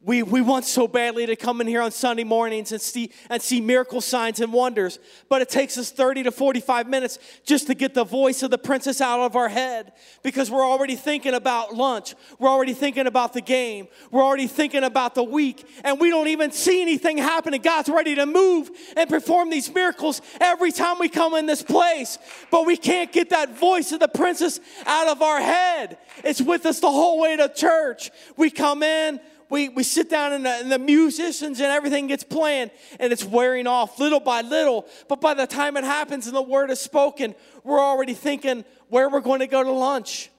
We, 0.03 0.23
we 0.23 0.41
want 0.41 0.65
so 0.65 0.89
badly 0.89 1.27
to 1.27 1.37
come 1.37 1.61
in 1.61 1.67
here 1.67 1.83
on 1.83 1.91
Sunday 1.91 2.25
mornings 2.25 2.73
and 2.73 2.81
see, 2.81 3.13
and 3.29 3.43
see 3.43 3.61
miracle 3.61 4.01
signs 4.01 4.41
and 4.41 4.51
wonders, 4.51 4.99
but 5.29 5.43
it 5.43 5.51
takes 5.51 5.77
us 5.77 5.91
30 5.91 6.23
to 6.23 6.31
45 6.31 6.89
minutes 6.89 7.19
just 7.45 7.67
to 7.67 7.75
get 7.75 7.93
the 7.93 8.05
voice 8.05 8.43
of 8.43 8.51
the 8.51 8.57
princess 8.57 9.03
out 9.03 9.21
of 9.21 9.37
our 9.37 9.51
head 9.51 9.93
because 10.23 10.51
we're 10.51 10.65
already 10.65 10.97
thinking 10.97 11.35
about 11.35 11.75
lunch. 11.75 12.15
We're 12.39 12.49
already 12.49 12.73
thinking 12.73 13.07
about 13.07 13.35
the 13.35 13.43
game. 13.43 13.89
We're 14.11 14.23
already 14.23 14.47
thinking 14.47 14.85
about 14.85 15.15
the 15.15 15.23
week, 15.23 15.67
and 15.85 16.01
we 16.01 16.09
don't 16.09 16.29
even 16.29 16.51
see 16.51 16.81
anything 16.81 17.19
happening. 17.19 17.61
God's 17.61 17.91
ready 17.91 18.15
to 18.15 18.25
move 18.25 18.71
and 18.97 19.07
perform 19.07 19.51
these 19.51 19.73
miracles 19.75 20.23
every 20.41 20.73
time 20.73 20.99
we 20.99 21.11
come 21.11 21.35
in 21.35 21.45
this 21.45 21.63
place, 21.63 22.17
but 22.51 22.65
we 22.65 22.79
can't 22.79 23.13
get 23.13 23.29
that 23.31 23.59
voice 23.59 23.93
of 23.93 24.01
the 24.01 24.09
princess 24.09 24.61
out 24.87 25.09
of 25.09 25.21
our 25.21 25.43
head. 25.43 25.99
It's 26.25 26.41
with 26.41 26.65
us 26.65 26.81
the 26.81 26.91
whole 26.91 27.21
way 27.21 27.37
to 27.37 27.51
church. 27.51 28.11
We 28.39 28.51
come 28.51 28.83
in, 28.83 29.21
we, 29.51 29.69
we 29.69 29.83
sit 29.83 30.09
down 30.09 30.33
and 30.33 30.47
the, 30.47 30.51
and 30.51 30.73
the 30.73 30.79
musicians 30.79 31.59
and 31.59 31.67
everything 31.67 32.07
gets 32.07 32.23
playing 32.23 32.71
and 33.01 33.13
it's 33.13 33.25
wearing 33.25 33.67
off 33.67 33.99
little 33.99 34.21
by 34.21 34.41
little. 34.43 34.87
But 35.09 35.21
by 35.21 35.35
the 35.35 35.47
time 35.47 35.77
it 35.77 35.85
happens 35.85 36.29
and 36.29 36.37
the 36.37 36.41
word 36.43 36.71
is 36.71 36.81
spoken, 36.81 37.35
we're 37.65 37.81
already 37.81 38.15
thinking 38.15 38.65
where 38.89 39.11
we're 39.11 39.21
going 39.21 39.41
to 39.41 39.49
go 39.49 39.63
to 39.63 39.73
lunch. 39.73 40.31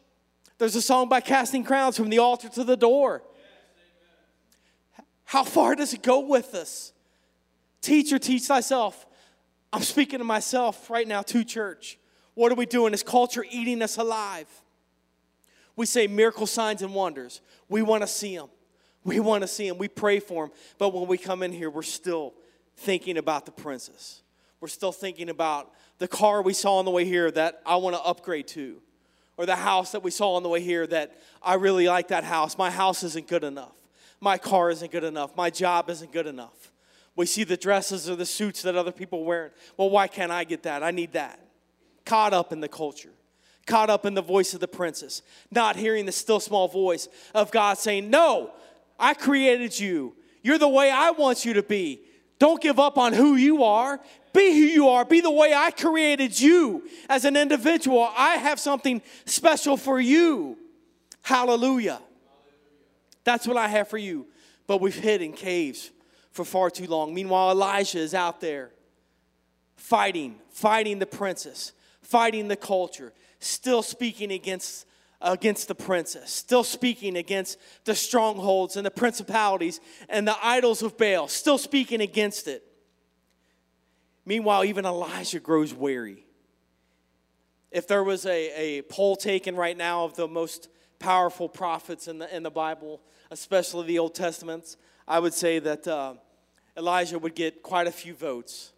There's 0.58 0.76
a 0.76 0.82
song 0.82 1.10
by 1.10 1.20
Casting 1.20 1.66
Crowns 1.66 1.98
from 1.98 2.10
the 2.10 2.20
altar 2.20 2.48
to 2.50 2.64
the 2.64 2.78
door. 2.78 3.22
How 5.26 5.44
far 5.44 5.76
does 5.76 5.94
it 5.94 6.02
go 6.02 6.22
with 6.22 6.56
us? 6.56 6.94
Teacher, 7.82 8.18
teach 8.18 8.44
thyself. 8.44 9.06
I'm 9.74 9.82
speaking 9.82 10.20
to 10.20 10.26
myself 10.26 10.90
right 10.90 11.08
now 11.08 11.22
to 11.24 11.44
church. 11.44 11.98
What 12.34 12.52
are 12.52 12.56
we 12.56 12.66
doing? 12.66 12.94
Is 12.94 13.04
culture 13.04 13.46
eating 13.50 13.82
us 13.82 13.98
alive? 13.98 14.48
We 15.76 15.86
say 15.86 16.08
miracle 16.08 16.48
signs 16.48 16.82
and 16.82 16.94
wonders. 16.94 17.42
We 17.68 17.82
want 17.82 18.04
to 18.04 18.08
see 18.08 18.38
them. 18.38 18.50
We 19.04 19.20
want 19.20 19.42
to 19.42 19.48
see 19.48 19.68
him. 19.68 19.78
We 19.78 19.88
pray 19.88 20.20
for 20.20 20.46
him. 20.46 20.52
But 20.78 20.94
when 20.94 21.08
we 21.08 21.18
come 21.18 21.44
in 21.44 21.52
here, 21.52 21.70
we're 21.70 21.82
still 21.82 22.34
thinking 22.78 23.18
about 23.18 23.46
the 23.46 23.52
princess. 23.52 24.22
We're 24.60 24.68
still 24.68 24.92
thinking 24.92 25.30
about 25.30 25.72
the 25.98 26.08
car 26.08 26.42
we 26.42 26.54
saw 26.54 26.78
on 26.78 26.86
the 26.86 26.92
way 26.92 27.06
here 27.06 27.32
that 27.32 27.62
I 27.66 27.78
want 27.78 27.96
to 27.96 28.02
upgrade 28.02 28.48
to, 28.50 28.82
or 29.38 29.46
the 29.46 29.56
house 29.56 29.92
that 29.94 30.04
we 30.04 30.12
saw 30.12 30.36
on 30.36 30.44
the 30.44 30.50
way 30.50 30.62
here 30.62 30.86
that 30.88 31.20
I 31.42 31.56
really 31.56 31.88
like 31.88 32.10
that 32.10 32.24
house. 32.24 32.58
My 32.58 32.70
house 32.70 33.04
isn't 33.04 33.28
good 33.28 33.44
enough. 33.44 33.74
My 34.20 34.38
car 34.38 34.70
isn't 34.70 34.92
good 34.92 35.04
enough. 35.04 35.36
My 35.36 35.50
job 35.50 35.90
isn't 35.90 36.12
good 36.12 36.28
enough. 36.28 36.72
We 37.16 37.26
see 37.26 37.44
the 37.44 37.58
dresses 37.58 38.08
or 38.10 38.16
the 38.16 38.26
suits 38.26 38.62
that 38.62 38.76
other 38.76 38.92
people 38.92 39.26
wearing. 39.26 39.52
Well, 39.78 39.90
why 39.90 40.08
can't 40.08 40.32
I 40.32 40.44
get 40.44 40.64
that? 40.64 40.84
I 40.84 40.92
need 40.92 41.14
that. 41.14 41.40
Caught 42.06 42.34
up 42.34 42.54
in 42.54 42.62
the 42.62 42.68
culture 42.68 43.10
caught 43.66 43.90
up 43.90 44.06
in 44.06 44.14
the 44.14 44.22
voice 44.22 44.54
of 44.54 44.60
the 44.60 44.68
princess, 44.68 45.22
not 45.50 45.76
hearing 45.76 46.06
the 46.06 46.12
still 46.12 46.40
small 46.40 46.68
voice 46.68 47.08
of 47.34 47.52
God 47.52 47.78
saying, 47.78 48.10
No, 48.10 48.52
I 49.02 49.16
created 49.16 49.78
you. 49.78 50.16
You're 50.44 50.60
the 50.60 50.70
way 50.70 50.92
I 50.92 51.12
want 51.12 51.44
you 51.44 51.54
to 51.54 51.64
be. 51.64 52.02
Don't 52.40 52.62
give 52.62 52.80
up 52.80 52.98
on 52.98 53.14
who 53.14 53.36
you 53.36 53.64
are. 53.64 54.00
Be 54.34 54.52
who 54.52 54.66
you 54.66 54.90
are. 54.90 55.04
Be 55.04 55.22
the 55.22 55.32
way 55.32 55.54
I 55.54 55.72
created 55.72 56.40
you 56.40 56.88
as 57.10 57.26
an 57.26 57.36
individual. 57.36 58.10
I 58.16 58.36
have 58.36 58.60
something 58.60 59.02
special 59.26 59.76
for 59.76 60.00
you. 60.00 60.58
Hallelujah. 61.22 62.02
That's 63.24 63.48
what 63.48 63.58
I 63.58 63.68
have 63.68 63.88
for 63.90 63.98
you. 63.98 64.28
But 64.68 64.82
we've 64.82 64.96
hid 64.96 65.22
in 65.22 65.34
caves 65.34 65.92
for 66.32 66.46
far 66.46 66.70
too 66.70 66.88
long. 66.88 67.14
Meanwhile, 67.14 67.52
Elijah 67.52 68.00
is 68.00 68.14
out 68.14 68.40
there 68.40 68.72
fighting, 69.76 70.36
fighting 70.50 71.00
the 71.00 71.06
princess, 71.06 71.74
fighting 72.02 72.48
the 72.48 72.56
culture, 72.56 73.14
still 73.40 73.82
speaking 73.82 74.32
against 74.32 74.86
against 75.22 75.68
the 75.68 75.76
princes, 75.76 76.30
still 76.30 76.64
speaking 76.64 77.16
against 77.16 77.58
the 77.86 77.96
strongholds 77.96 78.76
and 78.76 78.86
the 78.86 78.92
principalities 78.92 79.80
and 80.10 80.28
the 80.28 80.36
idols 80.42 80.82
of 80.82 80.98
Baal, 80.98 81.28
still 81.28 81.58
speaking 81.58 82.02
against 82.02 82.48
it. 82.48 82.64
Meanwhile, 84.26 84.66
even 84.66 84.86
Elijah 84.86 85.40
grows 85.40 85.74
weary. 85.74 86.26
If 87.72 87.88
there 87.88 88.04
was 88.04 88.26
a, 88.26 88.80
a 88.80 88.82
poll 88.84 89.16
taken 89.16 89.56
right 89.56 89.78
now 89.78 90.04
of 90.04 90.16
the 90.16 90.28
most 90.28 90.70
powerful 91.00 91.48
prophets 91.50 92.08
in 92.08 92.20
the, 92.20 92.36
in 92.36 92.44
the 92.44 92.52
Bible, 92.52 93.02
especially 93.32 93.88
the 93.88 94.00
Old 94.00 94.14
Testaments, 94.14 94.78
I 95.08 95.20
would 95.20 95.34
say 95.34 95.60
that 95.60 95.88
uh, 95.88 96.16
Elijah 96.78 97.18
would 97.18 97.36
get 97.36 97.64
quite 97.64 97.88
a 97.88 97.92
few 97.92 98.14
votes. 98.14 98.74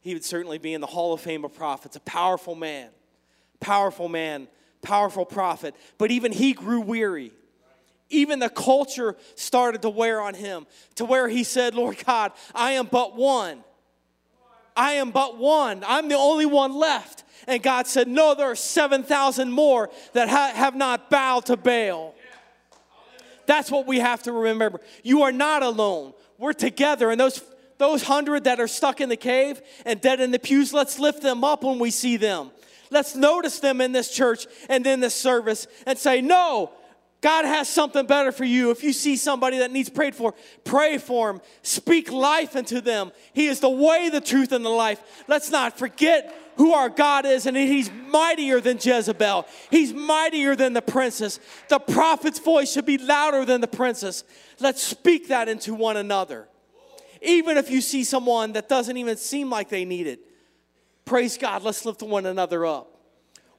He 0.00 0.12
would 0.12 0.24
certainly 0.24 0.58
be 0.58 0.74
in 0.74 0.80
the 0.80 0.86
Hall 0.86 1.14
of 1.14 1.20
Fame 1.20 1.44
of 1.44 1.54
prophets, 1.54 1.96
a 1.96 2.00
powerful 2.00 2.54
man, 2.54 2.90
powerful 3.60 4.08
man 4.08 4.48
powerful 4.84 5.24
prophet, 5.24 5.74
but 5.98 6.10
even 6.10 6.30
he 6.30 6.52
grew 6.52 6.80
weary. 6.80 7.32
Even 8.10 8.38
the 8.38 8.50
culture 8.50 9.16
started 9.34 9.82
to 9.82 9.90
wear 9.90 10.20
on 10.20 10.34
him 10.34 10.66
to 10.96 11.04
where 11.04 11.28
he 11.28 11.42
said, 11.42 11.74
Lord 11.74 11.96
God, 12.04 12.32
I 12.54 12.72
am 12.72 12.86
but 12.86 13.16
one. 13.16 13.64
I 14.76 14.92
am 14.92 15.10
but 15.10 15.38
one. 15.38 15.84
I'm 15.86 16.08
the 16.08 16.16
only 16.16 16.46
one 16.46 16.74
left. 16.74 17.24
And 17.46 17.62
God 17.62 17.86
said, 17.86 18.08
No, 18.08 18.34
there 18.34 18.50
are 18.50 18.56
7,000 18.56 19.50
more 19.50 19.90
that 20.12 20.28
ha- 20.28 20.52
have 20.54 20.74
not 20.74 21.10
bowed 21.10 21.46
to 21.46 21.56
Baal. 21.56 22.14
That's 23.46 23.70
what 23.70 23.86
we 23.86 23.98
have 23.98 24.22
to 24.24 24.32
remember. 24.32 24.80
You 25.02 25.22
are 25.22 25.32
not 25.32 25.62
alone. 25.62 26.14
We're 26.38 26.54
together. 26.54 27.10
And 27.10 27.20
those, 27.20 27.42
those 27.78 28.02
hundred 28.02 28.44
that 28.44 28.60
are 28.60 28.68
stuck 28.68 29.00
in 29.00 29.08
the 29.08 29.16
cave 29.16 29.60
and 29.84 30.00
dead 30.00 30.20
in 30.20 30.30
the 30.30 30.38
pews, 30.38 30.72
let's 30.72 30.98
lift 30.98 31.22
them 31.22 31.44
up 31.44 31.62
when 31.62 31.78
we 31.78 31.90
see 31.90 32.16
them. 32.16 32.50
Let's 32.94 33.16
notice 33.16 33.58
them 33.58 33.80
in 33.80 33.90
this 33.90 34.08
church 34.08 34.46
and 34.68 34.86
in 34.86 35.00
this 35.00 35.16
service 35.16 35.66
and 35.84 35.98
say, 35.98 36.20
No, 36.20 36.70
God 37.20 37.44
has 37.44 37.68
something 37.68 38.06
better 38.06 38.30
for 38.30 38.44
you. 38.44 38.70
If 38.70 38.84
you 38.84 38.92
see 38.92 39.16
somebody 39.16 39.58
that 39.58 39.72
needs 39.72 39.90
prayed 39.90 40.14
for, 40.14 40.32
pray 40.62 40.98
for 40.98 41.32
them. 41.32 41.42
Speak 41.62 42.12
life 42.12 42.54
into 42.54 42.80
them. 42.80 43.10
He 43.32 43.46
is 43.46 43.58
the 43.58 43.68
way, 43.68 44.10
the 44.10 44.20
truth, 44.20 44.52
and 44.52 44.64
the 44.64 44.70
life. 44.70 45.02
Let's 45.26 45.50
not 45.50 45.76
forget 45.76 46.32
who 46.56 46.72
our 46.72 46.88
God 46.88 47.26
is, 47.26 47.46
and 47.46 47.56
He's 47.56 47.90
mightier 47.90 48.60
than 48.60 48.78
Jezebel. 48.80 49.46
He's 49.70 49.92
mightier 49.92 50.54
than 50.54 50.72
the 50.72 50.82
princess. 50.82 51.40
The 51.68 51.80
prophet's 51.80 52.38
voice 52.38 52.70
should 52.72 52.86
be 52.86 52.98
louder 52.98 53.44
than 53.44 53.60
the 53.60 53.66
princess. 53.66 54.22
Let's 54.60 54.82
speak 54.82 55.28
that 55.28 55.48
into 55.48 55.74
one 55.74 55.96
another. 55.96 56.46
Even 57.22 57.56
if 57.56 57.72
you 57.72 57.80
see 57.80 58.04
someone 58.04 58.52
that 58.52 58.68
doesn't 58.68 58.96
even 58.96 59.16
seem 59.16 59.50
like 59.50 59.68
they 59.68 59.84
need 59.84 60.06
it, 60.06 60.20
Praise 61.04 61.36
God. 61.36 61.62
Let's 61.62 61.84
lift 61.84 62.02
one 62.02 62.26
another 62.26 62.64
up. 62.64 62.98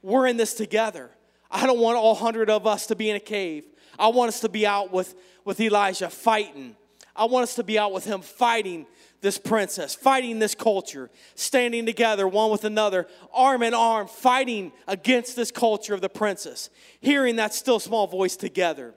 We're 0.02 0.26
in 0.26 0.36
this 0.36 0.54
together. 0.54 1.10
I 1.50 1.66
don't 1.66 1.78
want 1.78 1.96
all 1.96 2.14
hundred 2.14 2.50
of 2.50 2.66
us 2.66 2.86
to 2.88 2.96
be 2.96 3.10
in 3.10 3.16
a 3.16 3.20
cave. 3.20 3.64
I 3.98 4.08
want 4.08 4.28
us 4.28 4.40
to 4.40 4.48
be 4.48 4.66
out 4.66 4.92
with, 4.92 5.14
with 5.44 5.60
Elijah 5.60 6.10
fighting. 6.10 6.76
I 7.14 7.24
want 7.24 7.44
us 7.44 7.54
to 7.54 7.64
be 7.64 7.78
out 7.78 7.92
with 7.92 8.04
him 8.04 8.20
fighting 8.20 8.86
this 9.22 9.38
princess, 9.38 9.94
fighting 9.94 10.38
this 10.38 10.54
culture, 10.54 11.10
standing 11.34 11.86
together 11.86 12.28
one 12.28 12.50
with 12.50 12.64
another, 12.64 13.06
arm 13.32 13.62
in 13.62 13.74
arm, 13.74 14.06
fighting 14.06 14.72
against 14.86 15.34
this 15.34 15.50
culture 15.50 15.94
of 15.94 16.00
the 16.00 16.08
princess, 16.08 16.68
hearing 17.00 17.36
that 17.36 17.54
still 17.54 17.80
small 17.80 18.06
voice 18.06 18.36
together. 18.36 18.94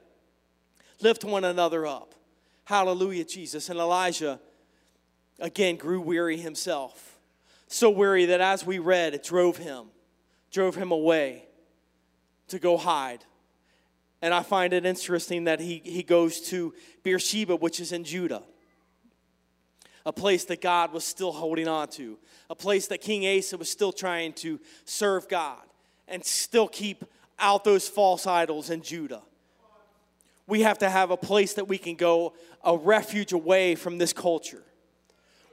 Lift 1.01 1.23
one 1.23 1.45
another 1.45 1.87
up. 1.87 2.13
Hallelujah, 2.65 3.23
Jesus. 3.23 3.69
And 3.69 3.79
Elijah 3.79 4.39
again 5.39 5.77
grew 5.77 6.01
weary 6.01 6.37
himself 6.37 7.08
so 7.69 7.89
weary 7.89 8.25
that 8.25 8.41
as 8.41 8.65
we 8.65 8.79
read, 8.79 9.13
it 9.13 9.23
drove 9.23 9.57
him, 9.57 9.85
drove 10.51 10.75
him 10.75 10.91
away 10.91 11.45
to 12.47 12.59
go 12.59 12.77
hide. 12.77 13.23
And 14.21 14.33
I 14.33 14.41
find 14.41 14.73
it 14.73 14.85
interesting 14.85 15.45
that 15.45 15.59
he, 15.59 15.81
he 15.85 16.03
goes 16.03 16.41
to 16.49 16.73
Beersheba, 17.03 17.55
which 17.55 17.79
is 17.79 17.91
in 17.91 18.03
Judah, 18.03 18.41
a 20.05 20.11
place 20.11 20.45
that 20.45 20.61
God 20.61 20.91
was 20.91 21.05
still 21.05 21.31
holding 21.31 21.67
on 21.67 21.87
to, 21.89 22.17
a 22.49 22.55
place 22.55 22.87
that 22.87 23.01
King 23.01 23.37
Asa 23.37 23.55
was 23.55 23.69
still 23.69 23.93
trying 23.93 24.33
to 24.33 24.59
serve 24.83 25.29
God 25.29 25.61
and 26.07 26.25
still 26.25 26.67
keep 26.67 27.05
out 27.37 27.63
those 27.63 27.87
false 27.87 28.25
idols 28.25 28.71
in 28.71 28.81
Judah. 28.81 29.21
We 30.47 30.61
have 30.61 30.79
to 30.79 30.89
have 30.89 31.11
a 31.11 31.17
place 31.17 31.53
that 31.53 31.67
we 31.67 31.77
can 31.77 31.93
go, 31.93 32.33
a 32.63 32.75
refuge 32.75 33.31
away 33.31 33.75
from 33.75 33.99
this 33.99 34.11
culture 34.11 34.63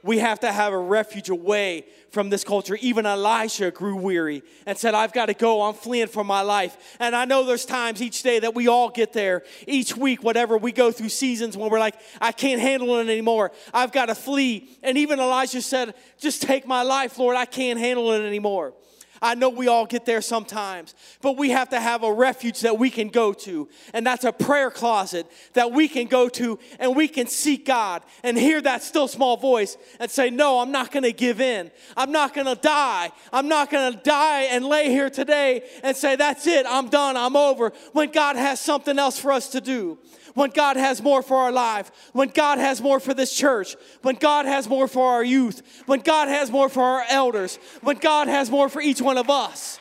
we 0.03 0.19
have 0.19 0.39
to 0.41 0.51
have 0.51 0.73
a 0.73 0.77
refuge 0.77 1.29
away 1.29 1.85
from 2.11 2.29
this 2.29 2.43
culture. 2.43 2.77
Even 2.81 3.05
Elisha 3.05 3.71
grew 3.71 3.95
weary 3.95 4.43
and 4.65 4.77
said, 4.77 4.93
I've 4.93 5.13
got 5.13 5.27
to 5.27 5.33
go. 5.33 5.63
I'm 5.63 5.73
fleeing 5.73 6.07
for 6.07 6.23
my 6.23 6.41
life. 6.41 6.95
And 6.99 7.15
I 7.15 7.25
know 7.25 7.43
there's 7.43 7.65
times 7.65 8.01
each 8.01 8.23
day 8.23 8.39
that 8.39 8.55
we 8.55 8.67
all 8.67 8.89
get 8.89 9.13
there, 9.13 9.43
each 9.67 9.97
week, 9.97 10.23
whatever, 10.23 10.57
we 10.57 10.71
go 10.71 10.91
through 10.91 11.09
seasons 11.09 11.57
when 11.57 11.69
we're 11.69 11.79
like, 11.79 11.95
I 12.21 12.31
can't 12.31 12.61
handle 12.61 12.97
it 12.97 13.07
anymore. 13.07 13.51
I've 13.73 13.91
got 13.91 14.07
to 14.07 14.15
flee. 14.15 14.69
And 14.83 14.97
even 14.97 15.19
Elisha 15.19 15.61
said, 15.61 15.95
Just 16.19 16.41
take 16.41 16.65
my 16.65 16.83
life, 16.83 17.17
Lord. 17.17 17.35
I 17.35 17.45
can't 17.45 17.79
handle 17.79 18.11
it 18.13 18.21
anymore. 18.25 18.73
I 19.21 19.35
know 19.35 19.49
we 19.49 19.67
all 19.67 19.85
get 19.85 20.05
there 20.05 20.21
sometimes, 20.21 20.95
but 21.21 21.37
we 21.37 21.49
have 21.51 21.69
to 21.69 21.79
have 21.79 22.03
a 22.03 22.11
refuge 22.11 22.61
that 22.61 22.77
we 22.77 22.89
can 22.89 23.09
go 23.09 23.33
to. 23.33 23.67
And 23.93 24.05
that's 24.05 24.23
a 24.23 24.31
prayer 24.31 24.71
closet 24.71 25.27
that 25.53 25.71
we 25.71 25.87
can 25.87 26.07
go 26.07 26.29
to 26.29 26.59
and 26.79 26.95
we 26.95 27.07
can 27.07 27.27
seek 27.27 27.65
God 27.65 28.03
and 28.23 28.37
hear 28.37 28.61
that 28.61 28.83
still 28.83 29.07
small 29.07 29.37
voice 29.37 29.77
and 29.99 30.09
say, 30.09 30.29
No, 30.29 30.59
I'm 30.59 30.71
not 30.71 30.91
gonna 30.91 31.11
give 31.11 31.41
in. 31.41 31.71
I'm 31.95 32.11
not 32.11 32.33
gonna 32.33 32.55
die. 32.55 33.11
I'm 33.31 33.47
not 33.47 33.69
gonna 33.69 33.99
die 34.03 34.43
and 34.43 34.65
lay 34.65 34.89
here 34.89 35.09
today 35.09 35.63
and 35.83 35.95
say, 35.95 36.15
That's 36.15 36.47
it, 36.47 36.65
I'm 36.67 36.89
done, 36.89 37.17
I'm 37.17 37.35
over, 37.35 37.71
when 37.93 38.11
God 38.11 38.35
has 38.35 38.59
something 38.59 38.97
else 38.97 39.19
for 39.19 39.31
us 39.31 39.49
to 39.49 39.61
do 39.61 39.97
when 40.37 40.51
God 40.51 40.77
has 40.77 41.01
more 41.01 41.23
for 41.23 41.35
our 41.37 41.51
life, 41.51 41.89
when 42.13 42.29
God 42.29 42.59
has 42.59 42.79
more 42.79 42.99
for 42.99 43.15
this 43.15 43.35
church, 43.35 43.75
when 44.03 44.13
God 44.13 44.45
has 44.45 44.69
more 44.69 44.87
for 44.87 45.13
our 45.13 45.23
youth, 45.23 45.83
when 45.87 45.99
God 46.01 46.27
has 46.27 46.51
more 46.51 46.69
for 46.69 46.83
our 46.83 47.03
elders, 47.09 47.57
when 47.81 47.97
God 47.97 48.27
has 48.27 48.51
more 48.51 48.69
for 48.69 48.79
each 48.79 49.01
one 49.01 49.17
of 49.17 49.31
us. 49.31 49.79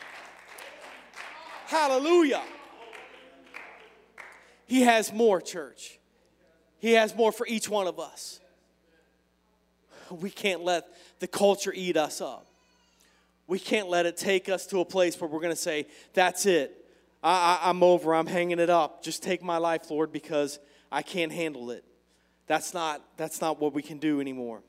Hallelujah. 1.67 2.43
He 4.67 4.81
has 4.81 5.13
more, 5.13 5.43
church. 5.43 5.99
He 6.79 6.93
has 6.93 7.15
more 7.15 7.33
for 7.33 7.47
each 7.47 7.69
one 7.69 7.87
of 7.87 8.01
us. 8.01 8.41
We 10.11 10.31
can't 10.31 10.63
let 10.63 10.87
the 11.19 11.27
culture 11.27 11.73
eat 11.77 11.99
us 11.99 12.23
up. 12.23 12.47
We 13.47 13.59
can't 13.59 13.91
let 13.91 14.07
it 14.07 14.17
take 14.17 14.49
us 14.49 14.65
to 14.69 14.81
a 14.81 14.87
place 14.87 15.21
where 15.21 15.29
we're 15.29 15.41
going 15.41 15.53
to 15.53 15.61
say, 15.61 15.87
that's 16.15 16.47
it. 16.47 16.86
I, 17.27 17.59
I, 17.61 17.71
I'm 17.71 17.83
over. 17.83 18.15
I'm 18.15 18.29
hanging 18.29 18.61
it 18.61 18.71
up. 18.71 19.03
Just 19.03 19.23
take 19.23 19.43
my 19.43 19.59
life, 19.59 19.91
Lord, 19.91 20.13
because 20.13 20.61
I 20.93 21.03
can't 21.03 21.33
handle 21.33 21.73
it. 21.73 21.85
That's 22.47 22.73
not, 22.73 23.03
that's 23.17 23.41
not 23.41 23.61
what 23.61 23.75
we 23.75 23.83
can 23.83 23.99
do 23.99 24.21
anymore. 24.21 24.63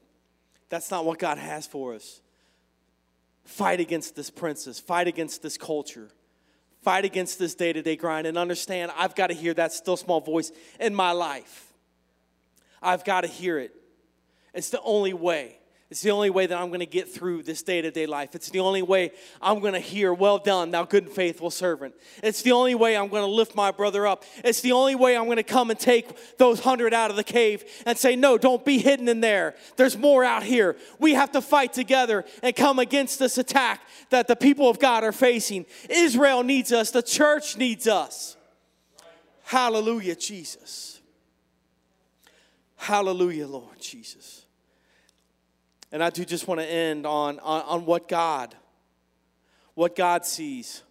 That's 0.70 0.90
not 0.90 1.06
what 1.06 1.20
God 1.20 1.38
has 1.38 1.68
for 1.68 1.94
us. 1.94 2.20
Fight 3.46 3.80
against 3.80 4.16
this 4.16 4.32
princess, 4.32 4.80
fight 4.80 5.08
against 5.08 5.44
this 5.44 5.56
culture, 5.56 6.10
fight 6.82 7.06
against 7.06 7.38
this 7.38 7.54
day 7.54 7.72
to 7.72 7.82
day 7.84 7.96
grind, 7.96 8.26
and 8.26 8.38
understand 8.38 8.92
I've 8.98 9.16
got 9.16 9.28
to 9.28 9.36
hear 9.36 9.54
that 9.54 9.72
still 9.72 9.96
small 9.96 10.20
voice 10.20 10.52
in 10.80 10.96
my 10.96 11.12
life. 11.12 11.72
I've 12.82 13.06
got 13.06 13.22
to 13.22 13.28
hear 13.28 13.60
it. 13.60 13.72
It's 14.54 14.72
the 14.72 14.82
only 14.82 15.14
way. 15.14 15.60
It's 15.90 16.02
the 16.02 16.12
only 16.12 16.30
way 16.30 16.46
that 16.46 16.58
I'm 16.58 16.68
going 16.68 16.82
to 16.82 16.86
get 16.86 17.10
through 17.10 17.44
this 17.44 17.64
day 17.64 17.82
to 17.82 17.90
day 17.92 18.08
life. 18.08 18.36
It's 18.36 18.50
the 18.50 18.60
only 18.60 18.82
way 18.82 19.12
I'm 19.42 19.62
going 19.62 19.74
to 19.74 19.80
hear, 19.80 20.14
Well 20.14 20.38
done, 20.38 20.72
thou 20.72 20.84
good 20.84 21.06
and 21.06 21.14
faithful 21.14 21.50
servant. 21.50 21.96
It's 22.22 22.42
the 22.42 22.52
only 22.52 22.76
way 22.76 22.98
I'm 22.98 23.08
going 23.08 23.24
to 23.24 23.32
lift 23.32 23.56
my 23.56 23.72
brother 23.72 24.06
up. 24.06 24.26
It's 24.44 24.60
the 24.60 24.74
only 24.74 24.96
way 24.96 25.16
I'm 25.16 25.26
going 25.26 25.38
to 25.38 25.44
come 25.44 25.70
and 25.70 25.80
take 25.80 26.38
those 26.38 26.60
hundred 26.60 26.94
out 26.94 27.10
of 27.10 27.16
the 27.16 27.24
cave 27.24 27.64
and 27.86 27.98
say, 27.98 28.18
No, 28.18 28.38
don't 28.38 28.66
be 28.66 28.80
hidden 28.80 29.08
in 29.08 29.22
there. 29.22 29.56
There's 29.78 29.98
more 29.98 30.26
out 30.26 30.44
here. 30.44 30.76
We 31.00 31.14
have 31.14 31.32
to 31.32 31.42
fight 31.42 31.72
together 31.72 32.26
and 32.44 32.54
come 32.54 32.80
against 32.80 33.18
this 33.18 33.38
attack 33.38 33.80
that 34.10 34.28
the 34.28 34.36
people 34.36 34.70
of 34.70 34.80
God 34.80 35.06
are 35.06 35.14
facing. 35.14 35.66
Israel 35.90 36.44
needs 36.44 36.74
us, 36.74 36.92
the 36.92 37.02
church 37.02 37.56
needs 37.56 37.88
us. 37.88 38.36
Hallelujah, 39.44 40.18
Jesus. 40.18 41.00
Hallelujah, 42.76 43.48
Lord 43.48 43.80
Jesus. 43.80 44.47
And 45.92 46.04
I 46.04 46.10
do 46.10 46.26
just 46.26 46.48
want 46.48 46.60
to 46.60 46.66
end 46.66 47.06
on, 47.06 47.40
on, 47.40 47.62
on 47.62 47.86
what 47.86 48.08
God, 48.08 48.56
what 49.74 49.96
God 49.96 50.26
sees 50.26 50.84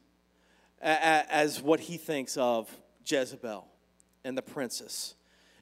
as 0.81 1.61
what 1.61 1.81
he 1.81 1.97
thinks 1.97 2.37
of 2.37 2.75
Jezebel 3.05 3.67
and 4.25 4.37
the 4.37 4.43
princess. 4.43 5.15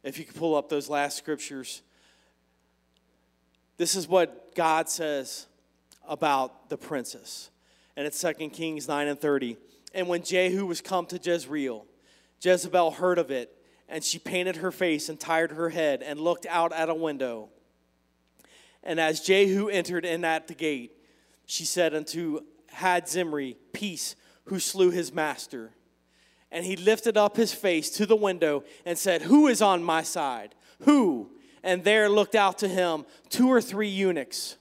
If 0.02 0.18
you 0.18 0.24
could 0.24 0.36
pull 0.36 0.54
up 0.54 0.68
those 0.68 0.88
last 0.88 1.16
scriptures, 1.16 1.82
this 3.76 3.96
is 3.96 4.06
what 4.06 4.54
God 4.54 4.88
says 4.88 5.46
about 6.06 6.68
the 6.68 6.76
princess. 6.76 7.50
And 7.96 8.06
it's 8.06 8.20
2 8.20 8.50
Kings 8.50 8.86
9 8.86 9.08
and 9.08 9.18
30. 9.18 9.56
And 9.94 10.08
when 10.08 10.22
Jehu 10.22 10.66
was 10.66 10.80
come 10.80 11.06
to 11.06 11.18
Jezreel, 11.18 11.86
Jezebel 12.42 12.92
heard 12.92 13.18
of 13.18 13.30
it, 13.30 13.56
and 13.88 14.02
she 14.02 14.18
painted 14.18 14.56
her 14.56 14.72
face 14.72 15.08
and 15.08 15.18
tired 15.18 15.52
her 15.52 15.70
head 15.70 16.02
and 16.02 16.20
looked 16.20 16.46
out 16.46 16.72
at 16.72 16.88
a 16.88 16.94
window. 16.94 17.48
And 18.84 19.00
as 19.00 19.20
Jehu 19.20 19.68
entered 19.68 20.04
in 20.04 20.24
at 20.24 20.46
the 20.46 20.54
gate, 20.54 20.92
she 21.46 21.64
said 21.64 21.94
unto 21.94 22.40
Had 22.68 23.08
Zimri, 23.08 23.56
Peace, 23.72 24.14
who 24.44 24.60
slew 24.60 24.90
his 24.90 25.12
master. 25.12 25.72
And 26.52 26.64
he 26.64 26.76
lifted 26.76 27.16
up 27.16 27.36
his 27.36 27.52
face 27.52 27.90
to 27.90 28.06
the 28.06 28.14
window 28.14 28.62
and 28.84 28.96
said, 28.96 29.22
Who 29.22 29.48
is 29.48 29.60
on 29.60 29.82
my 29.82 30.02
side? 30.02 30.54
Who? 30.82 31.30
And 31.62 31.82
there 31.82 32.08
looked 32.08 32.34
out 32.34 32.58
to 32.58 32.68
him 32.68 33.06
two 33.30 33.48
or 33.48 33.60
three 33.60 33.88
eunuchs. 33.88 34.56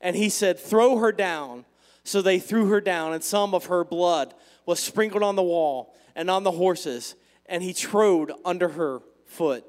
And 0.00 0.16
he 0.16 0.30
said, 0.30 0.58
Throw 0.58 0.96
her 0.98 1.12
down. 1.12 1.66
So 2.02 2.20
they 2.20 2.38
threw 2.38 2.68
her 2.68 2.82
down, 2.82 3.14
and 3.14 3.24
some 3.24 3.54
of 3.54 3.66
her 3.66 3.82
blood 3.82 4.34
was 4.66 4.78
sprinkled 4.78 5.22
on 5.22 5.36
the 5.36 5.42
wall 5.42 5.94
and 6.14 6.30
on 6.30 6.42
the 6.42 6.50
horses, 6.50 7.14
and 7.46 7.62
he 7.62 7.72
trode 7.72 8.30
under 8.44 8.68
her 8.68 9.00
foot. 9.24 9.64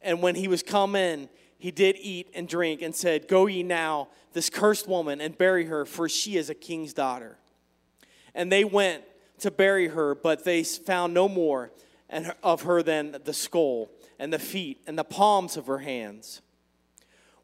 And 0.00 0.22
when 0.22 0.34
he 0.34 0.48
was 0.48 0.62
come 0.62 0.96
in, 0.96 1.28
he 1.58 1.70
did 1.70 1.96
eat 2.00 2.28
and 2.34 2.48
drink 2.48 2.82
and 2.82 2.94
said, 2.94 3.28
Go 3.28 3.46
ye 3.46 3.62
now, 3.62 4.08
this 4.32 4.50
cursed 4.50 4.88
woman, 4.88 5.20
and 5.20 5.36
bury 5.36 5.66
her, 5.66 5.84
for 5.84 6.08
she 6.08 6.36
is 6.36 6.50
a 6.50 6.54
king's 6.54 6.92
daughter. 6.92 7.38
And 8.34 8.52
they 8.52 8.64
went 8.64 9.04
to 9.38 9.50
bury 9.50 9.88
her, 9.88 10.14
but 10.14 10.44
they 10.44 10.62
found 10.62 11.14
no 11.14 11.28
more 11.28 11.72
of 12.42 12.62
her 12.62 12.82
than 12.82 13.16
the 13.24 13.32
skull 13.32 13.90
and 14.18 14.32
the 14.32 14.38
feet 14.38 14.80
and 14.86 14.98
the 14.98 15.04
palms 15.04 15.56
of 15.56 15.66
her 15.66 15.78
hands. 15.78 16.42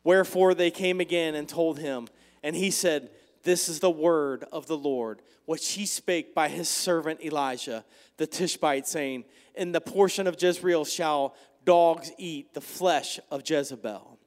Wherefore 0.04 0.54
they 0.54 0.70
came 0.70 1.00
again 1.00 1.34
and 1.34 1.48
told 1.48 1.78
him, 1.78 2.08
and 2.42 2.56
he 2.56 2.70
said, 2.70 3.10
This 3.44 3.68
is 3.68 3.80
the 3.80 3.90
word 3.90 4.44
of 4.52 4.66
the 4.66 4.76
Lord, 4.76 5.22
which 5.46 5.72
he 5.72 5.86
spake 5.86 6.34
by 6.34 6.48
his 6.48 6.68
servant 6.68 7.24
Elijah 7.24 7.84
the 8.16 8.26
Tishbite, 8.26 8.86
saying, 8.86 9.24
In 9.54 9.72
the 9.72 9.80
portion 9.80 10.26
of 10.26 10.40
Jezreel 10.40 10.84
shall 10.84 11.34
dogs 11.64 12.10
eat 12.18 12.54
the 12.54 12.60
flesh 12.60 13.20
of 13.30 13.48
Jezebel. 13.48 14.18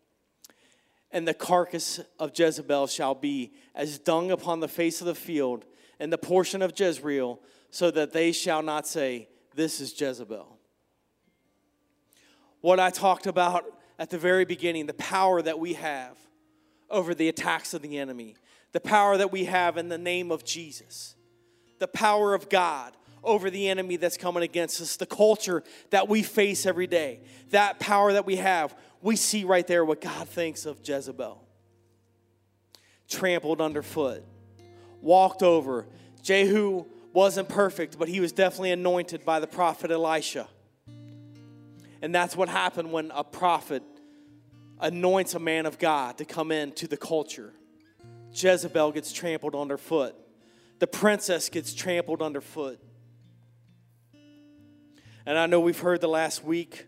And 1.11 1.27
the 1.27 1.33
carcass 1.33 1.99
of 2.19 2.37
Jezebel 2.37 2.87
shall 2.87 3.15
be 3.15 3.53
as 3.73 3.99
dung 3.99 4.31
upon 4.31 4.59
the 4.59 4.67
face 4.67 5.01
of 5.01 5.07
the 5.07 5.15
field, 5.15 5.65
and 5.99 6.11
the 6.11 6.17
portion 6.17 6.61
of 6.61 6.77
Jezreel, 6.77 7.39
so 7.69 7.89
that 7.91 8.11
they 8.11 8.31
shall 8.31 8.61
not 8.61 8.85
say, 8.87 9.29
This 9.53 9.79
is 9.79 9.99
Jezebel. 9.99 10.59
What 12.61 12.79
I 12.79 12.89
talked 12.89 13.27
about 13.27 13.65
at 13.97 14.09
the 14.09 14.17
very 14.17 14.43
beginning, 14.43 14.87
the 14.87 14.93
power 14.93 15.41
that 15.41 15.59
we 15.59 15.73
have 15.73 16.17
over 16.89 17.13
the 17.13 17.29
attacks 17.29 17.73
of 17.73 17.81
the 17.81 17.97
enemy, 17.97 18.35
the 18.71 18.79
power 18.79 19.17
that 19.17 19.31
we 19.31 19.45
have 19.45 19.77
in 19.77 19.87
the 19.87 19.97
name 19.97 20.31
of 20.31 20.43
Jesus, 20.43 21.15
the 21.79 21.87
power 21.87 22.33
of 22.33 22.49
God 22.49 22.93
over 23.25 23.49
the 23.49 23.69
enemy 23.69 23.97
that's 23.97 24.17
coming 24.17 24.43
against 24.43 24.81
us, 24.81 24.95
the 24.95 25.05
culture 25.05 25.63
that 25.89 26.07
we 26.07 26.23
face 26.23 26.65
every 26.65 26.87
day, 26.87 27.21
that 27.49 27.79
power 27.79 28.13
that 28.13 28.25
we 28.25 28.37
have, 28.37 28.75
we 29.01 29.15
see 29.15 29.43
right 29.43 29.65
there 29.65 29.83
what 29.83 30.01
God 30.01 30.27
thinks 30.27 30.65
of 30.65 30.79
Jezebel. 30.83 31.43
Trampled 33.07 33.61
underfoot, 33.61 34.23
walked 35.01 35.43
over. 35.43 35.85
Jehu 36.21 36.85
wasn't 37.13 37.47
perfect, 37.49 37.99
but 37.99 38.07
he 38.07 38.19
was 38.19 38.31
definitely 38.31 38.71
anointed 38.71 39.23
by 39.25 39.39
the 39.39 39.47
prophet 39.47 39.91
Elisha. 39.91 40.47
And 42.01 42.13
that's 42.13 42.35
what 42.35 42.49
happened 42.49 42.91
when 42.91 43.11
a 43.11 43.23
prophet 43.23 43.83
anoints 44.79 45.33
a 45.33 45.39
man 45.39 45.65
of 45.65 45.79
God 45.79 46.17
to 46.17 46.25
come 46.25 46.51
into 46.51 46.87
the 46.87 46.97
culture. 46.97 47.53
Jezebel 48.33 48.91
gets 48.91 49.13
trampled 49.13 49.55
underfoot. 49.55 50.15
The 50.79 50.87
princess 50.87 51.49
gets 51.49 51.73
trampled 51.73 52.21
underfoot. 52.21 52.79
And 55.27 55.39
I 55.39 55.47
know 55.47 55.59
we've 55.59 55.79
heard 55.79 56.01
the 56.01 56.07
last 56.07 56.43
week, 56.43 56.85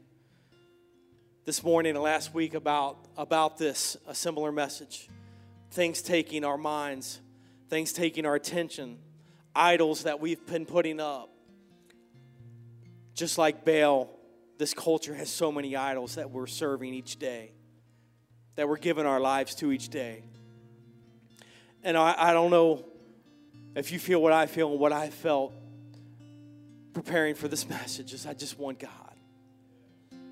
this 1.45 1.63
morning 1.63 1.95
and 1.95 2.03
last 2.03 2.35
week 2.35 2.53
about, 2.53 2.99
about 3.17 3.57
this, 3.57 3.97
a 4.05 4.13
similar 4.13 4.51
message. 4.51 5.09
Things 5.71 6.03
taking 6.03 6.45
our 6.45 6.57
minds, 6.57 7.19
things 7.67 7.91
taking 7.93 8.27
our 8.27 8.35
attention, 8.35 8.99
idols 9.55 10.03
that 10.03 10.19
we've 10.19 10.45
been 10.45 10.67
putting 10.67 10.99
up. 10.99 11.31
Just 13.15 13.39
like 13.39 13.65
Baal, 13.65 14.11
this 14.59 14.71
culture 14.71 15.15
has 15.15 15.31
so 15.31 15.51
many 15.51 15.75
idols 15.75 16.13
that 16.13 16.29
we're 16.29 16.45
serving 16.45 16.93
each 16.93 17.17
day, 17.17 17.53
that 18.55 18.69
we're 18.69 18.77
giving 18.77 19.07
our 19.07 19.19
lives 19.19 19.55
to 19.55 19.71
each 19.71 19.89
day. 19.89 20.21
And 21.81 21.97
I, 21.97 22.13
I 22.15 22.33
don't 22.33 22.51
know 22.51 22.85
if 23.75 23.91
you 23.91 23.97
feel 23.97 24.21
what 24.21 24.31
I 24.31 24.45
feel 24.45 24.69
and 24.69 24.79
what 24.79 24.93
I 24.93 25.09
felt 25.09 25.55
preparing 27.03 27.35
for 27.35 27.47
this 27.47 27.69
message 27.77 28.11
is 28.13 28.25
I 28.25 28.33
just 28.33 28.57
want 28.57 28.79
God. 28.79 28.91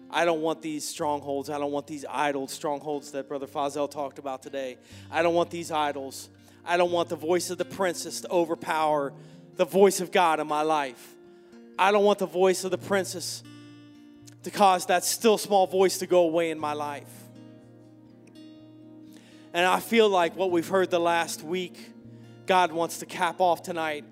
I 0.09 0.26
don't 0.26 0.41
want 0.41 0.61
these 0.61 0.84
strongholds. 0.88 1.49
I 1.49 1.59
don't 1.59 1.72
want 1.72 1.86
these 1.86 2.05
idols, 2.09 2.51
strongholds 2.51 3.11
that 3.11 3.28
Brother 3.28 3.45
Fazel 3.45 3.89
talked 3.89 4.18
about 4.18 4.41
today. 4.41 4.78
I 5.11 5.22
don't 5.22 5.36
want 5.36 5.51
these 5.51 5.72
idols. 5.72 6.30
I 6.66 6.78
don't 6.78 6.91
want 6.91 7.09
the 7.09 7.16
voice 7.16 7.51
of 7.51 7.59
the 7.59 7.66
princess 7.66 8.22
to 8.22 8.32
overpower 8.32 9.13
the 9.57 9.66
voice 9.66 9.99
of 10.01 10.11
God 10.11 10.39
in 10.39 10.47
my 10.47 10.63
life. 10.63 11.16
I 11.78 11.91
don't 11.91 12.03
want 12.03 12.20
the 12.20 12.26
voice 12.26 12.63
of 12.63 12.72
the 12.72 12.78
princess 12.78 13.43
to 14.43 14.49
cause 14.49 14.88
that 14.88 15.03
still 15.03 15.38
small 15.38 15.68
voice 15.68 15.99
to 15.99 16.07
go 16.07 16.22
away 16.22 16.49
in 16.49 16.57
my 16.57 16.74
life. 16.74 17.11
And 19.53 19.66
I 19.66 19.80
feel 19.80 20.09
like 20.09 20.36
what 20.36 20.49
we've 20.49 20.68
heard 20.68 20.89
the 20.89 20.99
last 20.99 21.43
week, 21.43 21.78
God 22.47 22.72
wants 22.72 22.99
to 22.99 23.05
cap 23.05 23.39
off 23.39 23.61
tonight. 23.61 24.05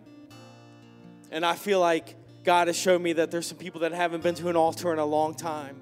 And 1.32 1.46
I 1.46 1.56
feel 1.56 1.80
like 1.80 2.16
God 2.44 2.68
has 2.68 2.76
shown 2.76 3.02
me 3.02 3.14
that 3.14 3.32
there's 3.32 3.48
some 3.48 3.58
people 3.58 3.82
that 3.82 3.94
haven't 3.94 4.22
been 4.24 4.36
to 4.36 4.50
an 4.50 4.56
altar 4.56 4.92
in 4.92 5.00
a 5.00 5.06
long 5.06 5.34
time. 5.34 5.80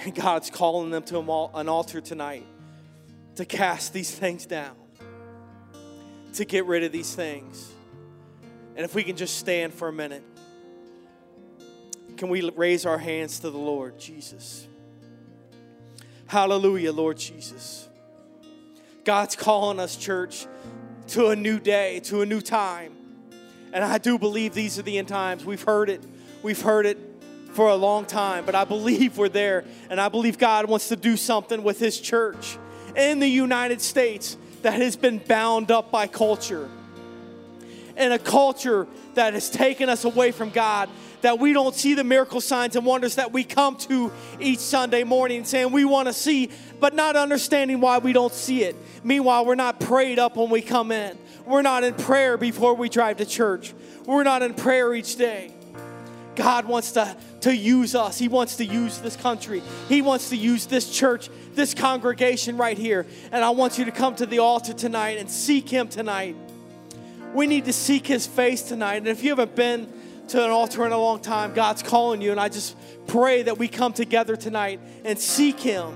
And 0.00 0.14
God's 0.14 0.50
calling 0.50 0.90
them 0.90 1.02
to 1.04 1.18
an 1.18 1.68
altar 1.68 2.00
tonight 2.00 2.46
to 3.36 3.44
cast 3.44 3.92
these 3.92 4.10
things 4.10 4.46
down, 4.46 4.74
to 6.34 6.44
get 6.44 6.66
rid 6.66 6.82
of 6.84 6.92
these 6.92 7.14
things. 7.14 7.72
And 8.76 8.84
if 8.84 8.94
we 8.94 9.04
can 9.04 9.16
just 9.16 9.38
stand 9.38 9.72
for 9.74 9.88
a 9.88 9.92
minute. 9.92 10.22
Can 12.16 12.28
we 12.28 12.48
raise 12.50 12.86
our 12.86 12.98
hands 12.98 13.40
to 13.40 13.50
the 13.50 13.58
Lord 13.58 13.98
Jesus? 13.98 14.66
Hallelujah, 16.26 16.92
Lord 16.92 17.18
Jesus. 17.18 17.88
God's 19.04 19.36
calling 19.36 19.80
us, 19.80 19.96
church, 19.96 20.46
to 21.08 21.28
a 21.28 21.36
new 21.36 21.58
day, 21.58 22.00
to 22.00 22.22
a 22.22 22.26
new 22.26 22.40
time. 22.40 22.94
And 23.74 23.82
I 23.82 23.98
do 23.98 24.18
believe 24.18 24.54
these 24.54 24.78
are 24.78 24.82
the 24.82 24.98
end 24.98 25.08
times. 25.08 25.44
We've 25.44 25.62
heard 25.62 25.90
it. 25.90 26.00
We've 26.44 26.60
heard 26.60 26.86
it 26.86 26.96
for 27.54 27.68
a 27.68 27.74
long 27.74 28.06
time, 28.06 28.46
but 28.46 28.54
I 28.54 28.64
believe 28.64 29.18
we're 29.18 29.28
there. 29.28 29.64
And 29.90 30.00
I 30.00 30.08
believe 30.08 30.38
God 30.38 30.68
wants 30.68 30.88
to 30.88 30.96
do 30.96 31.16
something 31.16 31.64
with 31.64 31.80
His 31.80 32.00
church 32.00 32.56
in 32.96 33.18
the 33.18 33.28
United 33.28 33.82
States 33.82 34.36
that 34.62 34.74
has 34.74 34.94
been 34.94 35.18
bound 35.18 35.72
up 35.72 35.90
by 35.90 36.06
culture. 36.06 36.70
And 37.96 38.12
a 38.12 38.18
culture 38.18 38.86
that 39.14 39.34
has 39.34 39.50
taken 39.50 39.88
us 39.88 40.04
away 40.04 40.30
from 40.30 40.50
God 40.50 40.88
that 41.22 41.38
we 41.38 41.52
don't 41.52 41.74
see 41.74 41.94
the 41.94 42.04
miracle 42.04 42.40
signs 42.40 42.76
and 42.76 42.84
wonders 42.84 43.14
that 43.14 43.32
we 43.32 43.42
come 43.42 43.76
to 43.76 44.12
each 44.38 44.58
Sunday 44.58 45.04
morning 45.04 45.44
saying 45.44 45.72
we 45.72 45.84
want 45.84 46.06
to 46.06 46.12
see, 46.12 46.50
but 46.78 46.94
not 46.94 47.16
understanding 47.16 47.80
why 47.80 47.98
we 47.98 48.12
don't 48.12 48.32
see 48.32 48.62
it. 48.62 48.76
Meanwhile, 49.02 49.46
we're 49.46 49.54
not 49.54 49.80
prayed 49.80 50.18
up 50.18 50.36
when 50.36 50.50
we 50.50 50.60
come 50.60 50.92
in. 50.92 51.18
We're 51.46 51.62
not 51.62 51.84
in 51.84 51.94
prayer 51.94 52.36
before 52.36 52.74
we 52.74 52.88
drive 52.88 53.18
to 53.18 53.26
church. 53.26 53.74
We're 54.06 54.22
not 54.22 54.42
in 54.42 54.54
prayer 54.54 54.94
each 54.94 55.16
day. 55.16 55.52
God 56.36 56.64
wants 56.64 56.92
to, 56.92 57.16
to 57.42 57.54
use 57.54 57.94
us. 57.94 58.18
He 58.18 58.28
wants 58.28 58.56
to 58.56 58.64
use 58.64 58.98
this 58.98 59.16
country. 59.16 59.62
He 59.88 60.02
wants 60.02 60.30
to 60.30 60.36
use 60.36 60.66
this 60.66 60.90
church, 60.90 61.30
this 61.54 61.74
congregation 61.74 62.56
right 62.56 62.76
here. 62.76 63.06
And 63.30 63.44
I 63.44 63.50
want 63.50 63.78
you 63.78 63.84
to 63.84 63.92
come 63.92 64.16
to 64.16 64.26
the 64.26 64.40
altar 64.40 64.72
tonight 64.72 65.18
and 65.18 65.30
seek 65.30 65.68
Him 65.68 65.88
tonight. 65.88 66.34
We 67.34 67.46
need 67.46 67.66
to 67.66 67.72
seek 67.72 68.06
His 68.06 68.26
face 68.26 68.62
tonight. 68.62 68.96
And 68.96 69.08
if 69.08 69.22
you 69.22 69.30
haven't 69.30 69.54
been, 69.54 69.88
to 70.28 70.42
an 70.42 70.50
altar 70.50 70.86
in 70.86 70.92
a 70.92 70.98
long 70.98 71.20
time. 71.20 71.52
God's 71.52 71.82
calling 71.82 72.22
you, 72.22 72.30
and 72.30 72.40
I 72.40 72.48
just 72.48 72.76
pray 73.06 73.42
that 73.42 73.58
we 73.58 73.68
come 73.68 73.92
together 73.92 74.36
tonight 74.36 74.80
and 75.04 75.18
seek 75.18 75.60
Him 75.60 75.94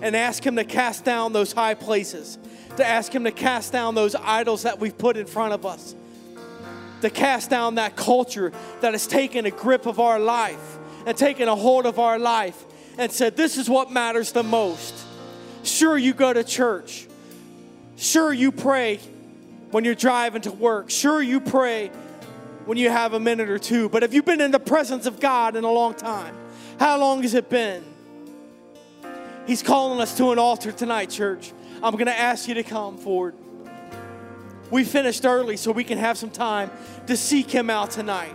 and 0.00 0.16
ask 0.16 0.44
Him 0.44 0.56
to 0.56 0.64
cast 0.64 1.04
down 1.04 1.32
those 1.32 1.52
high 1.52 1.74
places, 1.74 2.38
to 2.76 2.86
ask 2.86 3.12
Him 3.12 3.24
to 3.24 3.32
cast 3.32 3.72
down 3.72 3.94
those 3.94 4.14
idols 4.14 4.62
that 4.62 4.78
we've 4.78 4.96
put 4.96 5.16
in 5.16 5.26
front 5.26 5.52
of 5.52 5.66
us, 5.66 5.94
to 7.02 7.10
cast 7.10 7.50
down 7.50 7.76
that 7.76 7.96
culture 7.96 8.52
that 8.80 8.94
has 8.94 9.06
taken 9.06 9.46
a 9.46 9.50
grip 9.50 9.86
of 9.86 10.00
our 10.00 10.18
life 10.18 10.78
and 11.06 11.16
taken 11.16 11.48
a 11.48 11.54
hold 11.54 11.86
of 11.86 11.98
our 11.98 12.18
life 12.18 12.64
and 12.98 13.10
said, 13.12 13.36
This 13.36 13.56
is 13.56 13.68
what 13.68 13.90
matters 13.90 14.32
the 14.32 14.42
most. 14.42 14.94
Sure, 15.62 15.96
you 15.98 16.14
go 16.14 16.32
to 16.32 16.44
church. 16.44 17.06
Sure, 17.96 18.32
you 18.32 18.52
pray 18.52 18.98
when 19.70 19.84
you're 19.84 19.94
driving 19.94 20.42
to 20.42 20.52
work. 20.52 20.90
Sure, 20.90 21.20
you 21.22 21.40
pray 21.40 21.88
when 22.66 22.78
you 22.78 22.90
have 22.90 23.14
a 23.14 23.20
minute 23.20 23.48
or 23.48 23.58
two. 23.58 23.88
But 23.88 24.02
have 24.02 24.12
you 24.12 24.22
been 24.22 24.40
in 24.40 24.50
the 24.50 24.60
presence 24.60 25.06
of 25.06 25.20
God 25.20 25.56
in 25.56 25.64
a 25.64 25.70
long 25.70 25.94
time? 25.94 26.36
How 26.78 26.98
long 26.98 27.22
has 27.22 27.34
it 27.34 27.48
been? 27.48 27.82
He's 29.46 29.62
calling 29.62 30.00
us 30.00 30.16
to 30.18 30.32
an 30.32 30.38
altar 30.38 30.72
tonight, 30.72 31.10
church. 31.10 31.52
I'm 31.82 31.92
going 31.92 32.06
to 32.06 32.18
ask 32.18 32.48
you 32.48 32.54
to 32.54 32.62
come 32.62 32.96
forward. 32.98 33.34
We 34.70 34.84
finished 34.84 35.24
early 35.24 35.56
so 35.56 35.70
we 35.72 35.84
can 35.84 35.98
have 35.98 36.18
some 36.18 36.30
time 36.30 36.70
to 37.06 37.16
seek 37.16 37.50
Him 37.50 37.70
out 37.70 37.90
tonight. 37.90 38.34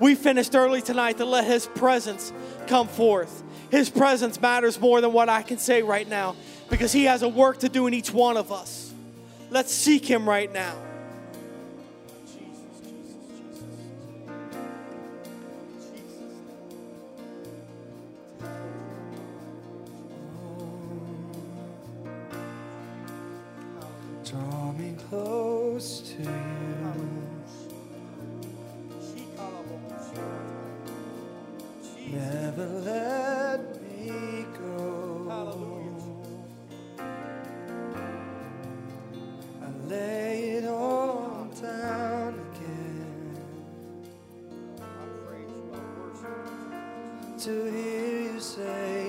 We 0.00 0.14
finished 0.14 0.54
early 0.54 0.82
tonight 0.82 1.18
to 1.18 1.24
let 1.24 1.44
His 1.44 1.66
presence 1.66 2.32
come 2.66 2.88
forth. 2.88 3.42
His 3.70 3.90
presence 3.90 4.40
matters 4.40 4.80
more 4.80 5.00
than 5.00 5.12
what 5.12 5.28
I 5.28 5.42
can 5.42 5.58
say 5.58 5.82
right 5.82 6.08
now 6.08 6.36
because 6.70 6.92
He 6.92 7.04
has 7.04 7.22
a 7.22 7.28
work 7.28 7.58
to 7.58 7.68
do 7.68 7.86
in 7.86 7.94
each 7.94 8.12
one 8.12 8.36
of 8.36 8.52
us. 8.52 8.92
Let's 9.50 9.72
seek 9.72 10.04
Him 10.04 10.28
right 10.28 10.52
now. 10.52 10.76
Close 25.08 26.00
to 26.00 26.22
you. 26.22 26.30
Never 32.12 32.66
let 32.66 33.82
me 33.82 34.46
go. 34.58 35.26
I 39.62 39.88
lay 39.88 40.40
it 40.58 40.66
all 40.66 41.48
down 41.60 42.34
again 42.34 43.36
to 47.38 47.52
hear 47.70 48.32
you 48.32 48.40
say. 48.40 49.05